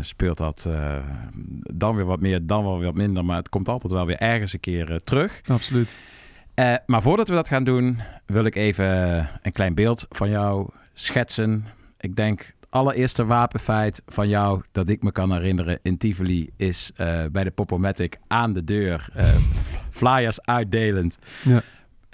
speelt 0.00 0.38
dat 0.38 0.68
dan 1.74 1.96
weer 1.96 2.04
wat 2.04 2.20
meer, 2.20 2.46
dan 2.46 2.64
wel 2.64 2.76
weer 2.76 2.86
wat 2.86 2.94
minder. 2.94 3.24
Maar 3.24 3.36
het 3.36 3.48
komt 3.48 3.68
altijd 3.68 3.92
wel 3.92 4.06
weer 4.06 4.18
ergens 4.18 4.52
een 4.52 4.60
keer 4.60 5.00
terug. 5.04 5.40
Absoluut. 5.46 5.96
Maar 6.86 7.02
voordat 7.02 7.28
we 7.28 7.34
dat 7.34 7.48
gaan 7.48 7.64
doen, 7.64 8.00
wil 8.26 8.44
ik 8.44 8.54
even 8.54 8.86
een 9.42 9.52
klein 9.52 9.74
beeld 9.74 10.06
van 10.08 10.30
jou 10.30 10.68
schetsen. 10.92 11.64
Ik 12.00 12.16
denk, 12.16 12.40
het 12.40 12.70
allereerste 12.70 13.24
wapenfeit 13.24 14.02
van 14.06 14.28
jou 14.28 14.62
dat 14.72 14.88
ik 14.88 15.02
me 15.02 15.12
kan 15.12 15.32
herinneren 15.32 15.78
in 15.82 15.98
Tivoli 15.98 16.50
is 16.56 16.92
bij 17.32 17.44
de 17.44 17.50
Popomatic 17.50 18.18
aan 18.26 18.52
de 18.52 18.64
deur. 18.64 19.08
flyers 19.90 20.42
uitdelend. 20.42 21.18
Ja. 21.44 21.62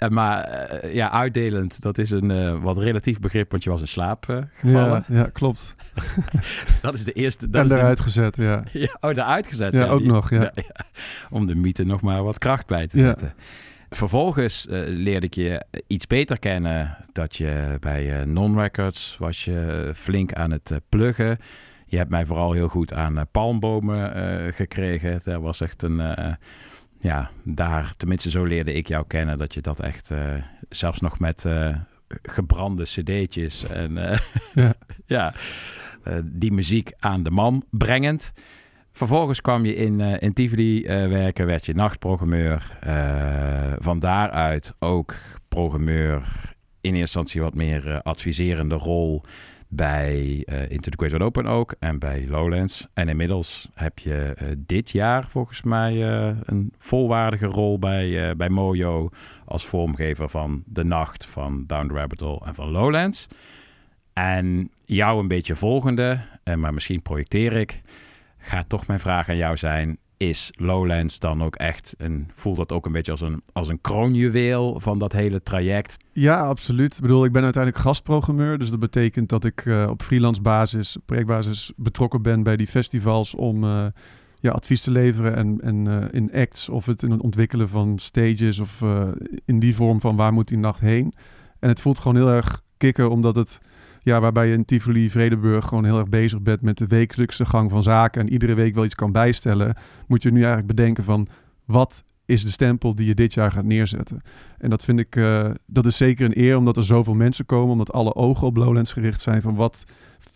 Eh, 0.01 0.09
maar 0.09 0.43
eh, 0.43 0.93
ja, 0.93 1.11
uitdelend, 1.11 1.81
dat 1.81 1.97
is 1.97 2.11
een 2.11 2.31
eh, 2.31 2.61
wat 2.61 2.77
relatief 2.77 3.19
begrip, 3.19 3.51
want 3.51 3.63
je 3.63 3.69
was 3.69 3.81
in 3.81 3.87
slaap 3.87 4.45
gevallen. 4.53 5.03
Ja, 5.07 5.15
ja, 5.17 5.29
klopt. 5.33 5.73
dat 6.81 6.93
is 6.93 7.03
de 7.03 7.11
eerste. 7.11 7.49
Dat 7.49 7.61
en 7.61 7.67
de- 7.67 7.75
eruit 7.75 7.99
gezet, 7.99 8.35
ja. 8.35 8.63
Ja, 8.71 8.97
oh, 8.99 9.09
eruit 9.11 9.47
gezet. 9.47 9.71
Ja, 9.73 9.87
ook 9.87 9.99
die- 9.99 10.07
nog, 10.07 10.29
ja. 10.39 10.51
Om 11.29 11.45
de 11.47 11.55
mythe 11.55 11.83
nog 11.83 12.01
maar 12.01 12.23
wat 12.23 12.37
kracht 12.37 12.67
bij 12.67 12.87
te 12.87 12.97
zetten. 12.97 13.33
Vervolgens 13.89 14.67
eh, 14.67 14.79
leerde 14.85 15.25
ik 15.25 15.33
je 15.33 15.65
iets 15.87 16.07
beter 16.07 16.39
kennen. 16.39 16.97
Dat 17.11 17.35
je 17.35 17.77
bij 17.79 18.25
Non-Records 18.25 19.15
was 19.19 19.45
je 19.45 19.91
flink 19.95 20.33
aan 20.33 20.51
het 20.51 20.79
pluggen. 20.89 21.37
Je 21.85 21.97
hebt 21.97 22.09
mij 22.09 22.25
vooral 22.25 22.51
heel 22.51 22.67
goed 22.67 22.93
aan 22.93 23.25
palmbomen 23.31 24.53
gekregen. 24.53 25.19
Dat 25.23 25.41
was 25.41 25.61
echt 25.61 25.83
een... 25.83 26.01
ja, 27.01 27.29
daar, 27.43 27.93
tenminste 27.97 28.29
zo 28.29 28.43
leerde 28.43 28.73
ik 28.73 28.87
jou 28.87 29.05
kennen. 29.07 29.37
Dat 29.37 29.53
je 29.53 29.61
dat 29.61 29.79
echt 29.79 30.11
eh, 30.11 30.33
zelfs 30.69 30.99
nog 31.01 31.19
met 31.19 31.45
eh, 31.45 31.75
gebrande 32.21 32.83
cd'tjes 32.83 33.67
en... 33.67 33.97
eh, 33.97 34.19
Ja. 34.53 34.73
ja, 35.05 35.33
die 36.23 36.51
muziek 36.51 36.91
aan 36.99 37.23
de 37.23 37.31
man 37.31 37.63
brengend. 37.69 38.31
Vervolgens 38.91 39.41
kwam 39.41 39.65
je 39.65 39.75
in, 39.75 40.01
eh 40.01 40.21
in 40.21 40.33
Tivoli 40.33 40.83
werken, 40.87 41.45
werd 41.45 41.65
je 41.65 41.73
nachtprogrammeur. 41.73 42.77
Eh, 42.79 43.73
van 43.77 43.99
daaruit 43.99 44.73
ook 44.79 45.15
programmeur 45.47 46.21
in 46.81 46.95
eerste 46.95 46.99
instantie 46.99 47.41
wat 47.41 47.53
meer 47.55 48.01
adviserende 48.01 48.75
rol 48.75 49.23
bij 49.73 50.43
eh, 50.45 50.69
Into 50.69 50.89
the 50.89 50.97
Great 50.97 51.11
Wide 51.11 51.23
Open 51.23 51.45
ook 51.45 51.75
en 51.79 51.99
bij 51.99 52.25
Lowlands. 52.27 52.87
En 52.93 53.09
inmiddels 53.09 53.69
heb 53.73 53.99
je 53.99 54.33
eh, 54.37 54.47
dit 54.57 54.89
jaar 54.89 55.29
volgens 55.29 55.61
mij 55.61 55.91
eh, 55.91 56.35
een 56.45 56.73
volwaardige 56.77 57.45
rol 57.45 57.79
bij, 57.79 58.35
bij 58.35 58.49
Mojo 58.49 59.09
als 59.45 59.65
vormgever 59.65 60.29
van 60.29 60.63
De 60.65 60.83
Nacht, 60.83 61.25
van 61.25 61.63
Down 61.67 61.87
the 61.87 61.93
Rabbit 61.93 62.19
Hole 62.19 62.41
en 62.45 62.55
van 62.55 62.69
Lowlands. 62.69 63.27
En 64.13 64.69
jou 64.85 65.19
een 65.19 65.27
beetje 65.27 65.55
volgende, 65.55 66.19
en 66.43 66.59
maar 66.59 66.73
misschien 66.73 67.01
projecteer 67.01 67.53
ik, 67.53 67.81
gaat 68.37 68.69
toch 68.69 68.87
mijn 68.87 68.99
vraag 68.99 69.29
aan 69.29 69.37
jou 69.37 69.57
zijn: 69.57 69.97
is 70.21 70.51
Lowlands 70.55 71.19
dan 71.19 71.43
ook 71.43 71.55
echt 71.55 71.95
een, 71.97 72.31
voelt 72.35 72.57
dat 72.57 72.71
ook 72.71 72.85
een 72.85 72.91
beetje 72.91 73.11
als 73.11 73.21
een, 73.21 73.41
als 73.51 73.67
een 73.67 73.81
kroonjuweel 73.81 74.79
van 74.79 74.99
dat 74.99 75.11
hele 75.11 75.43
traject? 75.43 75.97
Ja, 76.11 76.47
absoluut. 76.47 76.95
Ik 76.95 77.01
bedoel, 77.01 77.25
ik 77.25 77.31
ben 77.31 77.43
uiteindelijk 77.43 77.83
gastprogrammeur. 77.83 78.57
Dus 78.57 78.69
dat 78.69 78.79
betekent 78.79 79.29
dat 79.29 79.43
ik 79.43 79.65
eh, 79.65 79.87
op 79.89 80.01
freelance 80.01 80.41
basis, 80.41 80.97
projectbasis 81.05 81.71
betrokken 81.75 82.21
ben 82.21 82.43
bij 82.43 82.57
die 82.57 82.67
festivals 82.67 83.35
om 83.35 83.63
eh, 83.63 83.85
ja, 84.39 84.51
advies 84.51 84.81
te 84.81 84.91
leveren 84.91 85.35
en, 85.35 85.61
en 85.61 85.87
eh, 85.87 86.07
in 86.11 86.33
acts 86.33 86.69
of 86.69 86.85
het 86.85 87.03
in 87.03 87.11
het 87.11 87.21
ontwikkelen 87.21 87.69
van 87.69 87.99
stages 87.99 88.59
of 88.59 88.83
in 89.45 89.59
die 89.59 89.75
vorm 89.75 90.01
van 90.01 90.15
waar 90.15 90.33
moet 90.33 90.47
die 90.47 90.57
nacht 90.57 90.79
heen. 90.79 91.13
En 91.59 91.69
het 91.69 91.81
voelt 91.81 91.99
gewoon 91.99 92.17
heel 92.17 92.29
erg 92.29 92.61
kicken 92.77 93.09
omdat 93.09 93.35
het, 93.35 93.59
ja, 94.03 94.19
waarbij 94.19 94.47
je 94.47 94.53
in 94.53 94.65
Tivoli, 94.65 95.09
Vredenburg 95.09 95.65
gewoon 95.65 95.85
heel 95.85 95.97
erg 95.97 96.09
bezig 96.09 96.41
bent 96.41 96.61
met 96.61 96.77
de 96.77 96.87
wekelijkse 96.87 97.45
gang 97.45 97.71
van 97.71 97.83
zaken 97.83 98.21
en 98.21 98.31
iedere 98.31 98.53
week 98.53 98.75
wel 98.75 98.85
iets 98.85 98.95
kan 98.95 99.11
bijstellen, 99.11 99.75
moet 100.07 100.23
je 100.23 100.31
nu 100.31 100.37
eigenlijk 100.37 100.67
bedenken 100.67 101.03
van 101.03 101.27
wat 101.65 102.03
is 102.25 102.43
de 102.43 102.49
stempel 102.49 102.95
die 102.95 103.07
je 103.07 103.15
dit 103.15 103.33
jaar 103.33 103.51
gaat 103.51 103.63
neerzetten. 103.63 104.21
En 104.57 104.69
dat 104.69 104.83
vind 104.83 104.99
ik, 104.99 105.15
eh, 105.15 105.49
dat 105.65 105.85
is 105.85 105.97
zeker 105.97 106.25
een 106.25 106.39
eer 106.39 106.57
omdat 106.57 106.77
er 106.77 106.83
zoveel 106.83 107.13
mensen 107.13 107.45
komen, 107.45 107.71
omdat 107.71 107.91
alle 107.91 108.15
ogen 108.15 108.47
op 108.47 108.57
Lowlands 108.57 108.93
gericht 108.93 109.21
zijn 109.21 109.41
van 109.41 109.55
wat, 109.55 109.83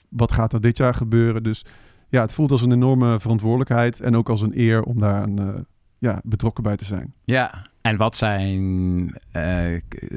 wat 0.10 0.32
gaat 0.32 0.54
er 0.54 0.62
dit 0.62 0.78
jaar 0.78 0.94
gebeuren. 0.94 1.44
Dus 1.44 1.66
ja, 2.10 2.22
het 2.22 2.34
voelt 2.34 2.52
als 2.52 2.62
een 2.62 2.72
enorme 2.72 3.20
verantwoordelijkheid 3.20 4.00
en 4.00 4.16
ook 4.16 4.30
als 4.30 4.42
een 4.42 4.60
eer 4.60 4.84
om 4.84 5.00
daar 5.00 5.24
een, 5.24 5.40
eh, 5.40 5.62
ja, 5.98 6.22
betrokken 6.24 6.64
bij 6.64 6.76
te 6.76 6.86
zijn. 6.86 7.14
Ja, 7.22 7.66
en 7.86 7.98
wat 7.98 8.16
zijn 8.16 9.16
eh, 9.32 9.66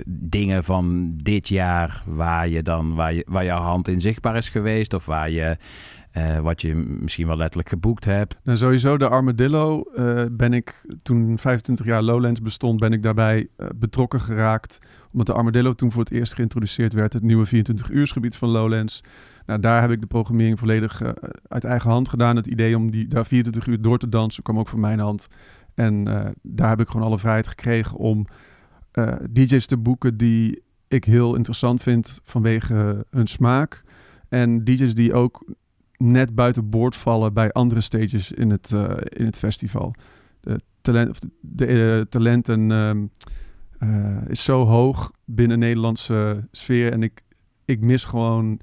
dingen 0.07 0.65
van 0.65 1.13
dit 1.17 1.49
jaar 1.49 2.03
waar 2.07 2.49
je 2.49 2.63
dan 2.63 2.95
waar, 2.95 3.15
je, 3.15 3.27
waar 3.29 3.45
jouw 3.45 3.61
hand 3.61 3.89
in 3.89 4.01
zichtbaar 4.01 4.37
is 4.37 4.49
geweest? 4.49 4.95
Of 4.95 5.07
waar 5.07 5.31
je 5.31 5.57
eh, 6.11 6.39
wat 6.39 6.61
je 6.61 6.75
misschien 6.75 7.27
wel 7.27 7.37
letterlijk 7.37 7.69
geboekt 7.69 8.05
hebt? 8.05 8.39
Nou, 8.43 8.59
sowieso 8.59 8.97
de 8.97 9.09
Armadillo 9.09 9.83
eh, 9.83 10.23
ben 10.31 10.53
ik 10.53 10.85
toen 11.03 11.39
25 11.39 11.87
jaar 11.87 12.03
Lowlands 12.03 12.43
bestond, 12.43 12.81
ben 12.81 12.93
ik 12.93 13.03
daarbij 13.03 13.49
betrokken 13.75 14.21
geraakt. 14.21 14.79
Omdat 15.13 15.27
de 15.27 15.33
Armadillo 15.33 15.75
toen 15.75 15.93
voor 15.93 16.03
het 16.03 16.13
eerst 16.13 16.35
geïntroduceerd 16.35 16.93
werd, 16.93 17.13
het 17.13 17.23
nieuwe 17.23 17.47
24-uursgebied 17.47 18.37
van 18.37 18.49
Lowlands. 18.49 19.03
Nou, 19.47 19.61
daar 19.61 19.81
heb 19.81 19.91
ik 19.91 20.01
de 20.01 20.07
programmering 20.07 20.59
volledig 20.59 21.03
uit 21.49 21.65
eigen 21.65 21.91
hand 21.91 22.09
gedaan. 22.09 22.37
Het 22.37 22.47
idee 22.47 22.77
om 22.77 22.91
die, 22.91 23.07
daar 23.07 23.27
24 23.27 23.67
uur 23.67 23.83
door 23.83 23.99
te 23.99 24.09
dansen 24.09 24.43
kwam 24.43 24.59
ook 24.59 24.69
van 24.69 24.81
mijn 24.81 24.99
hand. 24.99 25.29
En 25.79 26.09
eh, 26.09 26.31
daar 26.43 26.69
heb 26.69 26.81
ik 26.81 26.89
gewoon 26.89 27.07
alle 27.07 27.19
vrijheid 27.19 27.49
gekregen 27.49 27.97
om 27.97 28.27
eh, 28.93 29.15
DJ's 29.31 29.67
te 29.67 29.77
boeken 29.77 30.17
die 30.17 30.63
ik 30.89 31.05
heel 31.05 31.35
interessant 31.35 31.83
vind 31.83 32.21
vanwege 32.23 33.07
hun 33.11 33.27
smaak. 33.27 33.83
En 34.29 34.65
DJ's 34.65 34.95
die 34.95 35.15
ook 35.15 35.45
net 35.97 36.35
buiten 36.35 36.71
boord 36.71 36.97
vallen 36.97 37.33
bij 37.33 37.53
andere 37.53 37.81
stages 37.81 38.33
in 38.33 38.51
het, 38.51 38.73
eh, 38.73 38.91
in 39.09 39.25
het 39.25 39.39
festival. 39.39 39.95
De, 40.41 40.61
talent, 40.81 41.11
of 41.11 41.19
de, 41.41 42.07
talenten 42.09 42.71
ehm, 42.71 43.07
eh, 43.79 44.29
is 44.29 44.43
zo 44.43 44.65
hoog 44.65 45.13
binnen 45.25 45.61
de 45.61 45.67
Nederlandse 45.67 46.49
sfeer. 46.51 46.93
En 46.93 47.03
ik, 47.03 47.23
ik 47.65 47.81
mis 47.81 48.05
gewoon... 48.05 48.61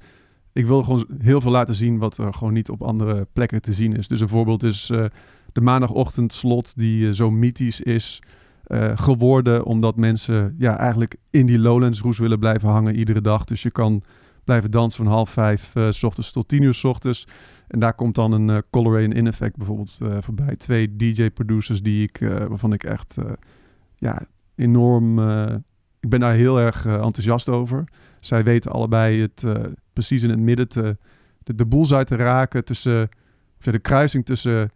Ik 0.52 0.66
wil 0.66 0.82
gewoon 0.82 1.06
heel 1.18 1.40
veel 1.40 1.50
laten 1.50 1.74
zien 1.74 1.98
wat 1.98 2.18
er 2.18 2.34
gewoon 2.34 2.52
niet 2.52 2.70
op 2.70 2.82
andere 2.82 3.26
plekken 3.32 3.62
te 3.62 3.72
zien 3.72 3.96
is. 3.96 4.08
Dus 4.08 4.20
een 4.20 4.28
voorbeeld 4.28 4.62
is 4.62 4.92
de 5.56 5.62
maandagochtendslot 5.62 6.78
die 6.78 7.08
eh, 7.08 7.14
zo 7.14 7.30
mythisch 7.30 7.80
is 7.80 8.22
eh, 8.64 8.92
geworden. 8.94 9.64
Omdat 9.64 9.96
mensen 9.96 10.54
ja, 10.58 10.78
eigenlijk 10.78 11.16
in 11.30 11.46
die 11.46 11.58
Lowlands 11.58 12.00
roes 12.00 12.18
willen 12.18 12.38
blijven 12.38 12.68
hangen 12.68 12.96
iedere 12.96 13.20
dag. 13.20 13.44
Dus 13.44 13.62
je 13.62 13.70
kan 13.70 14.02
blijven 14.44 14.70
dansen 14.70 15.04
van 15.04 15.12
half 15.12 15.30
vijf 15.30 15.74
eh, 15.74 15.90
s 15.90 16.02
ochtends 16.02 16.32
tot 16.32 16.48
tien 16.48 16.62
uur 16.62 16.74
s 16.74 16.84
ochtends. 16.84 17.28
En 17.68 17.78
daar 17.78 17.94
komt 17.94 18.14
dan 18.14 18.32
een 18.32 18.50
eh 18.50 18.58
Colorway 18.70 19.04
en 19.04 19.12
In 19.12 19.26
Effect 19.26 19.56
bijvoorbeeld 19.56 19.98
voorbij. 20.20 20.56
Twee 20.56 20.96
DJ-producers 20.96 21.82
die 21.82 22.02
ik, 22.02 22.18
waarvan 22.48 22.72
ik 22.72 22.84
echt 22.84 23.16
ja, 23.96 24.26
enorm... 24.54 25.18
ik 26.00 26.08
ben 26.08 26.20
daar 26.20 26.34
heel 26.34 26.60
erg 26.60 26.86
enthousiast 26.86 27.48
over. 27.48 27.84
Zij 28.20 28.44
weten 28.44 28.70
allebei 28.70 29.20
het 29.20 29.44
precies 29.92 30.22
in 30.22 30.30
het 30.30 30.38
midden 30.38 30.68
te, 30.68 30.96
de, 31.42 31.54
de 31.54 31.66
boelzij 31.66 32.04
te 32.04 32.16
raken 32.16 32.64
tussen 32.64 33.08
de 33.58 33.78
kruising 33.78 34.24
tussen 34.24 34.70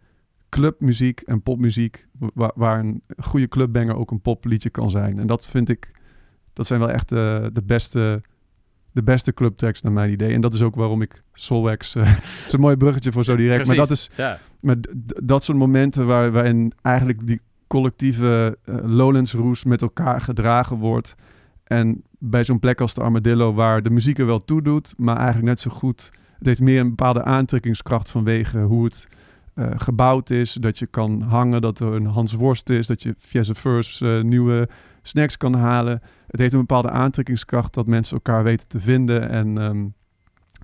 clubmuziek 0.51 1.21
en 1.21 1.41
popmuziek, 1.41 2.07
waar, 2.33 2.51
waar 2.55 2.79
een 2.79 3.01
goede 3.17 3.47
clubbanger 3.47 3.95
ook 3.95 4.11
een 4.11 4.21
popliedje 4.21 4.69
kan 4.69 4.89
zijn. 4.89 5.19
En 5.19 5.27
dat 5.27 5.47
vind 5.47 5.69
ik, 5.69 5.91
dat 6.53 6.67
zijn 6.67 6.79
wel 6.79 6.89
echt 6.89 7.09
de, 7.09 7.49
de 7.53 7.61
beste, 7.61 8.21
de 8.91 9.03
beste 9.03 9.33
clubtracks 9.33 9.81
naar 9.81 9.91
mijn 9.91 10.11
idee. 10.11 10.33
En 10.33 10.41
dat 10.41 10.53
is 10.53 10.61
ook 10.61 10.75
waarom 10.75 11.01
ik 11.01 11.23
Solwax, 11.33 11.95
eh 11.95 12.17
is 12.47 12.53
een 12.53 12.59
mooi 12.59 12.75
bruggetje 12.77 13.11
voor 13.11 13.23
zo 13.23 13.35
direct, 13.35 13.67
maar 13.67 13.75
dat 13.75 13.91
is, 13.91 14.09
ja. 14.15 14.39
maar 14.59 14.75
dat 15.23 15.43
soort 15.43 15.57
momenten 15.57 16.05
waar, 16.05 16.31
waarin 16.31 16.73
eigenlijk 16.81 17.27
die 17.27 17.41
collectieve 17.67 18.57
eh, 18.65 18.75
Lowlands 18.83 19.33
roes 19.33 19.63
met 19.63 19.81
elkaar 19.81 20.21
gedragen 20.21 20.77
wordt. 20.77 21.15
En 21.63 22.03
bij 22.19 22.43
zo'n 22.43 22.59
plek 22.59 22.81
als 22.81 22.93
de 22.93 23.01
Armadillo, 23.01 23.53
waar 23.53 23.83
de 23.83 23.89
muziek 23.89 24.19
er 24.19 24.25
wel 24.25 24.45
toe 24.45 24.61
doet, 24.61 24.93
maar 24.97 25.15
eigenlijk 25.15 25.47
net 25.47 25.59
zo 25.59 25.71
goed. 25.71 26.11
Het 26.37 26.47
heeft 26.47 26.59
meer 26.59 26.79
een 26.79 26.89
bepaalde 26.89 27.23
aantrekkingskracht 27.23 28.09
vanwege 28.09 28.59
hoe 28.59 28.83
het 28.83 29.07
eh, 29.61 29.79
gebouwd 29.79 30.29
is. 30.29 30.53
Dat 30.53 30.79
je 30.79 30.87
kan 30.87 31.21
hangen, 31.21 31.61
dat 31.61 31.79
er 31.79 31.93
een 31.93 32.05
Hans 32.05 32.33
Worst 32.33 32.69
is, 32.69 32.87
dat 32.87 33.03
je 33.03 33.13
via 33.17 33.43
first 33.43 34.01
eh, 34.01 34.21
nieuwe 34.21 34.69
snacks 35.01 35.37
kan 35.37 35.53
halen. 35.53 36.01
Het 36.27 36.39
heeft 36.39 36.53
een 36.53 36.59
bepaalde 36.59 36.89
aantrekkingskracht 36.89 37.73
dat 37.73 37.87
mensen 37.87 38.15
elkaar 38.15 38.43
weten 38.43 38.67
te 38.67 38.79
vinden. 38.79 39.29
En, 39.29 39.57
ehm, 39.57 39.85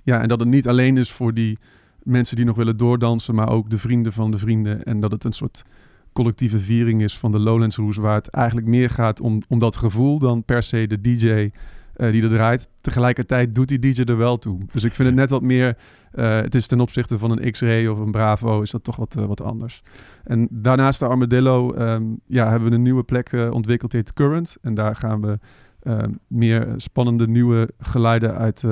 ja, 0.04 0.20
en 0.20 0.28
dat 0.28 0.40
het 0.40 0.48
niet 0.48 0.68
alleen 0.68 0.96
is 0.96 1.10
voor 1.10 1.34
die 1.34 1.58
mensen 2.02 2.36
die 2.36 2.44
nog 2.44 2.56
willen 2.56 2.76
doordansen, 2.76 3.34
maar 3.34 3.48
ook 3.48 3.70
de 3.70 3.78
vrienden 3.78 4.12
van 4.12 4.30
de 4.30 4.38
vrienden. 4.38 4.84
En 4.84 5.00
dat 5.00 5.12
het 5.12 5.24
een 5.24 5.32
soort 5.32 5.64
collectieve 6.12 6.58
viering 6.58 7.02
is 7.02 7.18
van 7.18 7.30
de 7.30 7.40
Lowlands 7.40 7.76
Roes, 7.76 7.96
waar 7.96 8.14
het 8.14 8.28
eigenlijk 8.28 8.66
meer 8.66 8.90
gaat 8.90 9.20
om, 9.20 9.42
om 9.48 9.58
dat 9.58 9.76
gevoel 9.76 10.18
dan 10.18 10.44
per 10.44 10.62
se 10.62 10.86
de 10.86 11.00
DJ 11.00 11.50
eh, 11.98 12.10
die 12.10 12.22
er 12.22 12.28
draait. 12.28 12.68
Tegelijkertijd 12.80 13.54
doet 13.54 13.68
die 13.68 13.78
DJ 13.78 14.02
er 14.02 14.16
wel 14.16 14.38
toe. 14.38 14.58
Dus 14.72 14.84
ik 14.84 14.94
vind 14.94 15.08
het 15.08 15.16
net 15.16 15.30
wat 15.30 15.42
meer, 15.42 15.76
eh, 16.12 16.40
het 16.40 16.54
is 16.54 16.66
ten 16.66 16.80
opzichte 16.80 17.18
van 17.18 17.30
een 17.30 17.50
X-Ray 17.50 17.86
of 17.86 17.98
een 17.98 18.10
Bravo, 18.10 18.62
is 18.62 18.70
dat 18.70 18.84
toch 18.84 18.96
wat, 18.96 19.16
eh, 19.16 19.24
wat 19.24 19.42
anders. 19.42 19.82
En 20.24 20.48
daarnaast 20.50 20.98
de 20.98 21.06
Armadillo, 21.06 21.72
ehm, 21.72 22.04
ja, 22.26 22.50
hebben 22.50 22.68
we 22.68 22.74
een 22.74 22.82
nieuwe 22.82 23.02
plek 23.02 23.32
ontwikkeld, 23.50 23.90
die 23.90 24.00
heet 24.00 24.12
Current. 24.12 24.56
En 24.62 24.74
daar 24.74 24.96
gaan 24.96 25.20
we 25.20 25.38
ehm, 25.82 26.10
meer 26.26 26.74
spannende 26.76 27.28
nieuwe 27.28 27.70
geluiden 27.78 28.34
uit, 28.36 28.64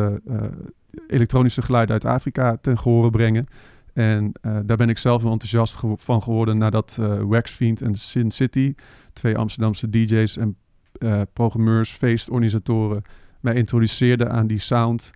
elektronische 1.06 1.62
geluiden 1.62 1.94
uit 1.94 2.04
Afrika 2.04 2.56
ten 2.60 2.78
gehore 2.78 3.10
brengen. 3.10 3.46
En 3.92 4.32
daar 4.40 4.76
ben 4.76 4.88
ik 4.88 4.98
zelf 4.98 5.22
wel 5.22 5.32
enthousiast 5.32 5.78
van 5.96 6.22
geworden 6.22 6.58
nadat 6.58 6.98
eh 7.00 7.20
Waxfiend 7.22 7.82
en 7.82 7.94
Sin 7.94 8.30
City, 8.30 8.74
twee 9.12 9.36
Amsterdamse 9.36 9.90
DJ's 9.90 10.36
en 10.36 10.56
eh, 10.98 11.20
programmeurs, 11.32 11.90
feestorganisatoren, 11.90 13.02
mij 13.40 13.54
introduceerden 13.54 14.30
aan 14.30 14.46
die 14.46 14.58
sound. 14.58 15.10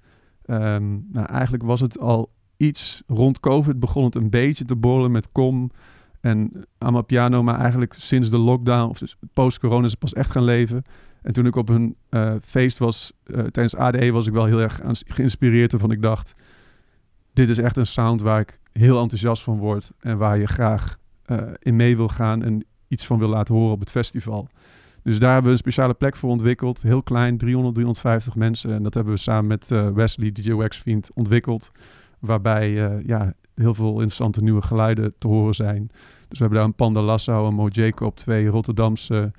Ehm, 0.44 0.90
nou, 1.12 1.26
eigenlijk 1.26 1.62
was 1.62 1.80
het 1.80 1.98
al 1.98 2.30
iets 2.56 3.02
rond 3.06 3.40
COVID 3.40 3.80
begon 3.80 4.04
het 4.04 4.14
een 4.14 4.30
beetje 4.30 4.64
te 4.64 4.76
borrelen 4.76 5.10
met 5.10 5.32
Com 5.32 5.70
en 6.20 6.66
Amapiano, 6.78 7.42
maar 7.42 7.58
eigenlijk 7.58 7.92
sinds 7.92 8.30
de 8.30 8.38
lockdown 8.38 8.88
of 8.88 8.98
dus 8.98 9.16
post-corona 9.32 9.84
is 9.84 9.90
het 9.90 10.00
pas 10.00 10.12
echt 10.12 10.30
gaan 10.30 10.44
leven. 10.44 10.82
En 11.22 11.32
toen 11.32 11.46
ik 11.46 11.56
op 11.56 11.68
een 11.68 11.96
eh, 12.08 12.34
feest 12.42 12.78
was 12.78 13.12
eh, 13.24 13.38
tijdens 13.44 13.76
ADE 13.76 14.12
was 14.12 14.26
ik 14.26 14.32
wel 14.32 14.44
heel 14.44 14.60
erg 14.60 14.80
geïnspireerd 15.06 15.72
ervan. 15.72 15.90
Ik 15.90 16.02
dacht, 16.02 16.34
dit 17.32 17.48
is 17.48 17.58
echt 17.58 17.76
een 17.76 17.86
sound 17.86 18.20
waar 18.20 18.40
ik 18.40 18.58
heel 18.72 19.00
enthousiast 19.00 19.42
van 19.42 19.58
word 19.58 19.90
en 19.98 20.18
waar 20.18 20.38
je 20.38 20.46
graag 20.46 20.98
in 21.58 21.76
mee 21.76 21.96
wil 21.96 22.08
gaan 22.08 22.42
en 22.42 22.64
iets 22.88 23.06
van 23.06 23.18
wil 23.18 23.28
laten 23.28 23.54
horen 23.54 23.72
op 23.72 23.80
het 23.80 23.90
festival. 23.90 24.48
Dus 25.02 25.18
daar 25.18 25.32
hebben 25.32 25.44
we 25.44 25.50
een 25.50 25.62
speciale 25.62 25.94
plek 25.94 26.16
voor 26.16 26.30
ontwikkeld. 26.30 26.82
Heel 26.82 27.02
klein, 27.02 27.38
300, 27.38 27.74
350 27.74 28.34
mensen. 28.34 28.72
En 28.72 28.82
dat 28.82 28.94
hebben 28.94 29.12
we 29.12 29.18
samen 29.18 29.46
met 29.46 29.70
eh, 29.70 29.88
Wesley, 29.88 30.32
DJ 30.32 30.52
Waxfiend, 30.52 31.10
ontwikkeld. 31.14 31.72
Waarbij 32.18 32.84
eh, 32.84 33.06
ja, 33.06 33.34
heel 33.54 33.74
veel 33.74 33.92
interessante 33.92 34.42
nieuwe 34.42 34.62
geluiden 34.62 35.14
te 35.18 35.28
horen 35.28 35.54
zijn. 35.54 35.86
Dus 36.28 36.38
we 36.38 36.44
hebben 36.44 36.58
daar 36.58 36.66
een 36.66 36.74
Panda 36.74 37.02
Lassau, 37.02 37.46
een 37.46 37.54
Mo 37.54 37.68
Jacob, 37.68 38.16
twee 38.16 38.46
Rotterdamse 38.46 39.32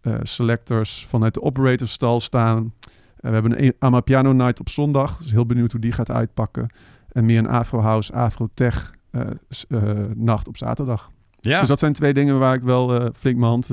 eh, 0.00 0.14
selectors 0.22 1.06
vanuit 1.08 1.34
de 1.34 1.42
operatorstal 1.42 2.20
staan. 2.20 2.74
We 3.16 3.28
hebben 3.28 3.64
een 3.64 3.74
Amapiano 3.78 4.32
Night 4.32 4.60
op 4.60 4.68
zondag. 4.68 5.16
Dus 5.16 5.30
heel 5.30 5.46
benieuwd 5.46 5.72
hoe 5.72 5.80
die 5.80 5.92
gaat 5.92 6.10
uitpakken. 6.10 6.70
En 7.08 7.24
meer 7.24 7.38
een 7.38 7.48
Afro 7.48 7.80
House, 7.80 8.12
Afro 8.12 8.48
Tech 8.54 8.94
nacht 10.14 10.48
op 10.48 10.56
zaterdag. 10.56 11.10
Ja. 11.40 11.58
Dus 11.58 11.68
dat 11.68 11.78
zijn 11.78 11.92
twee 11.92 12.14
dingen 12.14 12.38
waar 12.38 12.54
ik 12.54 12.62
wel 12.62 13.10
flink 13.14 13.36
mijn 13.36 13.50
hand 13.50 13.70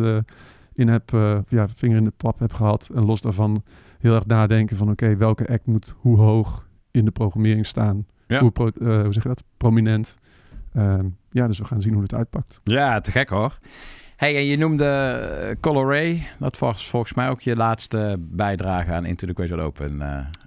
in 0.74 0.88
heb, 0.88 1.14
eh, 1.14 1.38
ja, 1.48 1.68
vinger 1.76 1.98
in 1.98 2.04
de 2.04 2.14
pap 2.18 2.40
heb 2.40 2.54
gehad. 2.54 2.90
En 2.96 3.06
los 3.06 3.22
daarvan 3.22 3.64
heel 4.00 4.16
erg 4.16 4.26
nadenken 4.26 4.78
van 4.78 4.90
oké, 4.90 5.16
welke 5.16 5.48
act 5.50 5.66
moet 5.66 5.96
hoe 5.98 6.18
hoog 6.18 6.68
in 6.92 7.06
de 7.06 7.12
programmering 7.12 7.66
staan? 7.66 8.06
Ja. 8.28 8.40
Hoe, 8.40 8.52
pro- 8.52 8.68
eh, 8.82 9.02
hoe 9.02 9.14
zeg 9.14 9.24
je 9.24 9.30
dat? 9.30 9.44
Prominent. 9.58 10.16
Ehm, 10.74 11.06
ja, 11.32 11.48
dus 11.48 11.58
we 11.60 11.66
gaan 11.66 11.82
zien 11.82 11.94
hoe 11.94 12.02
het 12.02 12.14
uitpakt. 12.14 12.60
Ja, 12.64 13.00
te 13.02 13.12
gek 13.12 13.30
hoor. 13.30 13.58
Hey, 14.16 14.36
en 14.36 14.46
je 14.46 14.58
noemde 14.58 14.86
eh, 14.86 15.56
Colorray. 15.60 16.28
Dat 16.40 16.60
was 16.60 16.90
volgens 16.90 17.14
mij 17.14 17.30
ook 17.30 17.42
je 17.42 17.56
laatste 17.56 18.16
bijdrage 18.20 18.92
aan 18.92 19.06
Into 19.06 19.28
the 19.28 19.34
Wide 19.42 19.62
Open. 19.62 19.98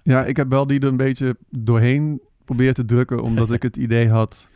Ja, 0.03 0.24
ik 0.24 0.36
heb 0.36 0.48
wel 0.48 0.66
die 0.66 0.81
er 0.81 0.86
een 0.89 0.97
beetje 0.97 1.36
doorheen 1.51 2.20
proberen 2.44 2.74
te 2.74 2.85
drukken, 2.85 3.23
omdat 3.23 3.53
ik 3.53 3.62
het 3.62 3.77
idee 3.86 4.09
had 4.11 4.48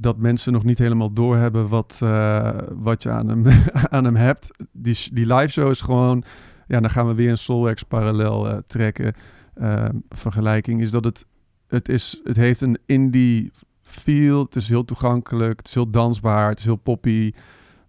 dat 0.00 0.18
mensen 0.18 0.52
nog 0.52 0.64
niet 0.64 0.78
helemaal 0.78 1.12
doorhebben 1.12 1.68
wat, 1.68 1.98
eh, 2.02 2.58
wat 2.70 3.02
je 3.02 3.10
aan 3.10 3.28
hem, 3.28 3.44
aan 3.90 4.04
hem 4.04 4.16
hebt. 4.16 4.50
Die, 4.72 4.96
die 5.12 5.34
live 5.34 5.48
show 5.48 5.70
is 5.70 5.80
gewoon, 5.80 6.24
ja, 6.66 6.80
dan 6.80 6.90
gaan 6.90 7.06
we 7.06 7.14
weer 7.14 7.30
een 7.30 7.38
Soulwax 7.38 7.82
parallel 7.82 8.48
eh, 8.48 8.58
trekken. 8.66 9.12
Eh, 9.54 9.88
vergelijking 10.08 10.80
is 10.80 10.90
dat 10.90 11.04
het, 11.04 11.26
het 11.66 11.88
is, 11.88 12.20
het 12.24 12.36
heeft 12.36 12.60
een 12.60 12.78
indie 12.86 13.52
feel. 13.82 14.44
Het 14.44 14.56
is 14.56 14.68
heel 14.68 14.84
toegankelijk, 14.84 15.58
het 15.58 15.68
is 15.68 15.74
heel 15.74 15.90
dansbaar, 15.90 16.48
het 16.48 16.58
is 16.58 16.64
heel 16.64 16.76
poppy. 16.76 17.32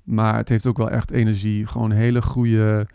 Maar 0.03 0.35
het 0.35 0.49
heeft 0.49 0.65
ook 0.65 0.77
wel 0.77 0.89
echt 0.89 1.11
energie. 1.11 1.65
Gewoon 1.65 1.91
hele 1.91 2.21
goede. 2.21 2.87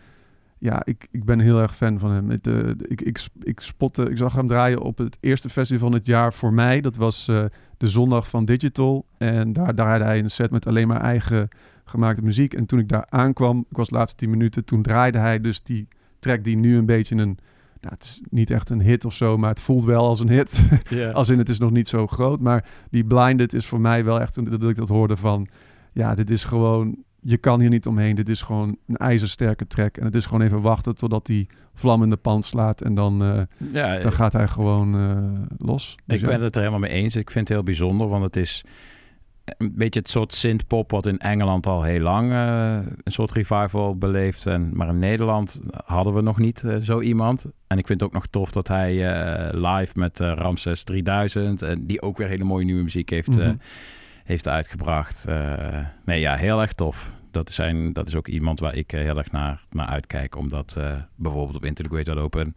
Ja, 0.59 0.83
ik, 0.85 1.09
ik 1.11 1.25
ben 1.25 1.41
heel 1.41 1.61
erg 1.61 1.77
fan 1.77 1.99
van 1.99 2.11
hem. 2.11 2.31
Eh, 2.31 2.69
ik, 2.69 3.01
ik, 3.01 3.27
ik, 3.43 3.61
spotte, 3.61 4.11
ik 4.11 4.17
zag 4.17 4.35
hem 4.35 4.47
draaien 4.47 4.81
op 4.81 4.99
het 4.99 5.17
eerste 5.21 5.49
festival 5.49 5.89
van 5.89 5.99
het 5.99 6.07
jaar 6.07 6.33
voor 6.33 6.53
mij. 6.53 6.81
Dat 6.81 6.97
was 6.97 7.31
de 7.77 7.87
zondag 7.87 8.29
van 8.29 8.45
Digital. 8.45 9.07
En 9.19 9.53
daar 9.53 9.75
draaide 9.75 10.05
hij 10.05 10.19
een 10.19 10.31
set 10.31 10.51
met 10.51 10.67
alleen 10.67 10.89
maar 10.89 11.01
eigen 11.01 11.49
gemaakte 11.85 12.23
muziek. 12.23 12.55
En 12.55 12.67
toen 12.67 12.79
ik 12.79 12.89
daar 12.89 13.07
aankwam, 13.09 13.67
ik 13.71 13.77
was 13.77 13.89
de 13.89 13.95
laatste 13.95 14.17
tien 14.17 14.31
minuten, 14.31 14.65
toen 14.65 14.83
draaide 14.83 15.19
hij 15.19 15.41
dus 15.41 15.63
die 15.63 15.89
track 16.19 16.45
die 16.45 16.57
nu 16.57 16.77
een 16.77 16.87
beetje 16.87 17.17
een... 17.17 17.39
Nou, 17.81 17.95
het 17.95 18.05
is 18.05 18.21
niet 18.31 18.51
echt 18.51 18.71
een 18.71 18.81
hit 18.81 19.05
of 19.05 19.13
zo, 19.13 19.39
maar 19.39 19.51
het 19.51 19.61
voelt 19.61 19.85
wel 19.85 20.07
als 20.07 20.21
een 20.21 20.29
hit. 20.29 20.61
Als 21.13 21.29
in 21.29 21.39
het 21.39 21.49
is 21.49 21.59
nog 21.59 21.71
niet 21.71 21.89
zo 21.89 22.07
groot. 22.07 22.41
Maar 22.41 22.65
die 22.91 23.05
Blinded 23.05 23.55
is 23.55 23.67
voor 23.67 23.81
mij 23.81 24.05
wel 24.05 24.21
echt, 24.21 24.35
toen 24.35 24.45
dat 24.45 24.63
ik 24.63 24.77
dat 24.77 24.89
hoorde 24.89 25.17
van... 25.17 25.49
Ja, 25.93 26.15
dit 26.15 26.31
is 26.31 26.45
gewoon... 26.45 27.05
Je 27.29 27.37
kan 27.37 27.61
hier 27.61 27.69
niet 27.69 27.87
omheen. 27.87 28.15
Dit 28.15 28.29
is 28.29 28.43
gewoon 28.43 28.77
een 28.87 28.97
ijzersterke 28.97 29.67
track. 29.67 29.97
En 29.97 30.05
het 30.05 30.15
is 30.15 30.27
gewoon 30.27 30.41
even 30.43 30.61
wachten 30.61 30.95
totdat 30.95 31.27
die 31.27 31.47
vlam 31.75 32.03
in 32.03 32.11
de 32.11 32.17
pan 32.17 32.43
slaat. 32.43 32.81
En 32.83 32.95
dan, 32.95 33.23
eh, 33.23 33.41
Ja, 33.73 33.99
dan 33.99 34.13
gaat 34.13 34.33
hij 34.33 34.49
gewoon 34.49 34.95
eh, 34.95 35.43
los. 35.59 35.97
Dus 36.07 36.17
Ik 36.17 36.23
ja. 36.23 36.29
ben 36.37 36.41
het 36.43 36.55
er 36.55 36.61
helemaal 36.61 36.81
mee 36.81 36.91
eens. 36.91 37.17
Ik 37.17 37.31
vind 37.31 37.49
het 37.49 37.57
heel 37.57 37.67
bijzonder, 37.67 38.09
want 38.09 38.25
het 38.25 38.37
is 38.37 38.65
een 39.59 39.73
beetje 39.77 40.01
het 40.01 40.11
soort 40.11 40.35
synthpop 40.35 40.91
wat 40.91 41.07
in 41.07 41.19
Engeland 41.19 41.67
al 41.67 41.83
heel 41.83 42.01
lang 42.01 42.31
eh, 42.33 42.79
een 43.03 43.13
soort 43.13 43.33
revival 43.33 43.97
beleeft. 43.97 44.47
En, 44.47 44.71
maar 44.77 44.89
in 44.89 44.99
Nederland 44.99 45.61
hadden 45.85 46.15
we 46.15 46.21
nog 46.21 46.39
niet 46.39 46.63
eh, 46.65 46.77
zo 46.77 47.01
iemand. 47.01 47.53
En 47.67 47.79
ik 47.79 47.87
vind 47.87 48.01
het 48.01 48.09
ook 48.09 48.15
nog 48.15 48.27
tof 48.27 48.51
dat 48.53 48.69
hij 48.69 49.15
eh, 49.15 49.49
live 49.79 49.99
met 49.99 50.21
eh, 50.21 50.33
Ramses 50.35 50.85
3000, 50.85 51.63
en 51.63 51.87
die 51.87 52.03
ook 52.03 52.17
weer 52.19 52.29
hele 52.29 52.45
mooie 52.45 52.65
nieuwe 52.65 52.83
muziek 52.83 53.11
heeft, 53.11 53.39
eh, 53.39 53.47
Mhm. 53.47 53.57
heeft 54.25 54.49
uitgebracht. 54.49 55.25
Eh, 55.29 55.55
nee, 56.05 56.21
ja, 56.21 56.35
heel 56.35 56.61
erg 56.61 56.73
tof. 56.73 57.13
Dat, 57.37 57.51
zijn, 57.51 57.93
dat 57.93 58.09
is 58.09 58.15
ook 58.15 58.29
iemand 58.29 58.61
waar 58.61 58.75
ik 58.75 58.93
eh, 58.93 59.01
heel 59.01 59.19
erg 59.19 59.31
naar, 59.31 59.65
naar 59.71 59.87
uitkijk. 59.87 60.37
Omdat 60.37 60.75
eh, 60.79 60.95
bijvoorbeeld 61.17 61.57
op 61.57 61.91
Wide 61.91 62.17
Open... 62.17 62.57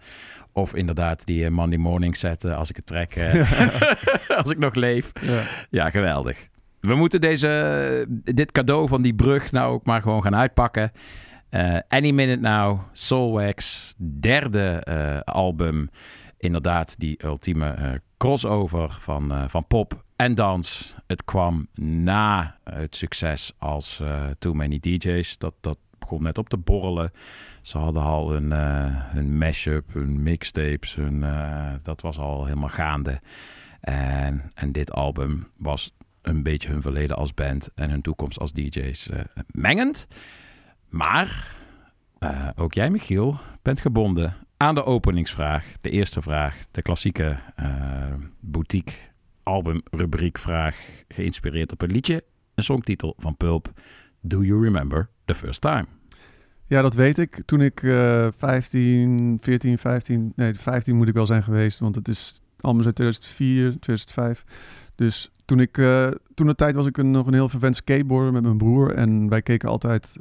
of 0.51 0.75
inderdaad 0.75 1.25
die 1.25 1.45
eh, 1.45 1.51
Monday 1.51 1.77
Morning 1.77 2.17
zetten 2.17 2.55
als 2.55 2.69
ik 2.69 2.75
het 2.75 2.85
trek... 2.85 3.15
als 4.41 4.51
ik 4.51 4.57
nog 4.57 4.75
leef. 4.75 5.11
Ja. 5.21 5.41
Ja, 5.69 5.89
geweldig. 5.89 6.47
We 6.79 6.95
moeten 6.95 7.21
deze, 7.21 8.05
dit 8.23 8.51
cadeau 8.51 8.87
van 8.87 9.01
die 9.01 9.13
brug 9.13 9.51
nou 9.51 9.73
ook 9.73 9.85
maar 9.85 10.01
gewoon 10.01 10.21
gaan 10.21 10.35
uitpakken. 10.35 10.91
Any 11.87 12.11
Minute 12.11 12.41
Now, 12.41 12.79
Soulwax, 12.91 13.93
derde 14.19 14.83
album. 15.25 15.89
Inderdaad, 16.37 16.99
die 16.99 17.25
ultieme 17.25 18.01
crossover 18.17 18.97
van, 18.99 19.49
van 19.49 19.67
pop 19.67 20.03
en 20.19 20.35
dans. 20.35 20.95
Het 21.07 21.25
kwam 21.25 21.67
na 21.73 22.57
het 22.63 22.95
succes 22.95 23.53
als 23.57 23.99
eh, 23.99 24.25
Too 24.39 24.53
Many 24.53 24.79
DJ's. 24.79 25.37
Dat, 25.37 25.53
dat 25.59 25.77
begon 25.99 26.23
net 26.23 26.37
op 26.37 26.49
te 26.49 26.57
borrelen. 26.57 27.11
Ze 27.61 27.77
hadden 27.77 28.03
al 28.03 28.31
hun, 28.31 28.51
eh, 28.51 28.85
hun 28.89 29.37
mashup, 29.37 29.93
hun 29.93 30.23
mixtapes. 30.23 30.95
Hun, 30.95 31.23
eh, 31.23 31.71
dat 31.81 32.01
was 32.01 32.17
al 32.17 32.45
helemaal 32.45 32.69
gaande. 32.69 33.21
En, 33.79 34.51
dit 34.71 34.91
album 34.91 35.47
was 35.57 35.95
een 36.21 36.43
beetje 36.43 36.69
hun 36.69 36.81
verleden 36.81 37.15
als 37.15 37.33
band 37.33 37.69
en 37.75 37.89
hun 37.89 38.01
toekomst 38.01 38.39
als 38.39 38.53
DJ's 38.53 39.09
mengend. 39.47 40.07
Maar 40.89 41.55
ook 42.55 42.73
jij, 42.73 42.89
Michiel, 42.89 43.35
bent 43.61 43.79
gebonden 43.79 44.35
aan 44.57 44.75
de 44.75 44.83
openingsvraag. 44.83 45.65
De 45.81 45.89
eerste 45.89 46.21
vraag, 46.21 46.57
de 46.71 46.81
klassieke 46.81 47.35
boutique 48.39 49.08
album 49.49 49.81
rubriek 49.91 50.37
vraag, 50.37 51.03
geïnspireerd 51.07 51.71
op 51.71 51.81
een 51.81 51.91
liedje, 51.91 52.23
een 52.55 52.63
songtitel 52.63 53.13
van 53.17 53.37
Pulp. 53.37 53.71
Do 54.21 54.43
you 54.43 54.63
remember 54.63 55.09
the 55.25 55.35
first 55.35 55.61
time? 55.61 55.85
Ja, 56.65 56.81
dat 56.81 56.95
weet 56.95 57.17
ik. 57.17 57.41
Toen 57.45 57.61
ik 57.61 57.83
eh 57.83 58.27
15, 58.37 59.37
14, 59.41 59.77
15, 59.77 60.33
nee, 60.35 60.53
15 60.53 60.95
moet 60.95 61.07
ik 61.07 61.13
wel 61.13 61.25
zijn 61.25 61.43
geweest, 61.43 61.79
want 61.79 61.95
het 61.95 62.07
is 62.07 62.41
allemaal 62.59 62.85
uit 62.85 62.95
2004, 62.95 63.79
2005. 63.79 64.43
Dus 64.95 65.31
toen 65.45 65.59
ik, 65.59 65.77
eh, 65.77 66.07
toen 66.33 66.47
de 66.47 66.55
tijd 66.55 66.75
was 66.75 66.85
ik 66.85 66.97
een, 66.97 67.11
nog 67.11 67.27
een 67.27 67.33
heel 67.33 67.49
verwend 67.49 67.75
skateboarder 67.75 68.33
met 68.33 68.43
mijn 68.43 68.57
broer. 68.57 68.93
En 68.93 69.29
wij 69.29 69.41
keken 69.41 69.69
altijd 69.69 70.15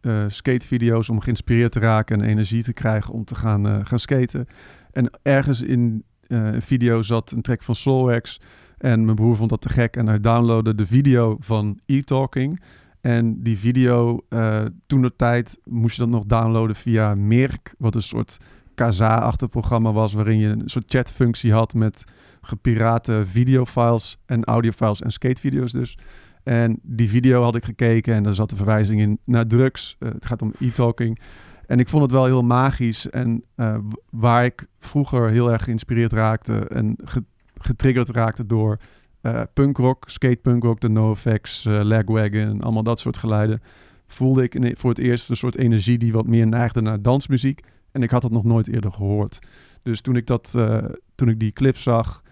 eh, 0.00 0.24
skatevideo's 0.28 1.08
om 1.08 1.20
geïnspireerd 1.20 1.72
te 1.72 1.78
raken 1.78 2.20
en 2.20 2.28
energie 2.28 2.62
te 2.62 2.72
krijgen 2.72 3.14
om 3.14 3.24
te 3.24 3.34
gaan, 3.34 3.86
gaan 3.86 3.98
skaten. 3.98 4.46
En 4.92 5.10
ergens 5.22 5.62
in 5.62 6.04
een 6.26 6.62
video 6.62 7.02
zat 7.02 7.30
een 7.30 7.42
track 7.42 7.62
van 7.62 7.74
Soulwax. 7.74 8.40
En 8.82 9.04
mijn 9.04 9.16
broer 9.16 9.36
vond 9.36 9.50
dat 9.50 9.60
te 9.60 9.68
gek 9.68 9.96
en 9.96 10.06
hij 10.06 10.20
downloadde 10.20 10.74
de 10.74 10.86
video 10.86 11.36
van 11.40 11.78
E-Talking. 11.86 12.60
En 13.00 13.42
die 13.42 13.58
video, 13.58 14.20
eh, 14.28 14.64
toen 14.86 15.02
de 15.02 15.16
tijd 15.16 15.58
moest 15.64 15.96
je 15.96 16.02
dat 16.02 16.10
nog 16.10 16.24
downloaden 16.24 16.76
via 16.76 17.14
Mirk, 17.14 17.74
wat 17.78 17.94
een 17.94 18.02
soort 18.02 18.38
Kazaa-achtig 18.74 19.48
programma 19.48 19.92
was, 19.92 20.12
waarin 20.12 20.38
je 20.38 20.48
een 20.48 20.62
soort 20.64 20.84
chatfunctie 20.86 21.52
had 21.52 21.74
met 21.74 22.04
gepirate 22.40 23.22
videofiles 23.26 24.18
en 24.26 24.44
audiofiles 24.44 25.02
en 25.02 25.10
skatevideo's 25.10 25.72
dus. 25.72 25.98
En 26.42 26.78
die 26.82 27.08
video 27.08 27.42
had 27.42 27.54
ik 27.54 27.64
gekeken 27.64 28.14
en 28.14 28.22
daar 28.22 28.34
zat 28.34 28.50
de 28.50 28.56
verwijzing 28.56 29.00
in 29.00 29.18
naar 29.24 29.46
drugs. 29.46 29.96
Eh, 29.98 30.08
het 30.12 30.26
gaat 30.26 30.42
om 30.42 30.52
e-talking. 30.60 31.20
En 31.66 31.78
ik 31.78 31.88
vond 31.88 32.02
het 32.02 32.12
wel 32.12 32.24
heel 32.24 32.42
magisch. 32.42 33.10
En 33.10 33.44
eh, 33.54 33.76
waar 34.10 34.44
ik 34.44 34.66
vroeger 34.78 35.30
heel 35.30 35.52
erg 35.52 35.64
geïnspireerd 35.64 36.12
raakte 36.12 36.58
en 36.58 36.96
getriggerd 37.64 38.08
raakte 38.08 38.46
door 38.46 38.78
eh 39.20 39.42
punkrock, 39.52 40.04
skatepunkrock, 40.08 40.80
de 40.80 40.88
NoFX, 40.88 41.64
eh 41.66 41.80
Lagwagon, 41.82 42.60
allemaal 42.60 42.82
dat 42.82 43.00
soort 43.00 43.16
geluiden, 43.16 43.60
voelde 44.06 44.42
ik 44.42 44.54
in- 44.54 44.76
voor 44.76 44.90
het 44.90 44.98
eerst 44.98 45.30
een 45.30 45.36
soort 45.36 45.56
energie 45.56 45.98
die 45.98 46.12
wat 46.12 46.26
meer 46.26 46.46
neigde 46.46 46.80
naar 46.80 47.02
dansmuziek. 47.02 47.60
En 47.92 48.02
ik 48.02 48.10
had 48.10 48.22
dat 48.22 48.30
nog 48.30 48.44
nooit 48.44 48.68
eerder 48.68 48.92
gehoord. 48.92 49.38
Dus 49.82 50.00
toen 50.00 50.16
ik, 50.16 50.26
dat, 50.26 50.52
eh, 50.56 50.84
toen 51.14 51.28
ik 51.28 51.40
die 51.40 51.52
clip 51.52 51.76
zag, 51.76 52.22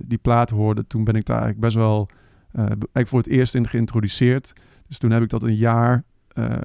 die 0.00 0.18
plaat 0.18 0.50
hoorde, 0.50 0.86
toen 0.86 1.04
ben 1.04 1.14
ik 1.14 1.24
daar 1.24 1.36
eigenlijk 1.42 1.64
best 1.64 1.76
wel 1.76 2.08
eigenlijk 2.52 3.08
voor 3.08 3.18
het 3.18 3.28
eerst 3.28 3.54
in 3.54 3.68
geïntroduceerd. 3.68 4.52
Dus 4.88 4.98
toen 4.98 5.10
heb 5.10 5.22
ik 5.22 5.28
dat 5.28 5.42
een 5.42 5.56
jaar 5.56 6.04
eh, 6.28 6.56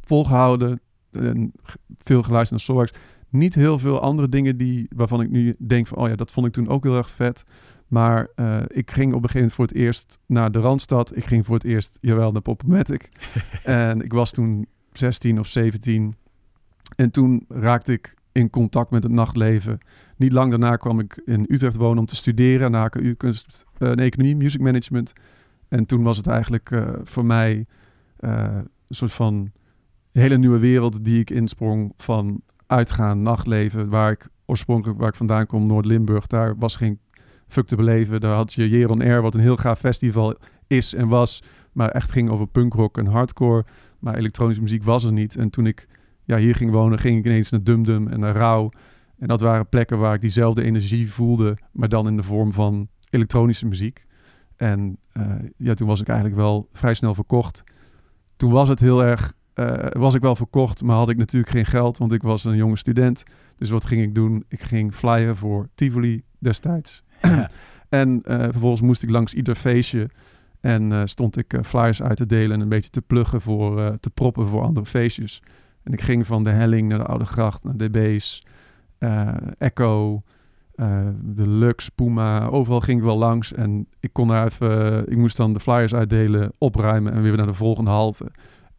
volgehouden. 0.00 0.80
Veel 1.96 2.22
geluisterd 2.22 2.50
naar 2.50 2.60
Soulwax. 2.60 2.92
Niet 3.32 3.54
heel 3.54 3.78
veel 3.78 4.00
andere 4.00 4.28
dingen 4.28 4.56
die, 4.56 4.86
waarvan 4.94 5.20
ik 5.20 5.30
nu 5.30 5.54
denk 5.58 5.86
van... 5.86 5.98
oh 5.98 6.08
ja, 6.08 6.16
dat 6.16 6.32
vond 6.32 6.46
ik 6.46 6.52
toen 6.52 6.68
ook 6.68 6.84
heel 6.84 6.96
erg 6.96 7.10
vet. 7.10 7.44
Maar 7.88 8.28
eh, 8.34 8.62
ik 8.66 8.90
ging 8.90 9.12
op 9.14 9.22
een 9.22 9.28
gegeven 9.28 9.34
moment 9.34 9.52
voor 9.52 9.64
het 9.64 9.74
eerst 9.74 10.18
naar 10.26 10.52
de 10.52 10.58
Randstad. 10.58 11.16
Ik 11.16 11.24
ging 11.24 11.46
voor 11.46 11.54
het 11.54 11.64
eerst, 11.64 11.98
jawel, 12.00 12.32
naar 12.32 12.42
Popomatic. 12.42 13.08
en 13.64 14.00
ik 14.00 14.12
was 14.12 14.30
toen 14.30 14.66
16 14.92 15.38
of 15.38 15.46
17. 15.46 16.14
En 16.96 17.10
toen 17.10 17.44
raakte 17.48 17.92
ik 17.92 18.14
in 18.32 18.50
contact 18.50 18.90
met 18.90 19.02
het 19.02 19.12
nachtleven. 19.12 19.78
Niet 20.16 20.32
lang 20.32 20.50
daarna 20.50 20.76
kwam 20.76 21.00
ik 21.00 21.22
in 21.24 21.46
Utrecht 21.48 21.76
wonen 21.76 21.98
om 21.98 22.06
te 22.06 22.16
studeren 22.16 22.72
de 22.72 22.78
HKU 22.78 23.14
Kunst 23.14 23.64
eh, 23.78 23.90
en 23.90 23.98
Economie, 23.98 24.36
Music 24.36 24.60
Management. 24.60 25.12
En 25.68 25.86
toen 25.86 26.02
was 26.02 26.16
het 26.16 26.26
eigenlijk 26.26 26.70
eh, 26.70 26.88
voor 27.02 27.24
mij 27.24 27.66
een 28.16 28.68
soort 28.88 29.12
van 29.12 29.50
hele 30.12 30.38
nieuwe 30.38 30.58
wereld 30.58 31.04
die 31.04 31.20
ik 31.20 31.30
insprong 31.30 31.92
van 31.96 32.42
uitgaan, 32.72 33.22
nachtleven, 33.22 33.88
waar 33.88 34.10
ik 34.10 34.28
oorspronkelijk 34.46 34.98
waar 34.98 35.08
ik 35.08 35.14
vandaan 35.14 35.46
kom, 35.46 35.66
Noord-Limburg, 35.66 36.26
daar 36.26 36.58
was 36.58 36.76
geen 36.76 36.98
fuck 37.48 37.66
te 37.66 37.76
beleven. 37.76 38.20
Daar 38.20 38.34
had 38.34 38.52
je 38.52 38.68
Jeroen 38.68 39.02
Air, 39.02 39.22
wat 39.22 39.34
een 39.34 39.40
heel 39.40 39.56
gaaf 39.56 39.78
festival 39.78 40.36
is 40.66 40.94
en 40.94 41.08
was, 41.08 41.42
maar 41.72 41.88
echt 41.88 42.12
ging 42.12 42.30
over 42.30 42.46
punkrock 42.46 42.98
en 42.98 43.06
hardcore. 43.06 43.64
Maar 43.98 44.16
elektronische 44.16 44.62
muziek 44.62 44.84
was 44.84 45.04
er 45.04 45.12
niet. 45.12 45.36
En 45.36 45.50
toen 45.50 45.66
ik 45.66 45.88
ja, 46.24 46.36
hier 46.36 46.54
ging 46.54 46.70
wonen, 46.70 46.98
ging 46.98 47.18
ik 47.18 47.24
ineens 47.24 47.50
naar 47.50 47.62
Dum 47.62 47.82
Dum 47.82 48.08
en 48.08 48.20
naar 48.20 48.36
Rauw. 48.36 48.70
En 49.18 49.28
dat 49.28 49.40
waren 49.40 49.68
plekken 49.68 49.98
waar 49.98 50.14
ik 50.14 50.20
diezelfde 50.20 50.62
energie 50.62 51.10
voelde, 51.10 51.58
maar 51.72 51.88
dan 51.88 52.06
in 52.06 52.16
de 52.16 52.22
vorm 52.22 52.52
van 52.52 52.88
elektronische 53.10 53.66
muziek. 53.66 54.06
En 54.56 54.98
eh, 55.12 55.24
ja, 55.56 55.74
toen 55.74 55.88
was 55.88 56.00
ik 56.00 56.08
eigenlijk 56.08 56.38
wel 56.38 56.68
vrij 56.72 56.94
snel 56.94 57.14
verkocht. 57.14 57.62
Toen 58.36 58.50
was 58.50 58.68
het 58.68 58.80
heel 58.80 59.04
erg, 59.04 59.32
eh, 59.54 59.86
was 59.90 60.14
ik 60.14 60.20
wel 60.20 60.36
verkocht, 60.36 60.82
maar 60.82 60.96
had 60.96 61.08
ik 61.08 61.16
natuurlijk 61.16 61.52
geen 61.52 61.66
geld, 61.66 61.98
want 61.98 62.12
ik 62.12 62.22
was 62.22 62.44
een 62.44 62.56
jonge 62.56 62.76
student. 62.76 63.22
Dus 63.56 63.70
wat 63.70 63.84
ging 63.84 64.02
ik 64.02 64.14
doen? 64.14 64.44
Ik 64.48 64.60
ging 64.60 64.94
flyen 64.94 65.36
voor 65.36 65.68
Tivoli 65.74 66.22
destijds. 66.38 67.02
en 67.88 68.20
eh, 68.24 68.38
vervolgens 68.38 68.80
moest 68.80 69.02
ik 69.02 69.10
langs 69.10 69.34
ieder 69.34 69.54
feestje 69.54 70.10
en 70.60 70.92
eh, 70.92 71.00
stond 71.04 71.36
ik 71.36 71.58
flyers 71.64 72.02
uit 72.02 72.16
te 72.16 72.26
delen 72.26 72.52
en 72.52 72.60
een 72.60 72.68
beetje 72.68 72.90
te 72.90 73.02
pluggen 73.02 73.40
voor, 73.40 73.96
te 74.00 74.10
proppen 74.10 74.46
voor 74.46 74.62
andere 74.62 74.86
feestjes. 74.86 75.42
En 75.82 75.92
ik 75.92 76.00
ging 76.00 76.26
van 76.26 76.44
de 76.44 76.50
Helling 76.50 76.88
naar 76.88 76.98
de 76.98 77.04
Oude 77.04 77.24
Gracht, 77.24 77.64
naar 77.64 77.76
DB's, 77.76 78.44
Echo, 79.58 80.22
de 81.20 81.48
Lux, 81.48 81.88
Puma. 81.88 82.46
Overal 82.46 82.80
ging 82.80 82.98
ik 82.98 83.04
wel 83.04 83.18
langs 83.18 83.52
en 83.52 83.86
ik 84.00 84.12
kon 84.12 84.28
daar 84.28 84.46
even, 84.46 85.10
ik 85.10 85.16
moest 85.16 85.36
dan 85.36 85.52
de 85.52 85.60
flyers 85.60 85.94
uitdelen, 85.94 86.52
opruimen 86.58 87.12
en 87.12 87.22
weer 87.22 87.36
naar 87.36 87.46
de 87.46 87.54
volgende 87.54 87.90
halte. 87.90 88.30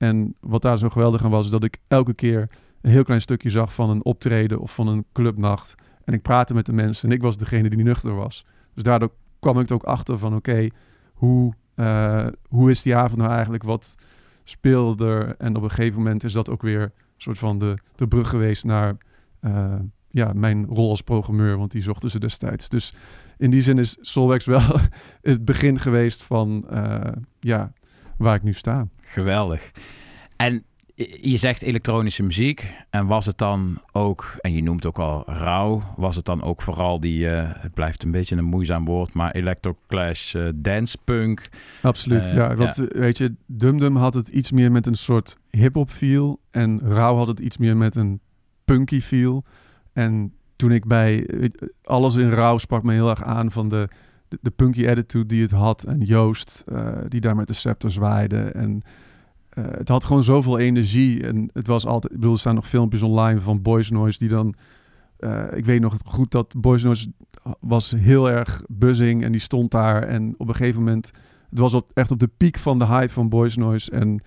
En 0.03 0.35
wat 0.39 0.61
daar 0.61 0.77
zo 0.77 0.89
geweldig 0.89 1.23
aan 1.23 1.31
was, 1.31 1.45
is 1.45 1.51
dat 1.51 1.63
ik 1.63 1.77
elke 1.87 2.13
keer 2.13 2.49
een 2.81 2.91
heel 2.91 3.03
klein 3.03 3.21
stukje 3.21 3.49
zag 3.49 3.73
van 3.73 3.89
een 3.89 4.05
optreden 4.05 4.59
of 4.59 4.73
van 4.73 4.87
een 4.87 5.05
clubnacht. 5.13 5.75
En 6.03 6.13
ik 6.13 6.21
praatte 6.21 6.53
met 6.53 6.65
de 6.65 6.73
mensen 6.73 7.09
en 7.09 7.15
ik 7.15 7.21
was 7.21 7.37
degene 7.37 7.69
die 7.69 7.83
nuchter 7.83 8.15
was. 8.15 8.45
Dus 8.73 8.83
daardoor 8.83 9.11
kwam 9.39 9.59
ik 9.59 9.69
er 9.69 9.75
ook 9.75 9.83
achter 9.83 10.17
van 10.17 10.35
oké, 10.35 10.67
hoe, 11.13 11.53
eh, 11.75 12.27
hoe 12.47 12.69
is 12.69 12.81
die 12.81 12.95
avond 12.95 13.19
nou 13.19 13.31
eigenlijk? 13.31 13.63
Wat 13.63 13.95
speelde 14.43 15.05
er? 15.05 15.35
En 15.37 15.55
op 15.55 15.63
een 15.63 15.69
gegeven 15.69 15.97
moment 15.97 16.23
is 16.23 16.33
dat 16.33 16.49
ook 16.49 16.61
weer 16.61 16.81
een 16.81 16.91
soort 17.17 17.37
van 17.37 17.57
de, 17.57 17.77
de 17.95 18.07
brug 18.07 18.29
geweest 18.29 18.63
naar 18.63 18.97
eh, 19.39 19.75
ja, 20.09 20.33
mijn 20.33 20.65
rol 20.65 20.89
als 20.89 21.01
programmeur, 21.01 21.57
want 21.57 21.71
die 21.71 21.81
zochten 21.81 22.09
ze 22.09 22.19
destijds. 22.19 22.69
Dus 22.69 22.93
in 23.37 23.49
die 23.49 23.61
zin 23.61 23.77
is 23.77 23.97
Solwex 24.01 24.45
wel 24.45 24.79
het 25.21 25.45
begin 25.45 25.79
geweest 25.79 26.23
van 26.23 26.69
eh, 26.69 27.11
ja, 27.39 27.73
waar 28.17 28.35
ik 28.35 28.43
nu 28.43 28.53
sta. 28.53 28.87
Geweldig. 29.13 29.71
En 30.35 30.63
je 31.21 31.37
zegt 31.37 31.61
elektronische 31.61 32.23
muziek. 32.23 32.75
En 32.89 33.05
was 33.05 33.25
het 33.25 33.37
dan 33.37 33.81
ook, 33.91 34.35
en 34.41 34.53
je 34.53 34.63
noemt 34.63 34.85
ook 34.85 34.99
al 34.99 35.23
rauw, 35.25 35.81
was 35.95 36.15
het 36.15 36.25
dan 36.25 36.41
ook 36.41 36.61
vooral 36.61 36.99
die, 36.99 37.29
eh, 37.29 37.49
het 37.57 37.73
blijft 37.73 38.03
een 38.03 38.11
beetje 38.11 38.35
een 38.35 38.43
moeizaam 38.43 38.85
woord, 38.85 39.13
maar 39.13 39.31
electroclash, 39.31 40.35
eh 40.35 40.47
dance 40.55 40.97
punk. 41.03 41.49
Absoluut, 41.81 42.21
Eh, 42.25 42.33
ja. 42.33 42.55
Want 42.55 42.75
weet 42.75 43.17
je, 43.17 43.33
Dum 43.45 43.77
Dum 43.79 43.95
had 43.95 44.13
het 44.13 44.27
iets 44.27 44.51
meer 44.51 44.71
met 44.71 44.85
een 44.87 44.95
soort 44.95 45.37
hip-hop 45.49 45.89
feel. 45.89 46.39
En 46.51 46.79
Rauw 46.83 47.15
had 47.15 47.27
het 47.27 47.39
iets 47.39 47.57
meer 47.57 47.77
met 47.77 47.95
een 47.95 48.19
punky 48.65 49.01
feel. 49.01 49.43
En 49.93 50.33
toen 50.55 50.71
ik 50.71 50.85
bij 50.85 51.27
alles 51.83 52.15
in 52.15 52.29
Rauw 52.29 52.57
sprak 52.57 52.83
me 52.83 52.93
heel 52.93 53.09
erg 53.09 53.23
aan 53.23 53.51
van 53.51 53.69
de, 53.69 53.87
de, 54.41 54.51
punky 54.51 54.87
attitude 54.87 55.25
die 55.25 55.41
het 55.41 55.51
had. 55.51 55.83
En 55.83 56.01
Joost, 56.01 56.63
eh, 56.67 56.87
die 57.07 57.21
daar 57.21 57.35
met 57.35 57.47
de 57.47 57.53
scepter 57.53 57.91
zwaaide. 57.91 58.37
En 58.37 58.81
eh, 59.53 59.63
het 59.67 59.87
had 59.87 60.03
gewoon 60.03 60.23
zoveel 60.23 60.59
energie. 60.59 61.27
En 61.27 61.49
het 61.53 61.67
was 61.67 61.85
altijd, 61.85 62.13
ik 62.13 62.19
bedoel, 62.19 62.33
er 62.33 62.39
staan 62.39 62.55
nog 62.55 62.69
filmpjes 62.69 63.01
online 63.01 63.41
van 63.41 63.61
Boys 63.61 63.89
Noise 63.89 64.19
die 64.19 64.29
dan. 64.29 64.55
eh, 65.17 65.43
ik 65.53 65.65
weet 65.65 65.81
nog 65.81 65.95
goed 66.05 66.31
dat 66.31 66.53
Boys 66.57 66.83
Noise 66.83 67.11
was 67.59 67.91
heel 67.97 68.29
erg 68.29 68.63
buzzing 68.67 69.23
en 69.23 69.31
die 69.31 69.41
stond 69.41 69.71
daar. 69.71 70.03
En 70.03 70.35
op 70.37 70.47
een 70.47 70.55
gegeven 70.55 70.83
moment, 70.83 71.11
het 71.49 71.59
was 71.59 71.73
op, 71.73 71.91
echt 71.93 72.11
op 72.11 72.19
de 72.19 72.29
piek 72.37 72.57
van 72.57 72.79
de 72.79 72.85
hype 72.85 73.13
van 73.13 73.29
Boys 73.29 73.55
Noise. 73.55 73.91
En 73.91 74.21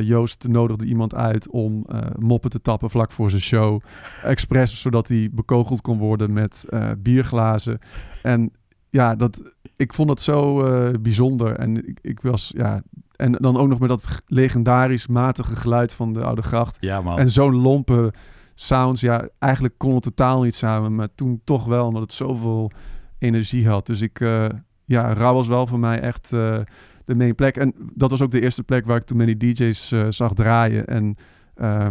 Joost 0.00 0.48
nodigde 0.48 0.84
iemand 0.84 1.14
uit 1.14 1.48
om 1.48 1.84
eh, 1.88 2.00
moppen 2.18 2.50
te 2.50 2.60
tappen 2.60 2.90
vlak 2.90 3.12
voor 3.12 3.30
zijn 3.30 3.42
show. 3.42 3.80
Expres, 4.22 4.80
zodat 4.80 5.08
hij 5.08 5.28
bekogeld 5.32 5.80
kon 5.80 5.98
worden 5.98 6.32
met 6.32 6.64
bierglazen. 6.98 7.78
En 8.22 8.52
ja, 8.94 9.14
dat, 9.14 9.42
ik 9.76 9.92
vond 9.94 10.08
dat 10.08 10.20
zo 10.20 10.64
eh, 10.64 10.98
bijzonder. 11.00 11.56
En 11.56 11.88
ik, 11.88 11.98
ik 12.02 12.20
was, 12.20 12.52
ja... 12.56 12.82
En 13.16 13.32
dan 13.32 13.56
ook 13.56 13.68
nog 13.68 13.78
met 13.78 13.88
dat 13.88 14.22
legendarisch 14.26 15.06
matige 15.06 15.56
geluid 15.56 15.94
van 15.94 16.12
de 16.12 16.22
Oude 16.22 16.42
Gracht. 16.42 16.76
Ja, 16.80 17.00
man. 17.00 17.18
En 17.18 17.30
zo'n 17.30 17.54
lompe 17.54 18.12
sounds. 18.54 19.00
Ja, 19.00 19.28
eigenlijk 19.38 19.74
kon 19.78 19.94
het 19.94 20.02
totaal 20.02 20.42
niet 20.42 20.54
samen. 20.54 20.94
Maar 20.94 21.08
toen 21.14 21.40
toch 21.44 21.64
wel, 21.64 21.86
omdat 21.86 22.02
het 22.02 22.12
zoveel 22.12 22.70
energie 23.18 23.68
had. 23.68 23.86
Dus 23.86 24.00
ik... 24.00 24.20
eh, 24.20 24.46
ja, 24.84 25.12
Rauw 25.12 25.34
was 25.34 25.46
wel 25.46 25.66
voor 25.66 25.78
mij 25.78 26.00
echt 26.00 26.32
eh, 26.32 26.60
de 27.04 27.14
main 27.14 27.34
plek. 27.34 27.56
En 27.56 27.74
dat 27.94 28.10
was 28.10 28.22
ook 28.22 28.30
de 28.30 28.40
eerste 28.40 28.62
plek 28.62 28.86
waar 28.86 28.96
ik 28.96 29.04
toen 29.04 29.16
many 29.16 29.36
DJ's 29.36 29.92
zag 30.08 30.34
draaien. 30.34 30.86
En 30.86 31.16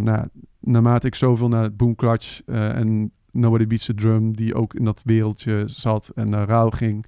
nou, 0.04 0.28
naarmate 0.60 1.08
ik 1.08 1.16
zoveel 1.16 1.48
naar 1.48 1.74
Boom 1.74 1.96
Clutch 1.96 2.42
eh, 2.46 2.76
en 2.76 3.12
Nobody 3.34 3.68
Beats 3.68 3.86
the 3.86 3.94
Drum, 3.94 4.36
die 4.36 4.56
ook 4.56 4.74
in 4.74 4.86
dat 4.86 5.04
wereldje 5.06 5.64
zat 5.66 6.12
en 6.16 6.30
naar 6.30 6.48
Rauw 6.48 6.70
ging, 6.70 7.06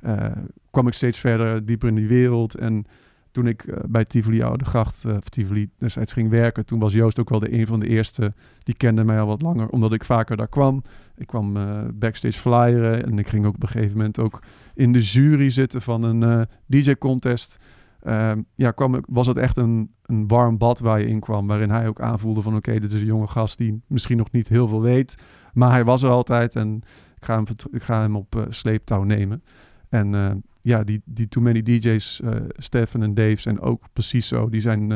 eh, 0.00 0.26
kwam 0.70 0.86
ik 0.86 0.92
steeds 0.92 1.18
verder 1.18 1.66
dieper 1.66 1.88
in 1.88 1.94
die 1.94 2.08
wereld. 2.08 2.54
En 2.54 2.86
toen 3.30 3.46
ik 3.46 3.64
eh, 3.64 3.76
bij 3.88 4.04
Tivoli 4.04 4.42
Oude 4.42 4.64
Gracht, 4.64 5.04
eh, 5.04 5.16
of 5.16 5.28
Tivoli 5.28 5.68
destijds 5.78 6.12
ging 6.12 6.30
werken, 6.30 6.66
toen 6.66 6.78
was 6.78 6.92
Joost 6.92 7.20
ook 7.20 7.28
wel 7.28 7.38
de 7.38 7.52
een 7.52 7.66
van 7.66 7.80
de 7.80 7.88
eerste. 7.88 8.34
Die 8.62 8.76
kende 8.76 9.04
mij 9.04 9.20
al 9.20 9.26
wat 9.26 9.42
langer, 9.42 9.68
omdat 9.68 9.92
ik 9.92 10.04
vaker 10.04 10.36
daar 10.36 10.48
kwam. 10.48 10.82
Ik 11.16 11.26
kwam 11.26 11.52
backstage 11.94 12.38
flyeren 12.38 13.04
en 13.04 13.18
ik 13.18 13.28
ging 13.28 13.46
ook 13.46 13.54
op 13.54 13.62
een 13.62 13.68
gegeven 13.68 13.96
moment 13.96 14.18
ook 14.18 14.42
in 14.74 14.92
de 14.92 15.00
jury 15.00 15.50
zitten 15.50 15.82
van 15.82 16.02
een 16.02 16.46
DJ-contest. 16.66 17.58
Ehm, 18.04 18.42
ja, 18.54 18.70
kwam, 18.70 19.00
was 19.08 19.26
het 19.26 19.36
echt 19.36 19.56
een, 19.56 19.90
een 20.02 20.28
warm 20.28 20.58
bad 20.58 20.80
waar 20.80 21.00
je 21.00 21.06
in 21.06 21.20
kwam, 21.20 21.46
waarin 21.46 21.70
hij 21.70 21.88
ook 21.88 22.00
aanvoelde 22.00 22.42
van 22.42 22.56
oké, 22.56 22.78
dit 22.78 22.92
is 22.92 23.00
een 23.00 23.06
jonge 23.06 23.26
gast 23.26 23.58
die 23.58 23.82
misschien 23.86 24.16
nog 24.16 24.30
niet 24.30 24.48
heel 24.48 24.68
veel 24.68 24.82
weet, 24.82 25.14
maar 25.54 25.70
hij 25.70 25.84
was 25.84 26.02
er 26.02 26.10
altijd 26.10 26.56
en 26.56 26.82
ik 27.16 27.24
ga 27.24 27.34
hem, 27.34 27.44
ik 27.70 27.82
ga 27.82 28.00
hem 28.00 28.16
op 28.16 28.36
eh, 28.36 28.42
sleeptouw 28.48 29.02
nemen. 29.02 29.42
En 29.88 30.14
eh, 30.14 30.30
ja, 30.62 30.84
die, 30.84 31.02
die 31.04 31.28
Too 31.28 31.42
Many 31.42 31.62
DJ's, 31.62 32.20
eh 32.20 32.30
Stefan 32.56 33.02
en 33.02 33.14
Dave, 33.14 33.36
zijn 33.36 33.60
ook 33.60 33.82
precies 33.92 34.28
zo. 34.28 34.48
Die 34.48 34.60
zijn 34.60 34.88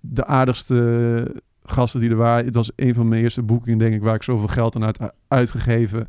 de 0.00 0.24
aardigste 0.24 1.42
gasten 1.62 2.00
die 2.00 2.10
er 2.10 2.16
waren. 2.16 2.44
Het 2.44 2.54
was 2.54 2.70
een 2.76 2.94
van 2.94 3.08
mijn 3.08 3.22
eerste 3.22 3.42
boekingen, 3.42 3.78
denk 3.78 3.94
ik, 3.94 4.02
waar 4.02 4.14
ik 4.14 4.22
zoveel 4.22 4.48
geld 4.48 4.76
aan 4.76 4.84
uit 4.84 4.98
uitgegeven. 5.28 6.06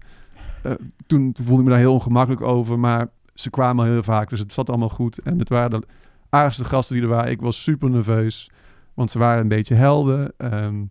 Toen, 1.06 1.32
toen 1.32 1.46
voelde 1.46 1.62
ik 1.62 1.68
me 1.68 1.70
daar 1.70 1.80
heel 1.80 1.94
ongemakkelijk 1.94 2.42
over, 2.42 2.80
maar 2.80 3.08
ze 3.34 3.50
kwamen 3.50 3.86
heel 3.86 4.04
vaak, 4.04 4.30
dus 4.30 4.40
het 4.40 4.54
zat 4.54 4.70
allemaal 4.70 4.90
goed. 4.90 5.20
En 5.20 5.40
het 5.40 5.50
waren 5.50 5.82
de 5.82 5.88
aardigste 6.30 6.66
gasten 6.66 6.96
die 6.96 7.04
er 7.04 7.10
waren. 7.10 7.32
Ik 7.32 7.42
was 7.42 7.64
super 7.64 7.90
nerveus, 7.90 8.52
want 8.94 9.12
ze 9.12 9.20
waren 9.20 9.42
een 9.42 9.48
beetje 9.48 9.76
helden. 9.76 10.34
Ehm, 10.38 10.84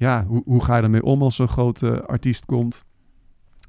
ja, 0.00 0.24
hoe, 0.28 0.42
hoe 0.44 0.64
ga 0.64 0.76
je 0.76 0.82
ermee 0.82 1.02
om 1.02 1.22
als 1.22 1.36
zo'n 1.36 1.48
grote 1.48 2.04
artiest 2.06 2.44
komt? 2.46 2.84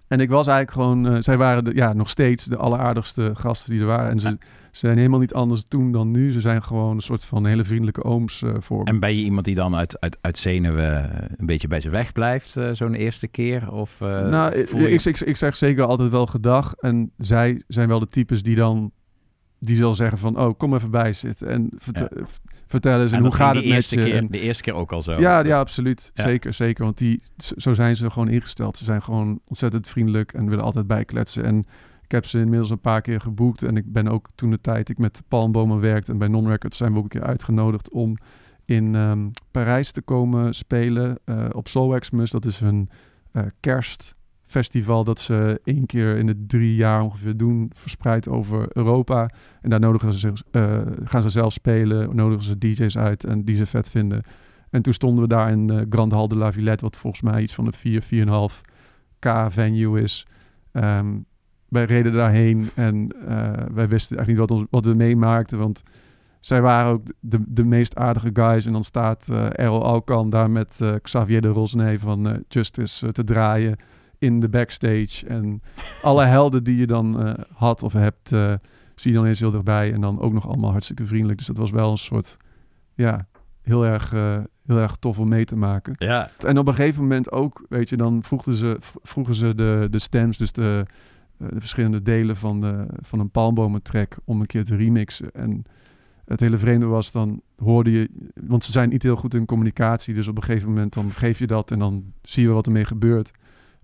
En 0.07 0.19
ik 0.19 0.29
was 0.29 0.47
eigenlijk 0.47 0.77
gewoon, 0.77 1.07
eh, 1.15 1.21
zij 1.21 1.37
waren 1.37 1.63
de, 1.63 1.75
ja, 1.75 1.93
nog 1.93 2.09
steeds 2.09 2.45
de 2.45 2.57
alleraardigste 2.57 3.31
gasten 3.33 3.71
die 3.71 3.79
er 3.79 3.85
waren. 3.87 4.09
En 4.11 4.19
ze, 4.19 4.27
ze 4.71 4.79
zijn 4.79 4.97
helemaal 4.97 5.19
niet 5.19 5.33
anders 5.33 5.63
toen 5.63 5.91
dan 5.91 6.11
nu. 6.11 6.31
Ze 6.31 6.41
zijn 6.41 6.63
gewoon 6.63 6.95
een 6.95 7.01
soort 7.01 7.25
van 7.25 7.45
hele 7.45 7.63
vriendelijke 7.63 8.03
ooms 8.03 8.41
eh, 8.43 8.53
voor. 8.59 8.83
En 8.83 8.99
ben 8.99 9.15
je 9.15 9.23
iemand 9.23 9.45
die 9.45 9.55
dan 9.55 9.75
uit, 9.75 9.99
uit, 9.99 10.17
uit 10.21 10.37
zenuwen 10.37 11.11
een 11.39 11.45
beetje 11.45 11.67
bij 11.67 11.81
ze 11.81 11.89
weg 11.89 12.11
blijft, 12.11 12.57
eh, 12.57 12.69
zo'n 12.73 12.93
eerste 12.93 13.27
keer? 13.27 13.71
Of, 13.71 13.99
nou, 13.99 14.57
je- 14.57 14.89
ik, 14.89 15.05
ik, 15.05 15.19
ik 15.19 15.35
zeg 15.35 15.55
zeker 15.55 15.83
altijd 15.83 16.11
wel 16.11 16.25
gedag. 16.25 16.73
En 16.73 17.11
zij 17.17 17.63
zijn 17.67 17.87
wel 17.87 17.99
de 17.99 18.07
types 18.07 18.43
die 18.43 18.55
dan, 18.55 18.91
die 19.63 19.75
zal 19.75 19.95
zeggen 19.95 20.17
van, 20.17 20.39
oh, 20.39 20.57
kom 20.57 20.73
even 20.73 20.91
bij 20.91 21.13
zitten. 21.13 21.47
En 21.47 21.69
vertel, 21.75 22.07
v- 22.11 22.37
vertel 22.67 23.01
eens, 23.01 23.11
en, 23.11 23.17
En 23.17 23.23
hoe 23.23 23.33
gaat 23.33 23.55
het 23.55 23.65
met 23.65 23.89
je? 23.89 23.95
keer- 23.95 24.15
En- 24.15 24.27
de 24.27 24.39
eerste 24.39 24.63
keer 24.63 24.73
ook 24.73 24.91
al 24.91 25.01
zo. 25.01 25.19
Ja, 25.19 25.43
ja 25.43 25.59
absoluut. 25.59 26.11
Ja. 26.13 26.23
Zeker, 26.23 26.53
zeker. 26.53 26.83
Want 26.83 26.97
die, 26.97 27.21
zo 27.57 27.73
zijn 27.73 27.95
ze 27.95 28.09
gewoon 28.09 28.29
ingesteld. 28.29 28.77
Ze 28.77 28.83
zijn 28.83 29.01
gewoon 29.01 29.39
ontzettend 29.45 29.87
vriendelijk 29.87 30.33
en 30.33 30.49
willen 30.49 30.63
altijd 30.63 30.87
bijkletsen. 30.87 31.43
En 31.43 31.57
ik 32.03 32.11
heb 32.11 32.25
ze 32.25 32.39
inmiddels 32.39 32.69
een 32.69 32.79
paar 32.79 33.01
keer 33.01 33.19
geboekt. 33.21 33.63
En 33.63 33.77
ik 33.77 33.91
ben 33.93 34.07
ook 34.07 34.27
toen 34.35 34.49
de 34.51 34.61
tijd 34.61 34.89
ik 34.89 34.97
met 34.97 35.21
Palmbomen 35.27 35.79
werkte 35.79 36.11
en 36.11 36.17
bij 36.17 36.27
Non-Records 36.27 36.77
zijn 36.77 36.91
we 36.91 36.97
ook 36.97 37.03
een 37.03 37.09
keer 37.09 37.23
uitgenodigd 37.23 37.91
om 37.91 38.17
in 38.65 38.95
ehm, 38.95 39.27
Parijs 39.51 39.91
te 39.91 40.01
komen 40.01 40.53
spelen 40.53 41.17
eh, 41.25 41.45
op 41.51 41.67
Soul 41.67 41.99
Xmas. 41.99 42.29
Dat 42.31 42.45
is 42.45 42.59
een 42.61 42.89
eh, 43.31 43.43
kerstfestival 44.51 45.03
dat 45.03 45.19
ze 45.19 45.61
één 45.63 45.85
keer 45.85 46.17
in 46.17 46.25
de 46.25 46.45
drie 46.47 46.75
jaar 46.75 47.01
ongeveer 47.01 47.37
doen, 47.37 47.71
verspreid 47.73 48.29
over 48.29 48.65
Europa. 48.69 49.29
En 49.61 49.69
daar 49.69 49.79
nodigen 49.79 50.13
ze 50.13 50.33
eh, 50.51 50.81
gaan 51.03 51.21
ze 51.21 51.29
zelf 51.29 51.53
spelen, 51.53 52.15
nodigen 52.15 52.43
ze 52.43 52.57
DJ's 52.57 52.97
uit 52.97 53.23
en 53.23 53.43
die 53.43 53.55
ze 53.55 53.65
vet 53.65 53.89
vinden. 53.89 54.23
En 54.69 54.81
toen 54.81 54.93
stonden 54.93 55.23
we 55.23 55.29
daar 55.29 55.51
in 55.51 55.69
eh, 55.69 55.81
Grand 55.89 56.11
Hall 56.11 56.27
de 56.27 56.37
la 56.37 56.51
Villette, 56.51 56.83
wat 56.83 56.97
volgens 56.97 57.21
mij 57.21 57.41
iets 57.41 57.53
van 57.53 57.65
een 57.65 57.73
4, 57.73 58.03
4,5 58.03 58.61
k 59.19 59.45
venue 59.49 60.01
is. 60.01 60.27
Ehm, 60.71 61.17
wij 61.67 61.85
reden 61.85 62.13
daarheen 62.13 62.69
en 62.75 63.07
eh, 63.27 63.51
wij 63.73 63.87
wisten 63.87 64.17
eigenlijk 64.17 64.27
niet 64.27 64.37
wat, 64.37 64.51
ons, 64.51 64.67
wat 64.69 64.85
we 64.85 64.93
meemaakten, 64.93 65.57
want 65.57 65.83
zij 66.39 66.61
waren 66.61 66.91
ook 66.91 67.03
de, 67.19 67.39
de 67.47 67.63
meest 67.63 67.95
aardige 67.95 68.29
guys. 68.33 68.65
En 68.65 68.71
dan 68.71 68.83
staat 68.83 69.27
eh 69.29 69.45
Errol 69.51 69.83
Alkan 69.83 70.29
daar 70.29 70.49
met 70.49 70.79
Xavier 71.01 71.41
de 71.41 71.47
Rosnay 71.47 71.99
van 71.99 72.43
Justice 72.47 73.11
te 73.11 73.23
draaien 73.23 73.77
in 74.21 74.39
de 74.39 74.49
backstage. 74.49 75.27
En 75.27 75.61
alle 76.01 76.25
helden 76.25 76.63
die 76.63 76.77
je 76.77 76.87
dan 76.87 77.25
eh, 77.25 77.33
had 77.53 77.83
of 77.83 77.93
hebt, 77.93 78.31
eh, 78.31 78.53
zie 78.95 79.11
je 79.11 79.17
dan 79.17 79.25
eens 79.25 79.39
heel 79.39 79.51
dichtbij. 79.51 79.93
En 79.93 80.01
dan 80.01 80.19
ook 80.19 80.33
nog 80.33 80.47
allemaal 80.47 80.71
hartstikke 80.71 81.05
vriendelijk. 81.05 81.37
Dus 81.37 81.47
dat 81.47 81.57
was 81.57 81.71
wel 81.71 81.91
een 81.91 81.97
soort, 81.97 82.37
ja, 82.95 83.27
heel 83.61 83.85
erg, 83.85 84.13
eh, 84.13 84.37
heel 84.65 84.77
erg 84.77 84.95
tof 84.95 85.19
om 85.19 85.27
mee 85.29 85.45
te 85.45 85.55
maken. 85.55 85.95
Ja. 85.97 86.29
En 86.39 86.57
op 86.57 86.67
een 86.67 86.73
gegeven 86.73 87.01
moment 87.01 87.31
ook, 87.31 87.65
weet 87.69 87.89
je, 87.89 87.97
dan 87.97 88.23
vroegen 88.23 88.53
ze, 88.53 88.77
vroegen 89.03 89.35
ze 89.35 89.55
de, 89.55 89.87
de 89.89 89.99
stems, 89.99 90.37
dus 90.37 90.51
de, 90.51 90.85
de 91.37 91.59
verschillende 91.59 92.01
delen 92.01 92.35
van, 92.35 92.61
de, 92.61 92.85
van 93.01 93.19
een 93.19 93.31
palmbomentrack 93.31 94.17
om 94.23 94.39
een 94.39 94.45
keer 94.45 94.65
te 94.65 94.75
remixen. 94.75 95.31
En 95.31 95.65
het 96.25 96.39
hele 96.39 96.57
vreemde 96.57 96.85
was, 96.85 97.11
dan 97.11 97.41
hoorde 97.57 97.91
je, 97.91 98.09
want 98.33 98.63
ze 98.63 98.71
zijn 98.71 98.89
niet 98.89 99.03
heel 99.03 99.15
goed 99.15 99.33
in 99.33 99.45
communicatie, 99.45 100.13
dus 100.13 100.27
op 100.27 100.37
een 100.37 100.43
gegeven 100.43 100.69
moment 100.69 100.93
dan 100.93 101.09
geef 101.09 101.39
je 101.39 101.47
dat 101.47 101.71
en 101.71 101.79
dan 101.79 102.13
zie 102.21 102.43
je 102.43 102.53
wat 102.53 102.65
ermee 102.65 102.85
gebeurt. 102.85 103.31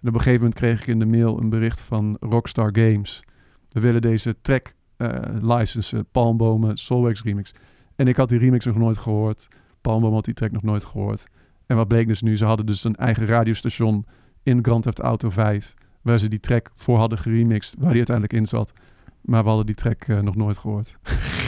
En 0.02 0.08
op 0.08 0.14
een 0.14 0.22
gegeven 0.22 0.42
moment 0.42 0.60
kreeg 0.60 0.82
ik 0.82 0.88
in 0.88 1.00
de 1.00 1.06
mail 1.06 1.40
een 1.40 1.50
bericht 1.50 1.82
van 1.82 2.18
Rockstar 2.20 2.70
Games. 2.74 3.24
We 3.70 3.80
willen 3.80 4.02
deze 4.02 4.36
track 4.42 4.76
eh 4.98 5.20
licensen, 5.42 6.06
Palmbomen, 6.12 6.78
Soulwax 6.78 7.24
remix. 7.24 7.54
En 7.96 8.08
ik 8.08 8.16
had 8.16 8.30
die 8.30 8.40
remix 8.40 8.66
nog 8.66 8.76
nooit 8.76 8.98
gehoord. 8.98 9.48
Palmboom 9.82 10.14
had 10.14 10.26
die 10.26 10.34
track 10.34 10.52
nog 10.52 10.62
nooit 10.62 10.86
gehoord. 10.86 11.28
En 11.66 11.76
wat 11.76 11.88
bleek 11.88 12.08
dus 12.08 12.22
nu? 12.22 12.38
Ze 12.38 12.46
hadden 12.46 12.66
dus 12.66 12.84
een 12.84 12.96
eigen 12.96 13.26
radiostation 13.26 14.06
in 14.44 14.64
Grand 14.64 14.84
Theft 14.84 15.00
Auto 15.00 15.30
5, 15.30 15.74
waar 16.02 16.18
ze 16.18 16.28
die 16.28 16.40
track 16.40 16.72
voor 16.74 16.98
hadden 16.98 17.18
geremixed, 17.18 17.76
waar 17.78 17.90
die 17.90 17.98
uiteindelijk 17.98 18.36
in 18.36 18.46
zat. 18.46 18.74
Maar 19.22 19.42
we 19.42 19.48
hadden 19.48 19.66
die 19.66 19.76
track 19.76 20.04
eh, 20.04 20.20
nog 20.20 20.36
nooit 20.36 20.58
gehoord. 20.58 20.98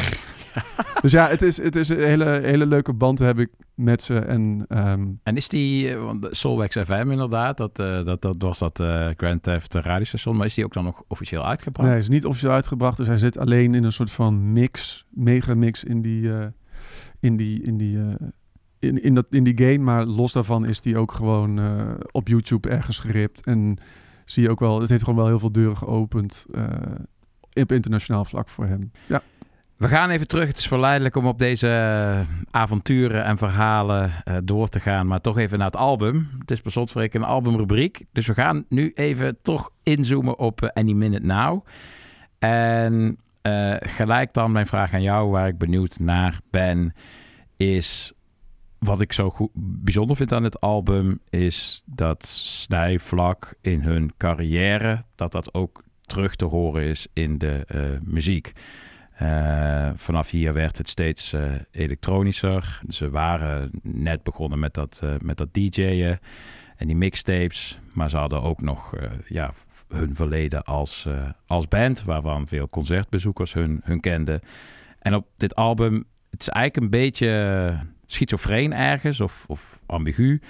dus 1.01 1.11
ja, 1.11 1.27
het 1.27 1.41
is, 1.41 1.61
het 1.61 1.75
is 1.75 1.89
een 1.89 1.99
hele, 1.99 2.39
hele 2.43 2.65
leuke 2.65 2.93
band 2.93 3.19
heb 3.19 3.39
ik 3.39 3.49
met 3.75 4.03
ze. 4.03 4.19
En, 4.19 4.65
ehm, 4.67 5.07
En 5.23 5.35
is 5.35 5.47
die, 5.47 5.89
eh, 5.89 6.03
want 6.03 6.29
FM 6.67 7.07
inderdaad, 7.11 7.57
dat, 7.57 7.79
eh, 7.79 8.03
dat, 8.03 8.21
dat 8.21 8.35
was 8.39 8.59
dat 8.59 8.79
eh, 8.79 9.09
Grand 9.17 9.43
Theft 9.43 9.73
radiostation, 9.73 10.35
maar 10.35 10.45
is 10.45 10.53
die 10.53 10.65
ook 10.65 10.73
dan 10.73 10.83
nog 10.83 11.03
officieel 11.07 11.45
uitgebracht? 11.45 11.87
Nee, 11.87 11.97
hij 11.97 12.05
is 12.05 12.09
niet 12.09 12.25
officieel 12.25 12.51
uitgebracht. 12.51 12.97
Dus 12.97 13.07
hij 13.07 13.17
zit 13.17 13.37
alleen 13.37 13.75
in 13.75 13.83
een 13.83 13.91
soort 13.91 14.11
van 14.11 14.53
mix, 14.53 15.05
mega 15.09 15.55
mix 15.55 15.83
in 15.83 16.01
die, 16.01 16.31
in 17.19 17.37
die, 17.37 17.61
in 17.61 17.77
die, 17.77 17.97
in, 18.79 19.03
in, 19.03 19.15
dat, 19.15 19.25
in 19.29 19.43
die 19.43 19.57
game. 19.57 19.77
Maar 19.77 20.05
los 20.05 20.33
daarvan 20.33 20.65
is 20.65 20.81
die 20.81 20.97
ook 20.97 21.11
gewoon 21.11 21.59
op 22.11 22.27
YouTube 22.27 22.69
ergens 22.69 22.99
geript. 22.99 23.45
En 23.45 23.77
zie 24.25 24.43
je 24.43 24.49
ook 24.49 24.59
wel, 24.59 24.81
het 24.81 24.89
heeft 24.89 25.03
gewoon 25.03 25.19
wel 25.19 25.27
heel 25.27 25.39
veel 25.39 25.51
deuren 25.51 25.77
geopend 25.77 26.45
op 27.53 27.71
internationaal 27.71 28.25
vlak 28.25 28.49
voor 28.49 28.65
hem. 28.65 28.91
Ja. 29.07 29.21
We 29.79 29.87
gaan 29.87 30.09
even 30.09 30.27
terug. 30.27 30.47
Het 30.47 30.57
is 30.57 30.67
verleidelijk 30.67 31.15
om 31.15 31.25
op 31.27 31.39
deze 31.39 31.67
eh, 31.67 32.19
avonturen 32.51 33.23
en 33.23 33.37
verhalen 33.37 34.11
eh, 34.23 34.37
door 34.43 34.67
te 34.67 34.79
gaan, 34.79 35.07
maar 35.07 35.21
toch 35.21 35.37
even 35.37 35.57
naar 35.57 35.67
het 35.67 35.75
album. 35.75 36.29
Het 36.39 36.51
is 36.51 36.61
per 36.61 36.71
slotverrekening 36.71 37.25
een 37.25 37.35
albumrubriek. 37.35 38.05
Dus 38.11 38.27
we 38.27 38.33
gaan 38.33 38.65
nu 38.69 38.91
even 38.95 39.37
toch 39.41 39.71
inzoomen 39.83 40.39
op 40.39 40.61
eh, 40.61 40.69
Any 40.73 40.91
Minute 40.91 41.25
Now. 41.25 41.65
En 42.39 43.17
gelijk 43.79 44.33
dan 44.33 44.51
mijn 44.51 44.67
vraag 44.67 44.93
aan 44.93 45.01
jou, 45.01 45.29
waar 45.29 45.47
ik 45.47 45.57
benieuwd 45.57 45.99
naar 45.99 46.39
ben, 46.49 46.93
is 47.57 48.13
wat 48.79 49.01
ik 49.01 49.13
zo 49.13 49.29
goed, 49.29 49.49
bijzonder 49.53 50.15
vind 50.15 50.33
aan 50.33 50.43
het 50.43 50.61
album, 50.61 51.19
is 51.29 51.81
dat 51.85 52.25
snijvlak 52.25 53.53
in 53.61 53.81
hun 53.81 54.11
carrière, 54.17 55.03
dat 55.15 55.31
dat 55.31 55.53
ook 55.53 55.83
terug 56.05 56.35
te 56.35 56.45
horen 56.45 56.83
is 56.83 57.07
in 57.13 57.37
de 57.37 57.65
muziek. 58.03 58.53
Eh, 59.19 59.89
vanaf 59.95 60.29
hier 60.29 60.53
werd 60.53 60.77
het 60.77 60.89
steeds 60.89 61.33
eh, 61.33 61.51
elektronischer. 61.71 62.81
Ze 62.89 63.09
waren 63.09 63.71
net 63.81 64.23
begonnen 64.23 64.59
met 64.59 64.73
dat, 64.73 64.99
eh, 65.03 65.13
met 65.21 65.37
dat 65.37 65.53
DJ'en 65.53 66.19
en 66.75 66.87
die 66.87 66.95
mixtapes. 66.95 67.79
Maar 67.93 68.09
ze 68.09 68.17
hadden 68.17 68.41
ook 68.41 68.61
nog 68.61 68.93
ja, 69.27 69.53
hun 69.87 70.15
verleden 70.15 70.63
als, 70.63 71.07
als 71.47 71.67
band, 71.67 72.03
waarvan 72.03 72.47
veel 72.47 72.67
concertbezoekers 72.67 73.53
hun, 73.53 73.81
hun 73.83 73.99
kenden. 73.99 74.39
En 74.99 75.15
op 75.15 75.27
dit 75.37 75.55
album, 75.55 76.03
het 76.29 76.41
is 76.41 76.49
eigenlijk 76.49 76.85
een 76.85 76.99
beetje 76.99 77.79
schizofreen 78.05 78.73
ergens 78.73 79.19
of, 79.19 79.45
of 79.47 79.81
ambigu. 79.85 80.41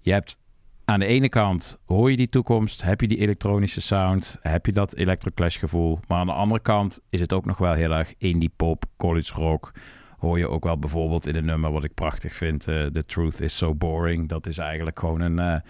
Je 0.00 0.12
hebt 0.12 0.38
aan 0.86 1.00
de 1.00 1.06
ene 1.06 1.28
kant 1.28 1.78
hoor 1.84 2.10
je 2.10 2.16
die 2.16 2.28
toekomst, 2.28 2.82
heb 2.82 3.00
je 3.00 3.08
die 3.08 3.18
elektronische 3.18 3.80
sound, 3.80 4.38
heb 4.40 4.66
je 4.66 4.72
dat 4.72 4.94
electroclash 4.94 5.58
gevoel. 5.58 5.98
Maar 6.08 6.18
aan 6.18 6.26
de 6.26 6.32
andere 6.32 6.60
kant 6.60 7.00
is 7.10 7.20
het 7.20 7.32
ook 7.32 7.44
nog 7.44 7.58
wel 7.58 7.72
heel 7.72 7.90
erg 7.90 8.14
indie 8.18 8.52
pop, 8.56 8.84
college 8.96 9.34
rock. 9.34 9.72
Hoor 10.18 10.38
je 10.38 10.48
ook 10.48 10.64
wel 10.64 10.78
bijvoorbeeld 10.78 11.26
in 11.26 11.36
een 11.36 11.44
nummer 11.44 11.72
wat 11.72 11.84
ik 11.84 11.94
prachtig 11.94 12.34
vind, 12.34 12.68
eh, 12.68 12.84
The 12.84 13.04
Truth 13.04 13.40
is 13.40 13.56
So 13.56 13.74
Boring. 13.74 14.28
Dat 14.28 14.46
is 14.46 14.58
eigenlijk 14.58 14.98
gewoon 14.98 15.20
een 15.20 15.38
eh, 15.38 15.60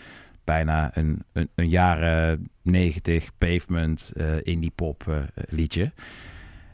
bijna 0.44 0.97
een, 0.97 1.22
een, 1.32 1.68
jaren 1.68 2.48
90 2.62 3.30
pavement 3.38 4.12
eh, 4.16 4.34
indie 4.43 4.72
pop 4.74 5.28
liedje. 5.34 5.93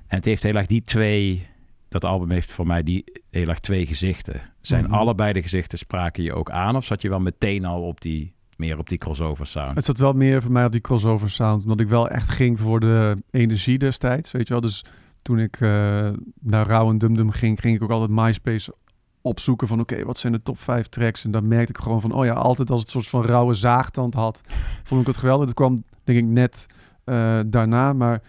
En 0.06 0.16
het 0.16 0.24
heeft 0.24 0.42
heel 0.42 0.54
erg 0.54 0.66
die 0.66 0.82
twee, 0.82 1.46
dat 1.92 2.04
album 2.04 2.30
heeft 2.30 2.52
voor 2.52 2.66
mij 2.66 2.82
die 2.82 3.04
heel 3.30 3.48
erg 3.48 3.58
twee 3.60 3.86
gezichten. 3.86 4.40
Zijn 4.60 4.84
Mhm. 4.84 4.92
allebei 4.92 5.32
de 5.32 5.42
gezichten 5.42 5.78
spraken 5.78 6.22
je 6.22 6.32
ook 6.34 6.50
aan? 6.50 6.76
Of 6.76 6.84
zat 6.84 7.02
je 7.02 7.08
wel 7.08 7.20
meteen 7.20 7.64
al 7.64 7.82
op 7.82 8.00
die, 8.00 8.32
meer 8.56 8.78
op 8.78 8.88
die 8.88 8.98
crossover 8.98 9.46
sound? 9.46 9.74
Het 9.74 9.84
zat 9.84 9.98
wel 9.98 10.12
meer 10.12 10.42
voor 10.42 10.52
mij 10.52 10.64
op 10.64 10.72
die 10.72 10.80
crossover 10.80 11.30
sound. 11.30 11.62
Omdat 11.62 11.80
ik 11.80 11.88
wel 11.88 12.08
echt 12.08 12.28
ging 12.28 12.60
voor 12.60 12.80
de 12.80 13.16
energie 13.30 13.78
destijds. 13.78 14.30
Weet 14.30 14.46
je 14.46 14.52
wel. 14.52 14.62
Dus 14.62 14.84
toen 15.22 15.38
ik 15.38 15.60
eh, 15.60 15.68
naar 16.40 16.66
Rauw 16.66 16.90
en 16.90 16.98
Dum 16.98 17.14
Dum 17.16 17.30
ging, 17.30 17.60
ging 17.60 17.76
ik 17.76 17.82
ook 17.82 17.90
altijd 17.90 18.10
MySpace 18.10 18.74
opzoeken 19.20 19.68
van 19.68 19.80
oké, 19.80 20.04
wat 20.04 20.18
zijn 20.18 20.32
de 20.32 20.42
top 20.42 20.58
5 20.58 20.86
tracks? 20.86 21.24
En 21.24 21.30
dan 21.30 21.48
merkte 21.48 21.72
ik 21.72 21.78
gewoon 21.78 22.00
van, 22.00 22.12
oh 22.12 22.24
ja, 22.24 22.32
altijd 22.32 22.70
als 22.70 22.80
het 22.80 22.90
soort 22.90 23.08
van 23.08 23.24
rauwe 23.24 23.54
zaagtand 23.54 24.14
had, 24.14 24.40
vond 24.82 25.00
ik 25.00 25.06
het 25.06 25.16
geweldig. 25.16 25.46
Dat 25.46 25.54
kwam 25.54 25.84
denk 26.04 26.18
ik 26.18 26.24
net 26.24 26.66
eh, 27.04 27.40
daarna, 27.46 27.92
maar 27.92 28.22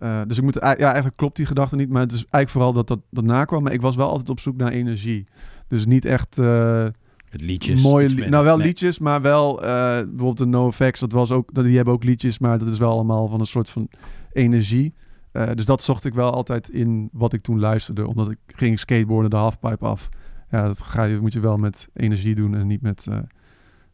eh, 0.00 0.20
dus 0.26 0.36
ik 0.38 0.42
moet, 0.44 0.54
ja, 0.54 0.76
eigenlijk 0.76 1.16
klopt 1.16 1.36
die 1.36 1.46
gedachte 1.46 1.76
niet, 1.76 1.88
maar 1.88 2.02
het 2.02 2.12
is 2.12 2.18
eigenlijk 2.18 2.48
vooral 2.48 2.72
dat 2.72 2.86
dat 2.88 3.00
daarna 3.10 3.44
kwam. 3.44 3.62
Maar 3.62 3.72
ik 3.72 3.80
was 3.80 3.96
wel 3.96 4.08
altijd 4.08 4.30
op 4.30 4.40
zoek 4.40 4.56
naar 4.56 4.72
energie. 4.72 5.26
Dus 5.68 5.86
niet 5.86 6.04
echt... 6.04 6.38
eh, 6.38 6.84
Het 7.30 7.42
liedjes, 7.42 7.82
Mooie 7.82 8.08
li- 8.08 8.28
nou, 8.28 8.44
wel 8.44 8.56
Nee. 8.56 8.66
liedjes, 8.66 8.98
maar 8.98 9.22
wel 9.22 9.62
eh, 9.62 9.68
bijvoorbeeld 9.98 10.38
de 10.38 10.44
NoFX. 10.46 11.00
Dat 11.00 11.12
was 11.12 11.30
ook, 11.32 11.54
dat- 11.54 11.64
die 11.64 11.76
hebben 11.76 11.94
ook 11.94 12.04
liedjes, 12.04 12.38
maar 12.38 12.58
dat 12.58 12.68
is 12.68 12.78
wel 12.78 12.90
allemaal 12.90 13.28
van 13.28 13.40
een 13.40 13.46
soort 13.46 13.70
van 13.70 13.88
energie. 14.32 14.94
Eh, 15.32 15.48
dus 15.54 15.64
dat 15.64 15.82
zocht 15.82 16.04
ik 16.04 16.14
wel 16.14 16.30
altijd 16.32 16.68
in 16.68 17.08
wat 17.12 17.32
ik 17.32 17.42
toen 17.42 17.58
luisterde. 17.60 18.06
Omdat 18.06 18.30
ik 18.30 18.38
ging 18.46 18.78
skateboarden 18.78 19.30
de 19.30 19.36
halfpipe 19.36 19.84
af. 19.86 20.08
Ja, 20.50 20.66
dat 20.66 20.80
ga 20.82 21.04
je, 21.04 21.20
moet 21.20 21.32
je 21.32 21.40
wel 21.40 21.56
met 21.56 21.88
energie 21.94 22.34
doen 22.34 22.54
en 22.54 22.66
niet 22.66 22.82
met 22.82 23.06
eh, 23.08 23.18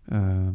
eh, 0.04 0.48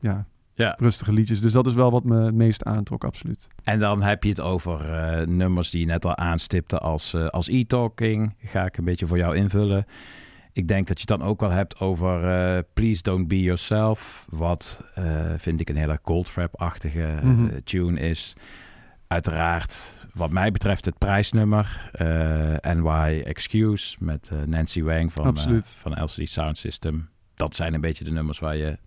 ja, 0.00 0.26
Ja. 0.58 0.74
rustige 0.78 1.12
liedjes. 1.12 1.40
Dus 1.40 1.52
dat 1.52 1.66
is 1.66 1.74
wel 1.74 1.90
wat 1.90 2.04
me 2.04 2.24
het 2.24 2.34
meest 2.34 2.64
aantrok, 2.64 3.04
absoluut. 3.04 3.46
En 3.62 3.78
dan 3.78 4.02
heb 4.02 4.22
je 4.22 4.28
het 4.28 4.40
over 4.40 4.94
eh, 4.94 5.26
nummers 5.26 5.70
die 5.70 5.80
je 5.80 5.86
net 5.86 6.04
al 6.04 6.16
aanstipte 6.16 6.78
als, 6.78 7.14
eh, 7.14 7.26
als 7.26 7.48
e-talking. 7.48 8.34
Ga 8.44 8.64
ik 8.64 8.76
een 8.76 8.84
beetje 8.84 9.06
voor 9.06 9.16
jou 9.18 9.36
invullen. 9.36 9.86
Ik 10.52 10.68
denk 10.68 10.86
dat 10.86 11.00
je 11.00 11.04
het 11.12 11.20
dan 11.20 11.28
ook 11.28 11.40
wel 11.40 11.50
hebt 11.50 11.80
over 11.80 12.24
eh, 12.24 12.62
Please 12.74 13.02
Don't 13.02 13.28
Be 13.28 13.42
Yourself. 13.42 14.26
Wat 14.30 14.82
vind 15.36 15.60
ik 15.60 15.68
een 15.68 15.76
hele 15.76 15.98
Goldfrapp-achtige 16.02 17.02
eh, 17.02 17.22
Mhm. 17.22 17.48
tune 17.64 18.00
is. 18.00 18.32
Uiteraard, 19.06 20.06
wat 20.14 20.30
mij 20.30 20.50
betreft, 20.50 20.84
het 20.84 20.98
prijsnummer. 20.98 21.90
NY 22.76 23.22
Excuse 23.24 23.96
met 24.00 24.30
Nancy 24.46 24.82
Wang 24.82 25.12
van, 25.12 25.36
van 25.62 26.02
LCD 26.04 26.28
Sound 26.28 26.58
System. 26.58 27.08
Dat 27.34 27.54
zijn 27.54 27.74
een 27.74 27.80
beetje 27.80 28.04
de 28.04 28.10
nummers 28.10 28.38
waar 28.38 28.56
je, 28.56 28.78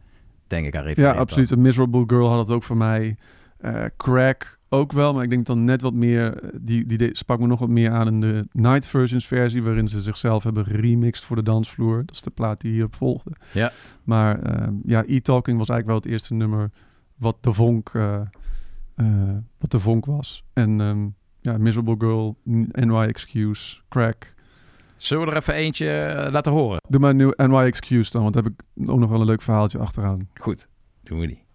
denk 0.51 0.65
ik, 0.67 0.75
aan 0.75 0.83
refereert. 0.83 1.13
Ja, 1.13 1.19
absoluut. 1.19 1.51
Een 1.51 1.61
Miserable 1.61 2.03
Girl 2.07 2.27
had 2.29 2.39
het 2.47 2.55
ook 2.55 2.63
voor 2.63 2.77
mij. 2.77 3.17
Eh, 3.57 3.83
Crack 3.97 4.59
ook 4.69 4.91
wel, 4.91 5.13
maar 5.13 5.23
ik 5.23 5.29
denk 5.29 5.45
dan 5.45 5.63
net 5.63 5.81
wat 5.81 5.93
meer... 5.93 6.37
eh, 6.43 6.49
Die, 6.61 6.85
die 6.85 6.97
de- 6.97 7.09
sprak 7.11 7.39
me 7.39 7.47
nog 7.47 7.59
wat 7.59 7.69
meer 7.69 7.89
aan 7.91 8.07
in 8.07 8.21
de 8.21 8.47
Night 8.51 8.87
Versions 8.87 9.27
versie... 9.27 9.63
waarin 9.63 9.87
ze 9.87 10.01
zichzelf 10.01 10.43
hebben 10.43 10.65
geremixed 10.65 11.25
voor 11.25 11.35
de 11.35 11.43
dansvloer. 11.43 11.97
Dat 12.05 12.15
is 12.15 12.21
de 12.21 12.29
plaat 12.29 12.61
die 12.61 12.71
hierop 12.71 12.95
volgde. 12.95 13.31
Ja. 13.53 13.71
Maar 14.03 14.39
eh, 14.41 14.67
ja, 14.85 15.03
E-Talking 15.07 15.57
was 15.57 15.69
eigenlijk 15.69 15.87
wel 15.87 15.95
het 15.95 16.05
eerste 16.05 16.33
nummer... 16.33 16.71
wat 17.17 17.37
de 17.41 17.53
vonk, 17.53 17.91
wat 19.59 19.71
de 19.71 19.79
vonk 19.79 20.05
was. 20.05 20.43
En 20.53 20.81
ehm, 20.81 21.07
ja, 21.41 21.57
Miserable 21.57 21.95
Girl, 21.97 22.37
NY 22.71 22.95
Excuse, 23.07 23.79
Crack... 23.89 24.33
Zullen 25.01 25.25
we 25.25 25.31
er 25.31 25.37
even 25.37 25.53
eentje 25.53 25.91
eh, 25.91 26.31
laten 26.31 26.51
horen? 26.51 26.81
Doe 26.89 26.99
maar 26.99 27.15
nu 27.15 27.33
NY 27.35 27.55
Excuse 27.55 28.11
dan, 28.11 28.21
want 28.21 28.33
daar 28.33 28.43
heb 28.43 28.53
ik 28.53 28.89
ook 28.89 28.99
nog 28.99 29.09
wel 29.09 29.19
een 29.19 29.25
leuk 29.25 29.41
verhaaltje 29.41 29.79
achteraan. 29.79 30.29
Goed, 30.33 30.67
doen 31.03 31.19
we 31.19 31.27
die. 31.27 31.45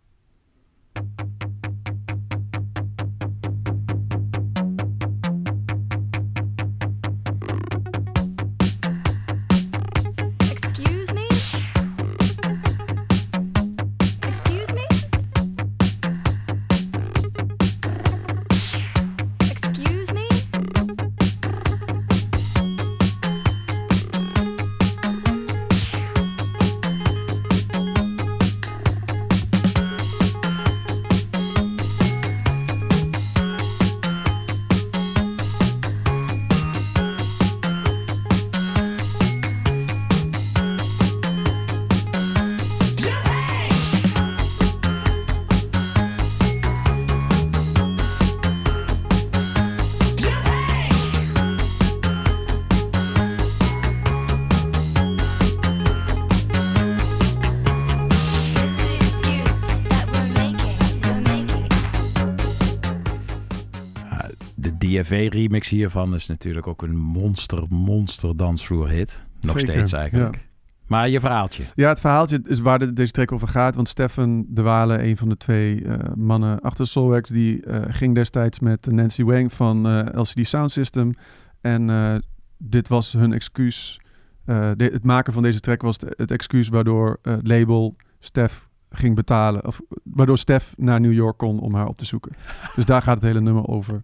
DFV-remix 65.57 65.69
hiervan 65.69 66.15
is 66.15 66.27
natuurlijk 66.27 66.67
ook 66.67 66.83
een 66.83 66.97
monster, 66.97 67.65
monster 67.69 68.37
dansvloerhit. 68.37 69.27
Nog 69.41 69.59
Zeker, 69.59 69.73
steeds 69.73 69.93
eigenlijk. 69.93 70.35
ja. 70.35 70.41
Maar 70.87 71.09
je 71.09 71.21
verhaaltje. 71.21 71.63
Ja, 71.75 71.89
het 71.89 72.01
verhaaltje 72.01 72.41
is 72.45 72.61
waar 72.61 72.79
de- 72.79 72.93
deze 72.93 73.13
track 73.13 73.33
over 73.33 73.49
gaat. 73.49 73.75
Want 73.75 73.89
Stefan 73.89 74.47
de 74.49 74.63
Wale, 74.63 75.03
een 75.03 75.17
van 75.17 75.29
de 75.29 75.37
twee 75.37 75.85
eh, 75.85 76.15
mannen 76.15 76.61
achter 76.61 76.87
Soulwax... 76.87 77.31
die 77.31 77.63
eh, 77.63 77.83
ging 77.89 78.15
destijds 78.15 78.59
met 78.61 78.87
Nancy 78.91 79.23
Wang 79.23 79.53
van 79.53 79.87
eh, 79.87 80.21
LCD 80.21 80.47
Sound 80.47 80.71
System. 80.73 81.13
En 81.61 82.23
dit 82.59 82.89
was 82.89 83.13
hun 83.13 83.33
excuus. 83.33 84.01
de- 84.45 84.91
het 84.93 85.05
maken 85.05 85.33
van 85.33 85.43
deze 85.43 85.61
track 85.61 85.83
was 85.83 85.99
de- 85.99 86.15
het 86.17 86.31
excuus 86.31 86.69
waardoor 86.69 87.19
het 87.23 87.47
label 87.47 87.97
Stef 88.21 88.66
ging 88.91 89.15
betalen. 89.15 89.67
Of 89.67 89.81
waardoor 90.03 90.39
Stef 90.39 90.75
naar 90.77 91.01
New 91.01 91.13
York 91.13 91.37
kon 91.37 91.61
om 91.61 91.75
haar 91.75 91.87
op 91.87 91.97
te 91.99 92.05
zoeken. 92.05 92.33
Dus 92.75 92.85
daar 92.85 93.03
gaat 93.03 93.15
het 93.15 93.25
hele 93.25 93.41
nummer 93.41 93.67
over. 93.67 94.03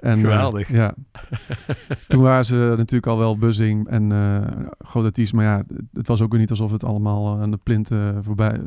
En, 0.00 0.16
eh, 0.16 0.20
Geweldig. 0.20 0.72
ja. 0.72 0.94
Toen 2.08 2.22
waren 2.22 2.44
ze 2.44 2.74
natuurlijk 2.76 3.06
al 3.06 3.18
wel 3.18 3.38
buzzing 3.38 3.88
en 3.88 4.12
eh 4.12 4.66
groot 4.78 5.04
artiest. 5.04 5.32
Maar 5.32 5.44
ja, 5.44 5.62
het 5.92 6.06
was 6.06 6.20
ook 6.22 6.30
weer 6.30 6.40
niet 6.40 6.50
alsof 6.50 6.70
het 6.70 6.84
allemaal 6.84 7.34
eh, 7.36 7.42
aan 7.42 7.50
de 7.50 7.58
plint 7.62 7.90
voorbij... 8.20 8.60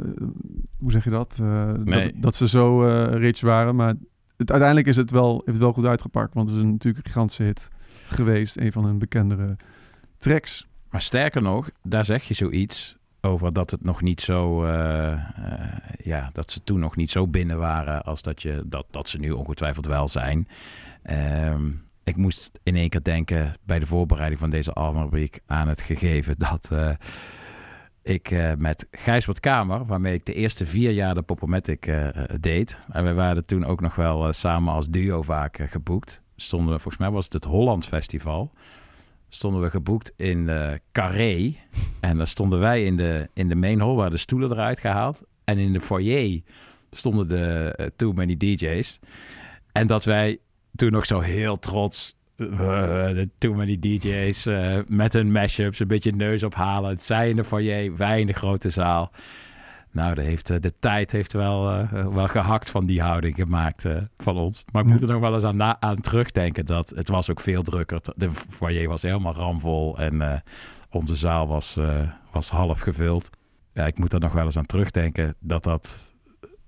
hoe 0.80 0.92
zeg 0.92 1.04
je 1.04 1.10
dat? 1.10 1.38
Eh, 1.42 1.72
Nee. 1.72 2.12
dat? 2.14 2.22
Dat 2.22 2.36
ze 2.36 2.48
zo 2.48 2.88
eh, 2.88 3.14
rich 3.20 3.42
waren. 3.42 3.76
Maar 3.76 3.94
het, 4.38 4.50
uiteindelijk 4.52 4.88
is 4.88 4.96
het 4.96 5.12
wel, 5.12 5.32
heeft 5.34 5.46
het 5.46 5.58
wel 5.58 5.74
goed 5.74 5.86
uitgepakt. 5.86 6.34
Want 6.34 6.50
het 6.50 6.58
is 6.58 6.64
een, 6.64 6.72
natuurlijk 6.72 7.06
een 7.06 7.12
gigantische 7.12 7.44
hit 7.44 7.70
geweest. 8.08 8.58
Een 8.58 8.72
van 8.72 8.86
hun 8.86 8.98
bekendere 9.00 9.56
tracks. 10.18 10.68
Maar 10.90 11.02
sterker 11.02 11.42
nog, 11.42 11.70
daar 11.84 12.06
zeg 12.06 12.24
je 12.24 12.34
zoiets 12.34 12.98
over 13.26 13.54
dat 13.54 13.72
het 13.72 13.84
nog 13.84 14.02
niet 14.02 14.22
zo, 14.22 14.66
eh, 14.66 15.12
eh, 15.12 15.20
ja, 16.04 16.30
dat 16.34 16.52
ze 16.52 16.64
toen 16.64 16.80
nog 16.80 16.96
niet 16.96 17.12
zo 17.12 17.28
binnen 17.28 17.58
waren 17.58 18.04
als 18.04 18.22
dat, 18.22 18.42
je, 18.42 18.64
dat, 18.66 18.86
dat 18.92 19.10
ze 19.10 19.18
nu 19.18 19.32
ongetwijfeld 19.32 19.86
wel 19.86 20.08
zijn. 20.08 20.48
Ehm, 21.04 21.70
ik 22.04 22.16
moest 22.16 22.60
in 22.64 22.76
één 22.76 22.90
keer 22.90 23.04
denken 23.04 23.54
bij 23.64 23.80
de 23.80 23.86
voorbereiding 23.86 24.40
van 24.40 24.50
deze 24.50 24.74
albumrubriek 24.74 25.40
aan 25.46 25.68
het 25.68 25.82
gegeven 25.82 26.36
dat 26.38 26.70
eh, 26.72 26.90
ik 28.02 28.36
met 28.58 28.88
Gijsbert 28.92 29.40
Kamer, 29.40 29.86
waarmee 29.86 30.14
ik 30.14 30.26
de 30.26 30.34
eerste 30.34 30.66
vier 30.66 30.92
jaar 30.92 31.14
de 31.14 31.22
Popomatic 31.22 31.94
deed. 32.40 32.78
En 32.92 33.04
we 33.04 33.14
waren 33.14 33.46
toen 33.46 33.66
ook 33.66 33.82
nog 33.82 33.96
wel 33.96 34.34
samen 34.34 34.74
als 34.74 34.90
duo 34.90 35.22
vaak 35.22 35.60
geboekt. 35.70 36.22
Stonden 36.36 36.74
we, 36.74 36.80
volgens 36.80 37.04
mij 37.04 37.12
was 37.12 37.24
het 37.24 37.34
het 37.34 37.44
Holland 37.44 37.86
Festival 37.86 38.52
stonden 39.34 39.62
we 39.62 39.70
geboekt 39.70 40.14
in 40.16 40.50
eh 40.50 40.72
Carré. 40.92 41.56
En 42.00 42.18
daar 42.18 42.28
stonden 42.28 42.60
wij 42.60 42.86
in 42.86 42.98
de, 42.98 43.30
in 43.34 43.48
de 43.48 43.56
main 43.56 43.80
hall, 43.80 43.94
waar 43.94 44.10
de 44.10 44.18
stoelen 44.18 44.52
eruit 44.52 44.80
gehaald. 44.80 45.24
En 45.44 45.58
in 45.58 45.74
de 45.74 45.82
foyer 45.82 46.42
stonden 46.92 47.28
de 47.28 47.74
eh, 47.76 47.86
Too 47.96 48.12
Many 48.12 48.38
DJ's. 48.38 49.00
En 49.72 49.88
dat 49.88 50.04
wij 50.04 50.40
toen 50.76 50.92
nog 50.92 51.06
zo 51.06 51.20
heel 51.20 51.60
trots 51.60 52.16
eh, 52.38 52.48
de 53.08 53.30
Too 53.38 53.54
Many 53.54 53.80
DJ's 53.80 54.48
met 54.88 55.14
hun 55.14 55.32
mashups 55.32 55.80
een 55.80 55.88
beetje 55.88 56.12
neus 56.12 56.44
ophalen. 56.44 56.98
Zij 57.00 57.30
in 57.30 57.36
de 57.36 57.44
foyer, 57.44 57.96
wij 57.96 58.20
in 58.20 58.28
de 58.28 58.34
grote 58.34 58.70
zaal. 58.70 59.12
Nou, 59.94 60.14
de, 60.16 60.22
heeft, 60.22 60.50
eh, 60.50 60.60
de 60.60 60.74
tijd 60.80 61.12
heeft 61.12 61.34
wel, 61.34 61.70
eh, 61.72 62.08
wel 62.08 62.28
gehakt 62.28 62.70
van 62.72 62.86
die 62.86 63.02
houding 63.02 63.36
gemaakt 63.36 63.86
eh, 63.86 63.98
van 64.18 64.38
ons. 64.38 64.64
Maar 64.72 64.82
ik 64.84 64.90
moet 64.90 65.02
er 65.02 65.08
nog 65.08 65.20
wel 65.22 65.34
eens 65.34 65.44
aan, 65.44 65.56
na- 65.58 65.78
aan 65.80 66.02
terugdenken 66.02 66.66
dat 66.66 66.90
het 66.90 67.10
was 67.10 67.30
ook 67.30 67.40
veel 67.40 67.62
drukker. 67.64 68.00
De 68.16 68.32
foyer 68.32 68.88
was 68.88 69.02
helemaal 69.02 69.36
ramvol 69.36 69.98
en 69.98 70.22
eh, 70.22 70.40
onze 70.90 71.16
zaal 71.16 71.48
was, 71.48 71.78
eh, 71.78 72.02
was 72.32 72.50
half 72.50 72.80
gevuld. 72.80 73.30
Ja, 73.74 73.86
ik 73.88 74.00
moet 74.00 74.14
er 74.14 74.20
nog 74.20 74.34
wel 74.34 74.46
eens 74.46 74.58
aan 74.58 74.66
terugdenken 74.66 75.36
dat 75.40 75.64
dat 75.64 76.14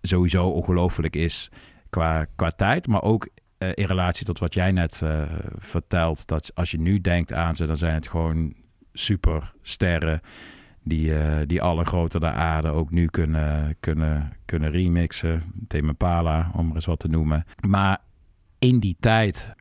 sowieso 0.02 0.48
ongelooflijk 0.48 1.16
is 1.16 1.50
qua, 1.90 2.26
qua 2.36 2.50
tijd. 2.50 2.88
Maar 2.88 3.02
ook 3.02 3.30
eh, 3.58 3.70
in 3.74 3.86
relatie 3.86 4.26
tot 4.26 4.40
wat 4.40 4.54
jij 4.54 4.72
net 4.72 5.02
eh, 5.02 5.22
vertelt. 5.56 6.28
Dat 6.28 6.52
als 6.56 6.72
je 6.72 6.80
nu 6.80 7.02
denkt 7.02 7.34
aan 7.34 7.56
ze, 7.56 7.66
dan 7.66 7.78
zijn 7.78 7.94
het 7.94 8.08
gewoon 8.08 8.54
super 8.94 9.54
sterren 9.62 10.22
die, 10.86 11.16
eh, 11.16 11.48
die 11.48 11.62
alle 11.62 11.86
grote 11.86 12.20
der 12.20 12.32
aarde 12.32 12.68
ook 12.68 12.92
nu 12.92 13.06
kunnen, 13.06 13.76
kunnen, 13.80 14.32
kunnen 14.46 14.72
remixen. 14.72 15.42
Thema 15.68 15.94
Pala, 15.94 16.52
om 16.54 16.70
er 16.70 16.76
eens 16.76 16.86
wat 16.86 17.00
te 17.00 17.08
noemen. 17.08 17.46
Maar 17.68 18.02
in 18.60 18.80
die 18.80 18.98
tijd 19.00 19.56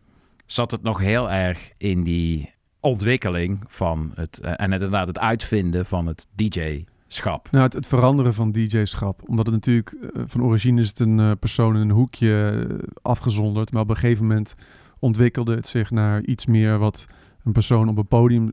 zat 0.46 0.70
het 0.70 0.82
nog 0.82 0.98
heel 0.98 1.30
erg 1.30 1.72
in 1.76 2.02
die 2.02 2.54
ontwikkeling 2.80 3.64
van 3.66 4.12
het... 4.14 4.38
eh, 4.38 4.50
en 4.50 4.72
het, 4.72 4.82
inderdaad 4.82 5.06
het 5.06 5.18
uitvinden 5.18 5.86
van 5.86 6.06
het 6.06 6.26
DJ-schap. 6.34 7.48
Nou, 7.50 7.68
het, 7.74 7.86
veranderen 7.86 8.34
van 8.34 8.52
DJ-schap. 8.52 9.28
Omdat 9.28 9.46
het 9.46 9.54
natuurlijk 9.54 9.92
eh, 9.92 10.22
van 10.26 10.42
origine 10.42 10.80
is 10.80 10.88
het 10.88 10.98
een 10.98 11.38
persoon 11.38 11.74
in 11.74 11.80
een 11.80 11.90
hoekje 11.90 12.66
afgezonderd. 13.02 13.72
Maar 13.72 13.82
op 13.82 13.90
een 13.90 13.96
gegeven 13.96 14.26
moment 14.26 14.54
ontwikkelde 14.98 15.54
het 15.54 15.66
zich 15.66 15.90
naar 15.90 16.22
iets 16.22 16.46
meer 16.46 16.78
wat 16.78 17.06
een 17.44 17.52
persoon 17.52 17.88
op 17.88 17.98
een 17.98 18.06
podium, 18.06 18.52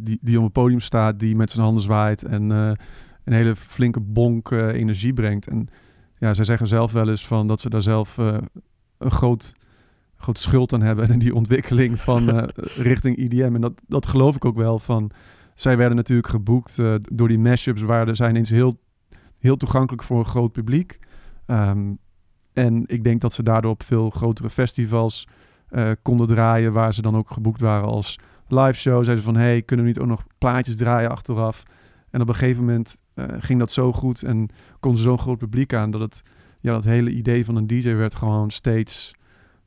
die, 0.00 0.18
die 0.20 0.38
op 0.38 0.44
een 0.44 0.52
podium 0.52 0.80
staat, 0.80 1.18
die 1.18 1.36
met 1.36 1.50
zijn 1.50 1.64
handen 1.64 1.82
zwaait 1.82 2.22
en 2.22 2.52
eh, 2.52 2.72
een 3.24 3.32
hele 3.32 3.56
flinke 3.56 4.00
bonk 4.00 4.50
eh, 4.50 4.68
energie 4.68 5.12
brengt. 5.12 5.48
En 5.48 5.68
ja, 6.22 6.34
zij 6.34 6.44
zeggen 6.44 6.66
zelf 6.66 6.92
wel 6.92 7.08
eens 7.08 7.26
van 7.26 7.46
dat 7.46 7.60
ze 7.60 7.70
daar 7.70 7.82
zelf 7.82 8.18
eh, 8.18 8.36
een 8.98 9.10
groot, 9.10 9.54
grote 10.16 10.40
schuld 10.40 10.72
aan 10.72 10.82
hebben. 10.82 11.08
En 11.08 11.18
die 11.18 11.34
ontwikkeling 11.34 12.00
van 12.00 12.30
eh, 12.30 12.48
richting 12.90 13.18
EDM. 13.18 13.54
En 13.54 13.60
dat, 13.60 13.82
dat 13.86 14.06
geloof 14.06 14.36
ik 14.36 14.44
ook 14.44 14.56
wel 14.56 14.78
van. 14.78 15.10
Zij 15.54 15.76
werden 15.76 15.96
natuurlijk 15.96 16.28
geboekt 16.28 16.78
eh, 16.78 16.94
door 17.12 17.28
die 17.28 17.38
mashups, 17.38 17.82
waar 17.82 18.08
er 18.08 18.16
zijn 18.16 18.36
eens 18.36 18.50
heel, 18.50 18.80
heel 19.38 19.56
toegankelijk 19.56 20.02
voor 20.02 20.18
een 20.18 20.24
groot 20.24 20.52
publiek. 20.52 20.98
Ehm, 21.46 21.92
en 22.52 22.84
ik 22.86 23.04
denk 23.04 23.20
dat 23.20 23.32
ze 23.32 23.42
daardoor 23.42 23.70
op 23.70 23.82
veel 23.82 24.10
grotere 24.10 24.50
festivals 24.50 25.28
eh, 25.68 25.90
konden 26.02 26.26
draaien, 26.26 26.72
waar 26.72 26.94
ze 26.94 27.02
dan 27.02 27.16
ook 27.16 27.30
geboekt 27.30 27.60
waren 27.60 27.88
als 27.88 28.18
live 28.52 28.78
show. 28.78 29.04
Zeiden 29.04 29.24
ze 29.24 29.32
van, 29.32 29.36
hey, 29.36 29.62
kunnen 29.62 29.84
we 29.84 29.90
niet 29.92 30.00
ook 30.00 30.08
nog 30.08 30.24
plaatjes 30.38 30.76
draaien 30.76 31.10
achteraf? 31.10 31.62
En 32.10 32.20
op 32.20 32.28
een 32.28 32.34
gegeven 32.34 32.64
moment 32.64 33.00
eh, 33.14 33.26
ging 33.38 33.58
dat 33.58 33.72
zo 33.72 33.92
goed 33.92 34.22
en 34.22 34.48
kon 34.80 34.96
ze 34.96 35.02
zo'n 35.02 35.18
groot 35.18 35.38
publiek 35.38 35.74
aan 35.74 35.90
dat 35.90 36.00
het, 36.00 36.22
ja, 36.60 36.72
dat 36.72 36.84
hele 36.84 37.10
idee 37.10 37.44
van 37.44 37.56
een 37.56 37.66
DJ 37.66 37.94
werd 37.94 38.14
gewoon 38.14 38.50
steeds 38.50 39.14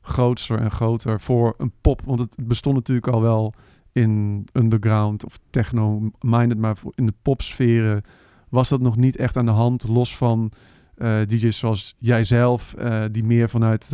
groter 0.00 0.58
en 0.58 0.70
groter 0.70 1.20
voor 1.20 1.54
een 1.58 1.72
pop. 1.80 2.02
Want 2.04 2.18
het 2.18 2.36
bestond 2.40 2.76
natuurlijk 2.76 3.08
al 3.08 3.22
wel 3.22 3.54
in 3.92 4.44
underground 4.52 5.24
of 5.24 5.38
techno-minded, 5.50 6.58
maar 6.58 6.76
in 6.94 7.06
de 7.06 7.14
popsferen 7.22 8.02
was 8.48 8.68
dat 8.68 8.80
nog 8.80 8.96
niet 8.96 9.16
echt 9.16 9.36
aan 9.36 9.46
de 9.46 9.52
hand. 9.52 9.88
Los 9.88 10.16
van 10.16 10.52
eh, 10.94 11.20
DJ's 11.26 11.58
zoals 11.58 11.94
jijzelf, 11.98 12.74
eh 12.74 13.04
die 13.10 13.24
meer 13.24 13.48
vanuit 13.48 13.90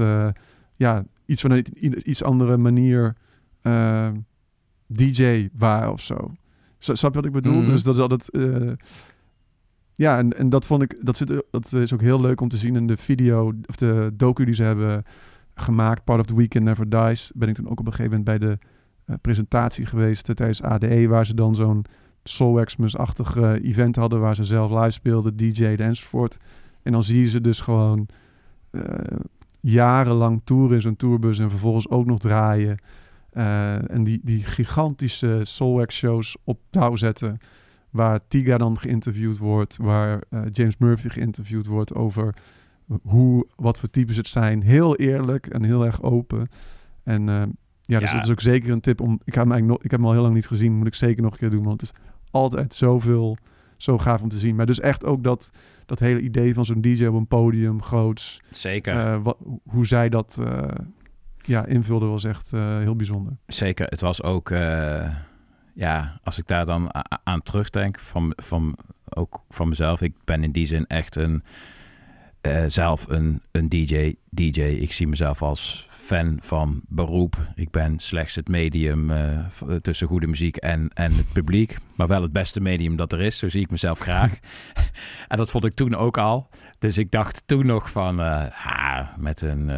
ja, 0.77 1.05
iets 1.27 1.41
vanuit 1.41 1.69
iets 1.69 2.23
andere 2.23 2.57
manier 2.57 3.17
DJ 4.93 5.49
waren 5.59 5.93
of 5.93 6.01
zo. 6.01 6.31
Snap 6.79 7.11
je 7.15 7.17
wat 7.21 7.25
ik 7.27 7.33
bedoel? 7.33 7.61
Mhm. 7.61 7.71
Dus 7.71 7.83
dat 7.83 7.95
is 7.95 8.01
altijd. 8.01 8.31
eh, 8.31 8.73
ja, 9.95 10.19
en, 10.19 10.39
en 10.39 10.49
dat 10.49 10.67
vond 10.67 10.83
ik. 10.83 10.97
Dat, 11.01 11.17
zit, 11.17 11.43
dat 11.51 11.73
is 11.73 11.93
ook 11.93 12.01
heel 12.01 12.21
leuk 12.21 12.41
om 12.41 12.49
te 12.49 12.57
zien 12.57 12.77
in 12.77 12.87
de 12.87 12.97
video. 12.97 13.53
Of 13.67 13.77
de 13.77 14.11
docu 14.15 14.45
die 14.45 14.55
ze 14.55 14.63
hebben 14.63 15.05
gemaakt. 15.55 16.05
Part 16.05 16.21
of 16.21 16.27
the 16.27 16.37
Weekend 16.37 16.65
Never 16.65 16.89
Dies. 16.89 17.33
Ben 17.35 17.49
ik 17.49 17.55
toen 17.55 17.69
ook 17.69 17.81
op 17.81 17.87
een 17.87 17.93
gegeven 17.93 18.19
moment 18.19 18.39
bij 18.39 18.49
de 18.49 18.59
eh, 19.05 19.15
presentatie 19.21 19.87
geweest. 19.87 20.29
eh, 20.29 20.35
tijdens 20.35 20.63
ADE. 20.63 21.09
Waar 21.09 21.27
ze 21.27 21.35
dan 21.35 21.55
zo'n 21.55 21.85
Soulwaxmus-achtig 22.25 23.37
event 23.63 23.97
hadden. 23.97 24.21
Waar 24.21 24.35
ze 24.35 24.45
zelf 24.45 24.71
live 24.71 24.91
speelden. 24.91 25.37
DJ'den 25.37 25.79
enzovoort. 25.87 26.39
En 26.83 26.93
dan 26.93 27.03
zie 27.03 27.21
je 27.21 27.29
ze 27.29 27.41
dus 27.41 27.61
gewoon. 27.61 28.07
jarenlang 29.61 30.41
toeren 30.45 30.75
in 30.75 30.81
zo'n 30.81 30.97
tourbus. 30.97 31.39
En 31.39 31.51
vervolgens 31.51 31.89
ook 31.89 32.07
nog 32.07 32.19
draaien. 32.19 32.77
Eh, 33.33 33.91
en 33.91 34.05
die, 34.05 34.21
die 34.23 34.45
gigantische 34.45 35.41
Soulwax 35.43 35.97
shows 35.97 36.37
op 36.45 36.61
touw 36.71 36.97
zetten. 36.97 37.39
Waar 37.91 38.21
Tiga 38.29 38.59
dan 38.59 38.79
geïnterviewd 38.79 39.39
wordt. 39.39 39.77
Waar 39.77 40.23
eh, 40.31 40.41
James 40.51 40.77
Murphy 40.77 41.09
geïnterviewd 41.09 41.67
wordt 41.67 41.95
over 41.95 42.35
hoe, 43.03 43.47
wat 43.57 43.79
voor 43.79 43.91
types 43.91 44.17
het 44.17 44.29
zijn. 44.29 44.63
Heel 44.63 44.97
eerlijk 44.97 45.47
en 45.47 45.63
heel 45.65 45.85
erg 45.85 46.03
open. 46.03 46.49
En 47.03 47.29
eh, 47.29 47.43
ja, 47.83 47.99
dus 47.99 48.09
Ja. 48.11 48.15
dat 48.15 48.25
is 48.25 48.31
ook 48.31 48.41
zeker 48.41 48.71
een 48.73 48.81
tip 48.81 49.01
om. 49.01 49.13
Ik 49.25 49.35
heb, 49.35 49.43
hem 49.43 49.53
eigenlijk 49.53 49.67
nog, 49.67 49.85
ik 49.85 49.91
heb 49.91 50.01
hem 50.01 50.09
al 50.09 50.15
heel 50.15 50.23
lang 50.23 50.35
niet 50.35 50.47
gezien. 50.47 50.73
Moet 50.77 50.87
ik 50.87 50.95
zeker 50.95 51.23
nog 51.23 51.33
een 51.33 51.39
keer 51.39 51.51
doen. 51.51 51.65
Want 51.65 51.81
het 51.81 51.91
is 51.95 52.01
altijd 52.31 52.75
zoveel. 52.75 53.37
Zo 53.77 53.99
gaaf 53.99 54.23
om 54.23 54.29
te 54.29 54.39
zien. 54.39 54.55
Maar 54.55 54.67
dus 54.67 54.81
echt 54.81 55.05
ook 55.05 55.25
dat, 55.25 55.51
dat 55.87 55.99
hele 55.99 56.21
idee 56.21 56.55
van 56.55 56.65
zo'n 56.65 56.81
DJ 56.81 57.07
op 57.07 57.15
een 57.15 57.27
podium, 57.27 57.83
groots. 57.83 58.41
Zeker. 58.51 59.23
Wat, 59.23 59.37
hoe 59.65 59.87
zij 59.87 60.09
dat 60.09 60.39
ja, 61.43 61.67
invulde 61.67 62.07
was 62.07 62.25
echt 62.25 62.53
eh, 62.53 62.79
heel 62.79 62.97
bijzonder. 62.97 63.37
Zeker, 63.47 63.87
het 63.87 64.01
was 64.01 64.23
ook, 64.23 64.51
eh, 64.51 65.17
ja, 65.75 66.21
als 66.23 66.39
ik 66.39 66.47
daar 66.47 66.67
dan 66.67 66.91
aan 67.25 67.43
terugdenk, 67.43 67.99
van, 67.99 68.33
van, 68.37 68.77
ook 69.15 69.45
van 69.49 69.69
mezelf. 69.69 70.01
Ik 70.01 70.15
ben 70.25 70.45
in 70.45 70.53
die 70.53 70.67
zin 70.67 70.87
echt 70.87 71.17
een, 71.17 71.43
eh, 72.41 72.65
zelf 72.67 73.09
een, 73.09 73.43
een 73.51 73.69
DJ, 73.69 74.15
DJ. 74.31 74.61
Ik 74.61 74.93
zie 74.93 75.07
mezelf 75.07 75.43
als 75.43 75.87
fan 75.89 76.39
van 76.41 76.81
beroep. 76.89 77.37
Ik 77.55 77.71
ben 77.71 77.99
slechts 77.99 78.35
het 78.35 78.49
medium 78.49 79.13
tussen 79.83 80.07
goede 80.07 80.27
muziek 80.27 80.57
en, 80.57 80.91
en 80.95 81.13
het 81.17 81.33
publiek. 81.33 81.77
Maar 81.95 82.07
wel 82.07 82.23
het 82.23 82.33
beste 82.33 82.61
medium 82.61 82.97
dat 82.97 83.13
er 83.13 83.21
is. 83.21 83.39
Zo 83.39 83.49
zie 83.49 83.61
ik 83.61 83.71
mezelf 83.71 83.99
graag. 83.99 84.33
en 85.29 85.37
dat 85.37 85.51
vond 85.51 85.65
ik 85.65 85.75
toen 85.75 85.95
ook 85.95 86.19
al. 86.19 86.49
Dus 86.79 86.99
ik 86.99 87.11
dacht 87.11 87.43
toen 87.47 87.67
nog 87.67 87.91
van, 87.91 88.19
ah, 88.19 89.17
met 89.17 89.41
een 89.41 89.71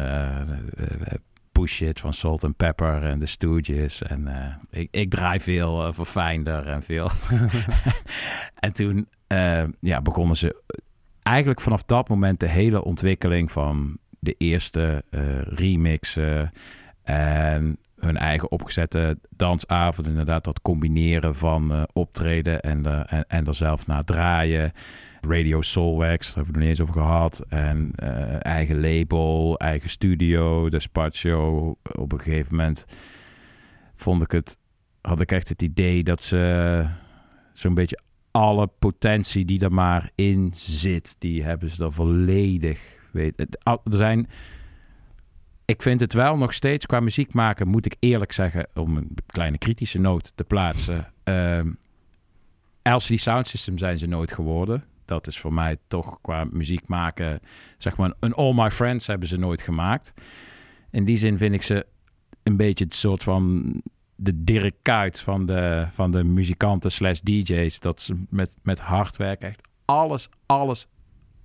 push 1.59 1.81
it 1.81 1.99
van 1.99 2.13
Salt 2.13 2.43
and 2.43 2.57
Pepper 2.57 3.03
en 3.03 3.19
de 3.19 3.25
Stooges. 3.25 4.01
En 4.01 4.27
eh, 4.27 4.81
ik, 4.81 4.87
ik 4.91 5.09
draai 5.09 5.39
veel 5.39 5.87
uh, 5.87 5.93
voor 5.93 6.05
Finder 6.05 6.67
en 6.67 6.83
veel. 6.83 7.09
en 8.65 8.73
toen 8.73 9.07
uh, 9.27 9.63
ja, 9.79 10.01
begonnen 10.01 10.37
ze 10.37 10.63
eigenlijk 11.21 11.61
vanaf 11.61 11.83
dat 11.83 12.09
moment 12.09 12.39
de 12.39 12.47
hele 12.47 12.83
ontwikkeling 12.83 13.51
van 13.51 13.97
de 14.19 14.35
eerste 14.37 15.03
remixen 15.49 16.51
en 17.03 17.77
hun 18.05 18.17
eigen 18.17 18.51
opgezette 18.51 19.17
dansavond. 19.29 20.07
Inderdaad, 20.07 20.43
dat 20.43 20.61
combineren 20.61 21.35
van 21.35 21.71
uh, 21.71 21.83
optreden 21.93 22.61
en, 22.61 22.81
de, 22.81 22.89
en, 22.89 23.25
en 23.27 23.45
er 23.45 23.55
zelf 23.55 23.87
naar 23.87 24.03
draaien. 24.03 24.71
Radio 25.21 25.61
Soulwax, 25.61 26.33
daar 26.33 26.35
hebben 26.35 26.35
we 26.35 26.39
het 26.39 26.47
nog 26.47 26.57
niet 26.57 26.69
eens 26.69 26.81
over 26.81 26.93
gehad. 26.93 27.45
En 27.49 27.91
uh, 28.03 28.45
eigen 28.45 28.79
label, 28.79 29.57
eigen 29.57 29.89
studio, 29.89 30.69
de 30.69 30.79
Spart 30.79 31.15
Show. 31.15 31.75
Op 31.91 32.11
een 32.11 32.19
gegeven 32.19 32.55
moment 32.55 32.85
vond 33.95 34.21
ik 34.21 34.31
het, 34.31 34.57
had 35.01 35.21
ik 35.21 35.31
echt 35.31 35.49
het 35.49 35.61
idee 35.61 36.03
dat 36.03 36.23
ze 36.23 36.85
zo'n 37.53 37.73
beetje 37.73 37.99
alle 38.31 38.69
potentie 38.79 39.45
die 39.45 39.59
er 39.59 39.73
maar 39.73 40.11
in 40.15 40.51
zit, 40.53 41.15
die 41.19 41.43
hebben 41.43 41.69
ze 41.69 41.83
er 41.83 41.93
volledig. 41.93 43.03
Weet, 43.11 43.39
er 43.63 43.79
zijn. 43.83 44.27
Ik 45.65 45.81
vind 45.81 45.99
het 45.99 46.13
wel 46.13 46.37
nog 46.37 46.53
steeds 46.53 46.85
qua 46.85 46.99
muziek 46.99 47.33
maken, 47.33 47.67
moet 47.67 47.85
ik 47.85 47.95
eerlijk 47.99 48.31
zeggen, 48.31 48.67
om 48.73 48.97
een 48.97 49.15
kleine 49.25 49.57
kritische 49.57 49.99
noot 49.99 50.31
te 50.35 50.43
plaatsen. 50.43 51.07
Uh, 51.29 51.59
LCD 52.83 53.19
Sound 53.19 53.47
System 53.47 53.77
zijn 53.77 53.97
ze 53.97 54.07
nooit 54.07 54.31
geworden. 54.31 54.83
Dat 55.05 55.27
is 55.27 55.39
voor 55.39 55.53
mij 55.53 55.77
toch 55.87 56.21
qua 56.21 56.45
muziek 56.51 56.87
maken, 56.87 57.39
zeg 57.77 57.97
maar, 57.97 58.13
een 58.19 58.33
All 58.33 58.53
My 58.53 58.71
Friends 58.71 59.07
hebben 59.07 59.27
ze 59.27 59.37
nooit 59.37 59.61
gemaakt. 59.61 60.13
In 60.91 61.05
die 61.05 61.17
zin 61.17 61.37
vind 61.37 61.55
ik 61.55 61.61
ze 61.61 61.85
een 62.43 62.57
beetje 62.57 62.83
het 62.83 62.95
soort 62.95 63.23
van 63.23 63.73
de 64.15 64.43
Dirk 64.43 64.75
Kuyt 64.81 65.19
van 65.19 65.45
de, 65.45 65.87
van 65.91 66.11
de 66.11 66.23
muzikanten 66.23 66.91
slash 66.91 67.19
DJ's. 67.19 67.79
Dat 67.79 68.01
ze 68.01 68.23
met, 68.29 68.57
met 68.61 68.79
hard 68.79 69.17
werk 69.17 69.41
echt 69.41 69.61
alles, 69.85 70.29
alles, 70.45 70.87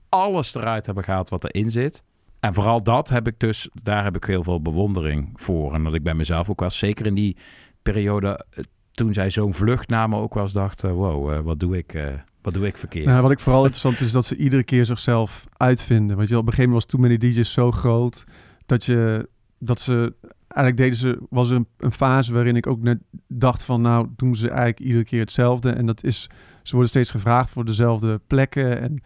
alles 0.08 0.54
eruit 0.54 0.86
hebben 0.86 1.04
gehaald 1.04 1.28
wat 1.28 1.44
erin 1.44 1.70
zit. 1.70 2.04
En 2.40 2.54
vooral 2.54 2.82
dat 2.82 3.08
heb 3.08 3.26
ik 3.26 3.38
dus, 3.38 3.68
daar 3.82 4.04
heb 4.04 4.16
ik 4.16 4.24
heel 4.24 4.42
veel 4.42 4.62
bewondering 4.62 5.30
voor. 5.34 5.74
En 5.74 5.84
dat 5.84 5.94
ik 5.94 6.02
bij 6.02 6.14
mezelf 6.14 6.50
ook 6.50 6.60
wel, 6.60 6.70
zeker 6.70 7.06
in 7.06 7.14
die 7.14 7.36
periode, 7.82 8.46
toen 8.90 9.12
zij 9.12 9.30
zo'n 9.30 9.54
vlucht 9.54 9.88
namen, 9.88 10.18
ook 10.18 10.34
wel 10.34 10.42
eens 10.42 10.52
dacht, 10.52 10.82
wow, 10.82 11.32
uh, 11.32 11.40
wat 11.40 11.60
doe 11.60 11.76
ik... 11.76 11.94
Uh, 11.94 12.08
wat 12.42 12.54
doe 12.54 12.66
ik 12.66 12.76
verkeerd? 12.76 13.06
Nou, 13.06 13.22
wat 13.22 13.30
ik 13.30 13.38
vooral 13.38 13.64
interessant 13.64 14.00
is 14.00 14.12
dat 14.12 14.26
ze 14.26 14.36
iedere 14.36 14.62
keer 14.62 14.84
zichzelf 14.84 15.46
uitvinden. 15.56 16.16
Want 16.16 16.28
je, 16.28 16.38
op 16.38 16.46
een 16.46 16.52
gegeven 16.52 16.70
moment 16.70 16.92
was 16.92 17.00
Too 17.00 17.08
Many 17.08 17.32
DJ's 17.32 17.52
zo 17.52 17.70
groot 17.70 18.24
dat 18.66 18.84
je 18.84 19.28
dat 19.58 19.80
ze 19.80 20.14
eigenlijk 20.48 20.76
deden 20.76 20.96
ze 20.96 21.26
was 21.30 21.50
er 21.50 21.56
een, 21.56 21.66
een, 21.78 21.92
fase 21.92 22.32
waarin 22.32 22.56
ik 22.56 22.66
ook 22.66 22.82
net 22.82 22.98
dacht 23.28 23.62
van 23.62 23.80
nou 23.80 24.08
doen 24.16 24.34
ze 24.34 24.48
eigenlijk 24.48 24.80
iedere 24.80 25.04
keer 25.04 25.20
hetzelfde 25.20 25.70
en 25.70 25.86
dat 25.86 26.04
is 26.04 26.28
ze 26.62 26.70
worden 26.70 26.88
steeds 26.88 27.10
gevraagd 27.10 27.50
voor 27.50 27.64
dezelfde 27.64 28.20
plekken 28.26 28.80
en 28.80 29.02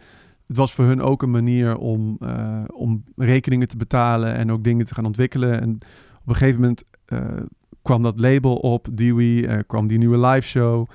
het 0.47 0.57
was 0.57 0.73
voor 0.73 0.85
hun 0.85 1.01
ook 1.01 1.21
een 1.21 1.31
manier 1.31 1.77
om, 1.77 2.17
uh, 2.19 2.63
om 2.73 3.03
rekeningen 3.15 3.67
te 3.67 3.77
betalen 3.77 4.35
en 4.35 4.51
ook 4.51 4.63
dingen 4.63 4.85
te 4.85 4.93
gaan 4.93 5.05
ontwikkelen. 5.05 5.61
En 5.61 5.73
op 6.21 6.27
een 6.27 6.35
gegeven 6.35 6.61
moment 6.61 6.83
uh, 7.07 7.19
kwam 7.81 8.01
dat 8.01 8.19
label 8.19 8.55
op 8.55 8.87
Dewey 8.91 9.25
uh, 9.25 9.59
kwam 9.67 9.87
die 9.87 9.97
nieuwe 9.97 10.27
live 10.27 10.47
show. 10.47 10.87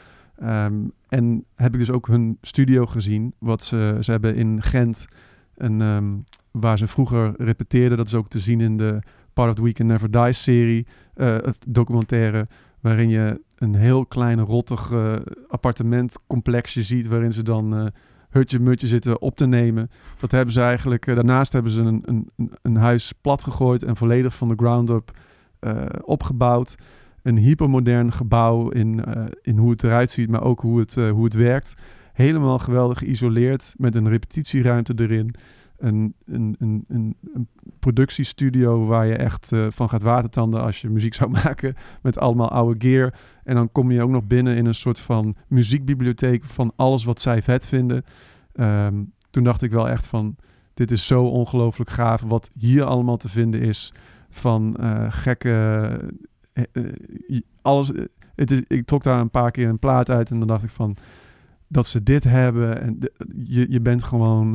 Um, 0.43 0.93
en 1.09 1.45
heb 1.55 1.73
ik 1.73 1.79
dus 1.79 1.91
ook 1.91 2.07
hun 2.07 2.39
studio 2.43 2.87
gezien 2.87 3.35
wat 3.39 3.65
ze 3.65 3.97
ze 4.01 4.11
hebben 4.11 4.35
in 4.35 4.63
Gent 4.63 5.07
een 5.57 5.81
um, 5.81 6.25
waar 6.51 6.79
ze 6.79 6.87
vroeger 6.87 7.35
repeteerden. 7.37 7.99
Dat 7.99 8.07
is 8.07 8.15
ook 8.15 8.29
te 8.29 8.39
zien 8.39 8.61
in 8.61 8.77
de 8.77 8.99
Part 9.33 9.49
of 9.49 9.55
the 9.55 9.63
Weekend 9.63 9.89
Never 9.89 10.11
Dies 10.11 10.43
serie, 10.43 10.87
documentaire, 11.69 12.49
waarin 12.81 13.09
je 13.09 13.41
een 13.55 13.75
heel 13.75 14.07
klein 14.07 14.41
rottig 14.41 14.93
appartementcomplexje 15.49 16.83
ziet, 16.83 17.09
waarin 17.09 17.33
ze 17.33 17.43
dan 17.43 17.93
uh, 18.31 18.37
hutje 18.37 18.59
mutje 18.59 18.87
zitten 18.87 19.21
op 19.21 19.37
te 19.37 19.47
nemen. 19.47 19.91
Dat 20.21 20.31
hebben 20.31 20.55
ze 20.55 20.61
eigenlijk, 20.61 21.07
uh, 21.07 21.15
daarnaast 21.15 21.53
hebben 21.53 21.73
ze 21.73 21.81
een, 21.81 22.03
een, 22.05 22.53
een 22.63 22.77
huis 22.77 23.13
plat 23.21 23.43
gegooid 23.43 23.83
en 23.83 23.97
volledig 23.97 24.35
van 24.35 24.49
de 24.49 24.55
ground 24.57 24.91
up 24.91 25.11
uh, 25.61 25.85
opgebouwd. 26.03 26.75
Een 27.23 27.37
hypermodern 27.37 28.13
gebouw 28.13 28.69
in, 28.69 29.03
uh, 29.09 29.25
in 29.43 29.57
hoe 29.57 29.71
het 29.71 29.83
eruit 29.83 30.11
ziet, 30.11 30.31
maar 30.31 30.43
ook 30.43 30.61
hoe 30.61 30.79
het, 30.79 30.95
hoe 30.95 31.25
het 31.25 31.35
werkt. 31.35 31.75
Helemaal 32.13 32.59
geweldig 32.59 32.99
geïsoleerd, 32.99 33.75
met 33.77 33.95
een 33.95 34.09
repetitieruimte 34.09 34.95
erin 34.97 35.35
een, 35.81 36.15
een, 36.27 36.57
een, 36.59 36.85
een, 36.89 37.17
productiestudio 37.79 38.87
waar 38.87 39.07
je 39.07 39.17
echt 39.17 39.53
uh, 39.53 39.67
van 39.71 39.89
gaat 39.89 40.03
watertanden 40.03 40.63
als 40.63 40.81
je 40.81 40.89
muziek 40.89 41.15
zou 41.15 41.31
maken 41.45 41.75
met 42.03 42.19
allemaal 42.19 42.51
oude 42.51 42.89
gear. 42.89 43.15
En 43.45 43.55
dan 43.55 43.73
kom 43.73 43.91
je 43.91 44.03
ook 44.03 44.11
nog 44.11 44.25
binnen 44.25 44.57
in 44.57 44.67
een 44.67 44.75
soort 44.75 44.99
van 44.99 45.37
muziekbibliotheek 45.49 46.45
van 46.45 46.73
alles 46.77 47.05
wat 47.05 47.21
zij 47.21 47.43
vet 47.43 47.67
vinden. 47.67 48.05
Um, 48.55 49.13
toen 49.31 49.45
dacht 49.45 49.63
ik 49.63 49.71
wel 49.71 49.89
echt 49.89 50.07
van, 50.07 50.37
dit 50.75 50.91
is 50.91 51.07
zo 51.07 51.25
ongelooflijk 51.25 51.91
gaaf 51.91 52.23
wat 52.23 52.51
hier 52.55 52.85
allemaal 52.85 53.17
te 53.17 53.29
vinden 53.29 53.61
is. 53.61 53.93
van 54.31 54.77
eh, 54.77 55.07
gekke... 55.09 55.51
eh, 56.53 56.65
eh, 56.73 57.41
alles, 57.63 57.93
eh, 57.93 58.05
het 58.35 58.51
is, 58.51 58.63
ik 58.67 58.87
trok 58.87 59.03
daar 59.03 59.21
een 59.21 59.31
paar 59.31 59.51
keer 59.51 59.69
een 59.69 59.79
plaat 59.79 60.11
uit 60.11 60.31
en 60.31 60.39
dan 60.39 60.49
dacht 60.49 60.65
ik 60.65 60.71
van... 60.71 60.97
Dat 61.67 61.87
ze 61.87 62.03
dit 62.03 62.25
hebben 62.25 62.81
en 62.81 62.99
je, 63.45 63.67
je 63.71 63.81
bent 63.81 64.03
gewoon... 64.03 64.55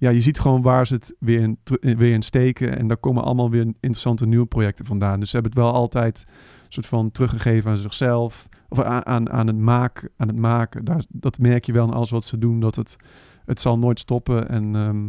ja, 0.00 0.10
je 0.10 0.20
ziet 0.20 0.40
gewoon 0.40 0.62
waar 0.62 0.86
ze 0.86 0.94
het 0.94 1.14
weer 1.18 1.40
in, 1.40 1.58
weer 1.80 2.12
in 2.12 2.22
steken. 2.22 2.78
En 2.78 2.88
daar 2.88 2.96
komen 2.96 3.24
allemaal 3.24 3.50
weer 3.50 3.62
interessante 3.62 4.26
nieuwe 4.26 4.46
projecten 4.46 4.86
vandaan. 4.86 5.20
Dus 5.20 5.30
ze 5.30 5.36
hebben 5.36 5.52
het 5.52 5.62
wel 5.62 5.72
altijd 5.72 6.24
soort 6.68 6.86
van 6.86 7.10
teruggegeven 7.10 7.70
aan 7.70 7.76
zichzelf. 7.76 8.48
Of 8.68 8.80
aan, 8.80 9.06
aan, 9.06 9.30
aan, 9.30 9.46
het, 9.46 9.58
maken, 9.58 10.10
aan 10.16 10.28
het 10.28 10.36
maken. 10.36 10.84
Daar, 10.84 11.04
dat 11.08 11.38
merk 11.38 11.64
je 11.64 11.72
wel 11.72 11.82
aan 11.82 11.94
alles 11.94 12.10
wat 12.10 12.24
ze 12.24 12.38
doen. 12.38 12.60
Dat 12.60 12.76
het, 12.76 12.96
het 13.44 13.60
zal 13.60 13.78
nooit 13.78 13.98
stoppen. 13.98 14.48
En 14.48 14.74
ehm, 14.74 15.08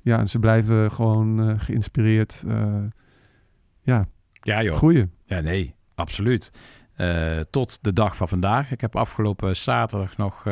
ja, 0.00 0.18
en 0.18 0.28
ze 0.28 0.38
blijven 0.38 0.90
gewoon 0.90 1.48
eh, 1.48 1.54
geïnspireerd. 1.60 2.42
eh, 2.46 2.74
ja, 3.80 4.06
Ja, 4.32 4.62
joh. 4.62 4.74
groeien. 4.74 5.12
Ja, 5.24 5.40
nee, 5.40 5.74
absoluut. 5.94 6.50
Eh, 6.94 7.38
tot 7.50 7.78
de 7.80 7.92
dag 7.92 8.16
van 8.16 8.28
vandaag. 8.28 8.72
Ik 8.72 8.80
heb 8.80 8.96
afgelopen 8.96 9.56
zaterdag 9.56 10.16
nog 10.16 10.46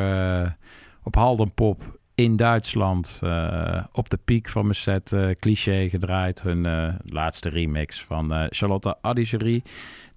op 1.03 1.15
Haldenpop 1.15 2.00
in 2.23 2.37
Duitsland 2.37 3.21
eh, 3.23 3.85
op 3.93 4.11
de 4.11 4.19
piek 4.25 4.49
van 4.49 4.63
mijn 4.63 4.75
set 4.75 5.13
eh, 5.13 5.29
Cliché 5.39 5.89
gedraaid. 5.89 6.43
Hun 6.43 6.67
eh, 6.67 6.95
laatste 7.05 7.49
remix 7.49 8.05
van 8.05 8.47
Charlotte 8.51 8.97
Adigerie. 9.01 9.63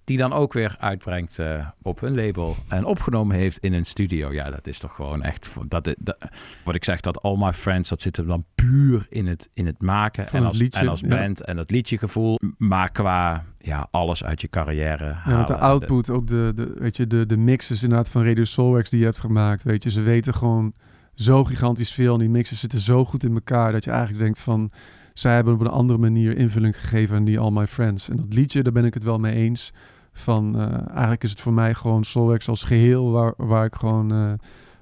Die 0.04 0.18
dan 0.18 0.34
ook 0.34 0.54
weer 0.54 0.76
uitbrengt 0.80 1.40
op 1.82 2.00
hun 2.00 2.16
label. 2.16 2.56
En 2.68 2.86
opgenomen 2.86 3.36
heeft 3.36 3.58
in 3.58 3.74
een 3.74 3.86
studio. 3.86 4.34
Ja, 4.34 4.50
dat 4.50 4.68
is 4.68 4.80
toch 4.80 4.96
gewoon 4.96 5.22
echt... 5.22 5.50
Dat, 5.68 5.96
dat, 6.00 6.18
wat 6.64 6.76
ik 6.76 6.84
zeg, 6.84 7.00
dat 7.00 7.22
All 7.22 7.38
My 7.38 7.54
Friends, 7.54 7.90
dat 7.90 8.02
zit 8.02 8.18
hem 8.18 8.28
dan 8.28 8.46
puur 8.56 9.06
in 9.10 9.28
het, 9.28 9.50
in 9.54 9.66
het 9.66 9.82
maken. 9.82 10.28
Van 10.28 10.40
en 10.40 10.46
als, 10.46 10.58
liedje, 10.58 10.82
en 10.82 10.88
als 10.88 11.00
ja. 11.00 11.08
band 11.08 11.42
en 11.42 11.56
dat 11.56 11.72
liedjegevoel. 11.72 12.40
Maar 12.58 12.92
qua 12.92 13.46
ja, 13.58 13.88
alles 13.92 14.24
uit 14.24 14.42
je 14.42 14.50
carrière 14.50 15.06
Ja, 15.06 15.38
met 15.38 15.48
de 15.48 15.54
halen. 15.54 15.60
output, 15.60 16.10
ook 16.10 16.28
de, 16.28 16.52
de, 16.56 16.74
weet 16.78 16.98
je, 16.98 17.08
de, 17.08 17.26
de 17.26 17.38
mixes 17.38 17.84
inderdaad 17.84 18.10
van 18.10 18.26
Radio 18.26 18.44
Soulwax 18.44 18.90
die 18.90 19.00
je 19.00 19.06
hebt 19.06 19.20
gemaakt. 19.20 19.64
Weet 19.64 19.84
je, 19.84 19.92
ze 19.92 20.02
weten 20.02 20.34
gewoon 20.34 20.74
zo 21.14 21.44
gigantisch 21.44 21.92
veel. 21.94 22.14
En 22.14 22.20
die 22.20 22.30
mixes 22.30 22.60
zitten 22.60 22.80
zo 22.80 23.06
goed 23.06 23.24
in 23.24 23.34
elkaar 23.34 23.72
dat 23.72 23.84
je 23.84 23.90
eigenlijk 23.92 24.20
denkt 24.24 24.40
van... 24.40 24.72
Zij 25.14 25.34
hebben 25.36 25.54
op 25.54 25.60
een 25.60 25.68
andere 25.68 26.00
manier 26.00 26.38
invulling 26.38 26.80
gegeven 26.80 27.16
aan 27.16 27.24
die 27.24 27.40
All 27.40 27.52
My 27.52 27.68
Friends. 27.68 28.10
En 28.10 28.16
dat 28.18 28.34
liedje, 28.34 28.64
daar 28.64 28.74
ben 28.74 28.86
ik 28.86 28.94
het 28.94 29.04
wel 29.04 29.20
mee 29.20 29.34
eens. 29.36 29.74
Van, 30.12 30.60
eh, 30.60 30.88
eigenlijk 30.90 31.24
is 31.24 31.30
het 31.30 31.42
voor 31.42 31.54
mij 31.54 31.74
gewoon 31.74 32.04
Soulwax 32.04 32.48
als 32.50 32.64
geheel... 32.64 33.12
waar, 33.12 33.34
waar 33.38 33.66
ik 33.66 33.76
gewoon 33.76 34.12
eh, 34.12 34.34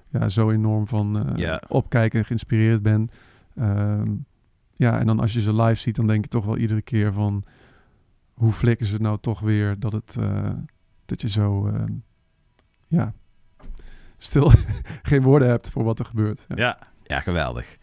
ja, 0.10 0.30
zo 0.30 0.52
enorm 0.52 0.88
van 0.88 1.30
Ja. 1.36 1.62
opkijk 1.68 2.14
en 2.14 2.26
geïnspireerd 2.26 2.82
ben. 2.82 3.10
Ehm, 3.56 4.12
ja, 4.74 5.00
en 5.00 5.06
dan 5.06 5.20
als 5.20 5.34
je 5.34 5.42
ze 5.42 5.54
live 5.54 5.80
ziet, 5.80 5.96
dan 5.96 6.08
denk 6.08 6.24
je 6.24 6.30
toch 6.30 6.46
wel 6.46 6.58
iedere 6.58 6.82
keer 6.82 7.14
van... 7.14 7.44
hoe 8.34 8.52
flikken 8.52 8.86
ze 8.86 8.94
het 8.94 9.02
nou 9.02 9.18
toch 9.22 9.40
weer 9.40 9.80
dat 9.80 9.92
het... 9.92 10.18
dat 11.06 11.22
je 11.22 11.30
zo... 11.30 11.68
ehm, 11.68 11.92
ja, 12.88 13.14
stil 14.24 14.52
geen 15.02 15.22
woorden 15.22 15.48
hebt 15.48 15.70
voor 15.70 15.84
wat 15.84 16.00
er 16.00 16.06
gebeurt. 16.06 16.46
Ja. 16.48 16.56
Ja, 16.56 16.78
ja, 17.04 17.20
geweldig. 17.20 17.78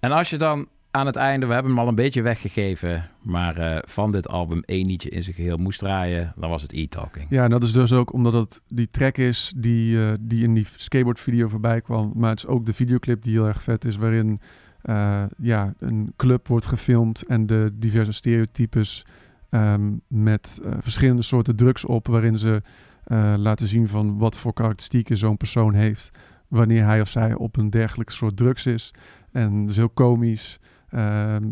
En 0.00 0.12
als 0.12 0.30
je 0.30 0.36
dan 0.36 0.68
aan 0.96 1.06
het 1.06 1.16
einde, 1.16 1.46
we 1.46 1.52
hebben 1.52 1.72
hem 1.72 1.80
al 1.80 1.88
een 1.88 1.94
beetje 1.94 2.22
weggegeven, 2.22 3.10
maar 3.22 3.56
eh, 3.56 3.78
van 3.84 4.12
dit 4.12 4.28
album 4.28 4.62
één 4.64 4.86
liedje 4.86 5.08
in 5.08 5.22
zijn 5.22 5.34
geheel 5.34 5.56
moest 5.56 5.78
draaien, 5.78 6.32
dan 6.36 6.50
was 6.50 6.62
het 6.62 6.72
E-Talking. 6.72 7.26
Ja, 7.30 7.44
en 7.44 7.50
dat 7.50 7.62
is 7.62 7.72
dus 7.72 7.92
ook 7.92 8.12
omdat 8.12 8.32
het 8.32 8.62
die 8.66 8.90
track 8.90 9.18
is 9.18 9.52
die, 9.56 10.06
eh, 10.06 10.12
die 10.20 10.42
in 10.42 10.54
die 10.54 10.66
skateboard-video 10.76 11.48
voorbij 11.48 11.80
kwam. 11.80 12.12
Maar 12.14 12.30
het 12.30 12.38
is 12.38 12.46
ook 12.46 12.66
de 12.66 12.72
videoclip 12.72 13.22
die 13.22 13.32
heel 13.32 13.46
erg 13.46 13.62
vet 13.62 13.84
is, 13.84 13.96
waarin 13.96 14.40
eh, 14.82 15.22
ja, 15.38 15.74
een 15.78 16.12
club 16.16 16.48
wordt 16.48 16.66
gefilmd 16.66 17.26
en 17.26 17.46
de 17.46 17.70
diverse 17.74 18.12
stereotypes 18.12 19.06
ehm, 19.50 19.92
met 20.08 20.60
verschillende 20.78 21.22
soorten 21.22 21.56
drugs 21.56 21.84
op, 21.84 22.06
waarin 22.06 22.38
ze 22.38 22.62
eh, 23.06 23.34
laten 23.36 23.66
zien 23.66 23.88
van 23.88 24.18
wat 24.18 24.36
voor 24.36 24.52
karakteristieken 24.52 25.16
zo'n 25.16 25.36
persoon 25.36 25.74
heeft 25.74 26.10
wanneer 26.48 26.84
hij 26.84 27.00
of 27.00 27.08
zij 27.08 27.34
op 27.34 27.56
een 27.56 27.70
dergelijke 27.70 28.12
soort 28.12 28.36
drugs 28.36 28.66
is. 28.66 28.94
En 29.32 29.60
dat 29.60 29.70
is 29.70 29.76
heel 29.76 29.88
komisch. 29.88 30.58
Ehm, 30.88 31.44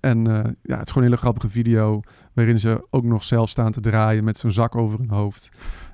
en 0.00 0.26
eh, 0.26 0.50
ja, 0.62 0.76
het 0.78 0.86
is 0.86 0.92
gewoon 0.92 1.02
een 1.02 1.02
hele 1.02 1.16
grappige 1.16 1.48
video 1.48 2.00
waarin 2.32 2.60
ze 2.60 2.86
ook 2.90 3.04
nog 3.04 3.24
zelf 3.24 3.48
staan 3.48 3.72
te 3.72 3.80
draaien 3.80 4.24
met 4.24 4.38
zo'n 4.38 4.52
zak 4.52 4.76
over 4.76 4.98
hun 4.98 5.10
hoofd. 5.10 5.48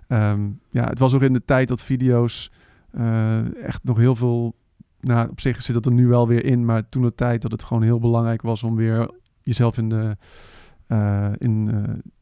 Ehm, 0.08 0.48
ja, 0.70 0.84
het 0.84 0.98
was 0.98 1.14
ook 1.14 1.22
in 1.22 1.32
de 1.32 1.44
tijd 1.44 1.68
dat 1.68 1.82
video's 1.82 2.52
eh, 2.90 3.62
echt 3.64 3.84
nog 3.84 3.96
heel 3.96 4.14
veel... 4.14 4.56
Nou, 5.00 5.28
op 5.28 5.40
zich 5.40 5.62
zit 5.62 5.74
dat 5.74 5.86
er 5.86 5.92
nu 5.92 6.06
wel 6.06 6.28
weer 6.28 6.44
in, 6.44 6.64
maar 6.64 6.88
toen 6.88 7.02
de 7.02 7.14
tijd 7.14 7.42
dat 7.42 7.52
het 7.52 7.62
gewoon 7.62 7.82
heel 7.82 7.98
belangrijk 7.98 8.42
was 8.42 8.62
om 8.62 8.76
weer 8.76 9.10
jezelf 9.42 9.78
in 9.78 9.88
de... 9.88 10.16
in, 11.38 11.70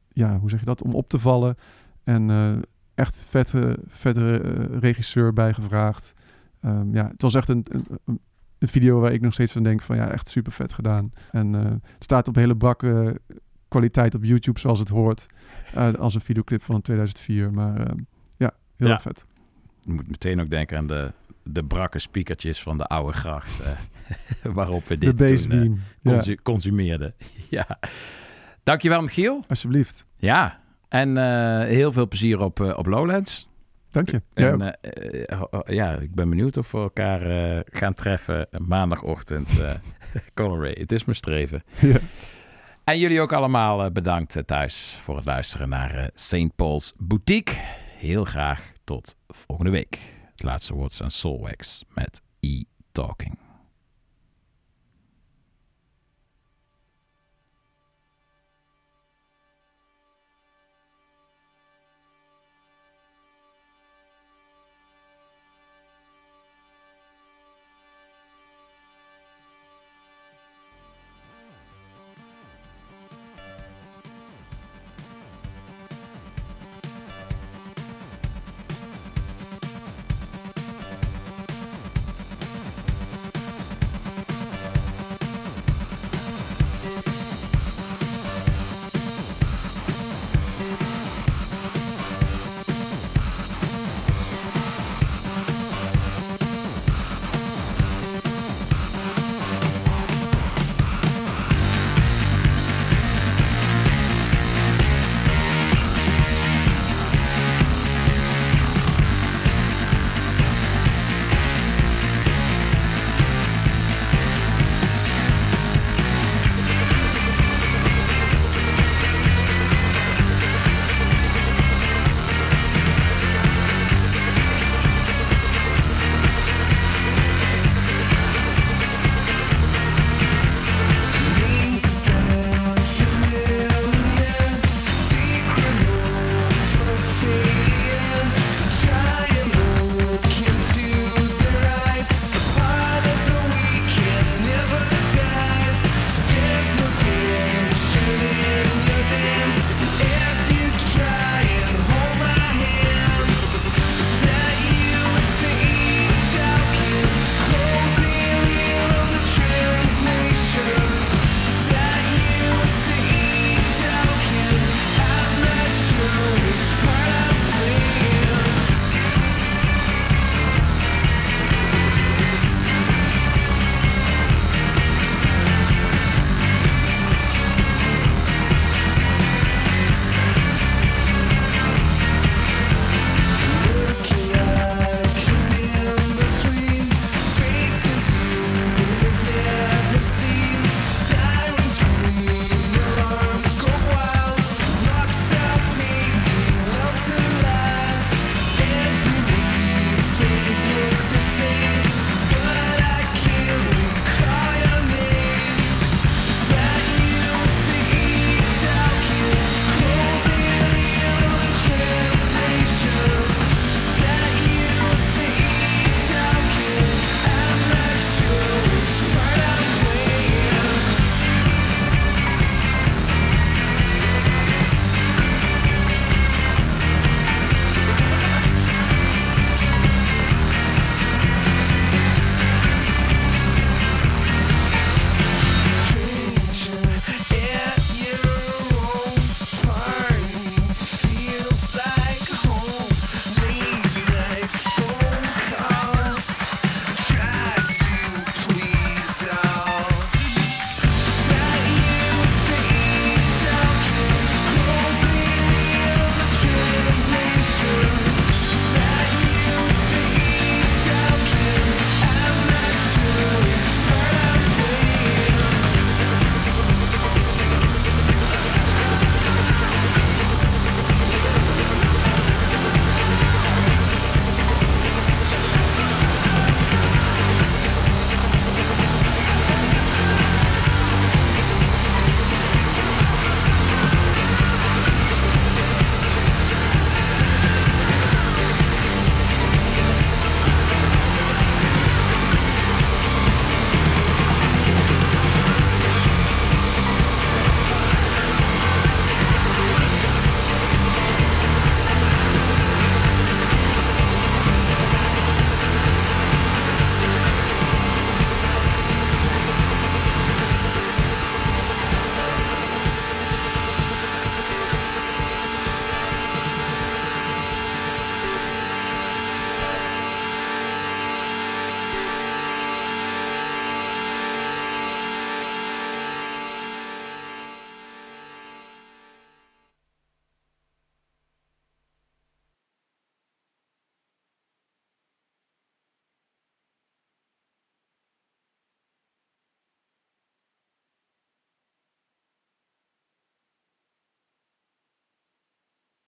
ja, 0.08 0.38
hoe 0.38 0.50
zeg 0.50 0.60
je 0.60 0.66
dat? 0.66 0.82
Om 0.82 0.94
op 0.94 1.08
te 1.08 1.18
vallen. 1.18 1.56
En 2.04 2.30
echt 2.96 3.24
vette, 3.28 3.78
vette 3.88 4.40
eh, 4.40 4.78
regisseur 4.78 5.32
bijgevraagd. 5.32 6.12
Ehm, 6.60 6.94
ja, 6.94 7.08
het 7.08 7.22
was 7.22 7.34
echt 7.34 7.48
een, 7.48 7.64
een, 8.04 8.20
video 8.60 9.00
waar 9.00 9.12
ik 9.12 9.20
nog 9.20 9.32
steeds 9.32 9.56
aan 9.56 9.62
denk 9.62 9.82
van 9.82 9.96
ja, 9.96 10.10
echt 10.10 10.28
super 10.28 10.52
vet 10.52 10.72
gedaan. 10.72 11.12
En 11.32 11.54
eh, 11.54 11.64
het 11.70 12.04
staat 12.04 12.28
op 12.28 12.34
hele 12.34 12.56
brakke 12.56 13.20
kwaliteit 13.68 14.14
op 14.14 14.24
YouTube 14.24 14.58
zoals 14.58 14.78
het 14.78 14.88
hoort. 14.88 15.26
eh, 15.74 15.94
als 15.94 16.14
een 16.14 16.20
videoclip 16.20 16.62
van 16.62 16.82
2004. 16.82 17.52
Maar 17.52 17.90
ja, 18.36 18.50
heel 18.76 18.88
Ja. 18.88 18.98
vet. 19.00 19.24
Je 19.80 19.92
moet 19.92 20.08
meteen 20.08 20.40
ook 20.40 20.50
denken 20.50 20.78
aan 20.78 20.86
de, 20.86 21.12
de 21.42 21.64
brakke 21.64 21.98
speakertjes 21.98 22.62
van 22.62 22.78
de 22.78 22.84
oude 22.84 23.12
gracht, 23.12 23.62
waarop 24.58 24.86
we 24.86 24.98
De 24.98 25.06
dit 25.06 25.16
toen, 25.16 25.26
eh, 25.26 25.32
bassbeam, 25.32 25.80
ja. 26.02 26.12
consu- 26.12 26.36
consumeerden. 26.42 27.14
ja. 27.50 27.78
Dankjewel 28.62 29.02
Michiel. 29.02 29.44
Alsjeblieft. 29.48 30.06
Ja, 30.16 30.60
en 30.88 31.16
eh, 31.16 31.66
heel 31.68 31.92
veel 31.92 32.08
plezier 32.08 32.40
op, 32.40 32.60
eh, 32.60 32.78
op 32.78 32.86
Lowlands. 32.86 33.48
Dank 33.90 34.10
je. 34.10 34.22
En, 34.34 34.58
Ja. 34.58 34.74
eh, 34.80 35.74
ja, 35.76 35.92
ik 35.98 36.14
ben 36.14 36.28
benieuwd 36.28 36.56
of 36.56 36.72
we 36.72 36.78
elkaar 36.78 37.20
gaan 37.66 37.94
treffen 37.94 38.48
maandagochtend. 38.58 39.56
Colorway, 40.34 40.76
het 40.80 40.92
is 40.92 41.04
mijn 41.04 41.16
streven. 41.16 41.62
Ja. 41.80 41.98
En 42.84 42.98
jullie 42.98 43.20
ook 43.20 43.32
allemaal 43.32 43.90
bedankt 43.90 44.42
thuis 44.46 44.98
voor 45.00 45.16
het 45.16 45.24
luisteren 45.24 45.68
naar 45.68 46.10
St. 46.14 46.56
Paul's 46.56 46.92
Boutique. 46.96 47.54
Heel 47.98 48.24
graag 48.24 48.72
tot 48.84 49.16
volgende 49.28 49.70
week. 49.70 49.98
Het 50.32 50.42
laatste 50.42 50.74
woord 50.74 50.92
is 50.92 51.02
aan 51.02 51.10
Soulwax 51.10 51.84
met 51.94 52.22
E-Talking. 52.40 53.38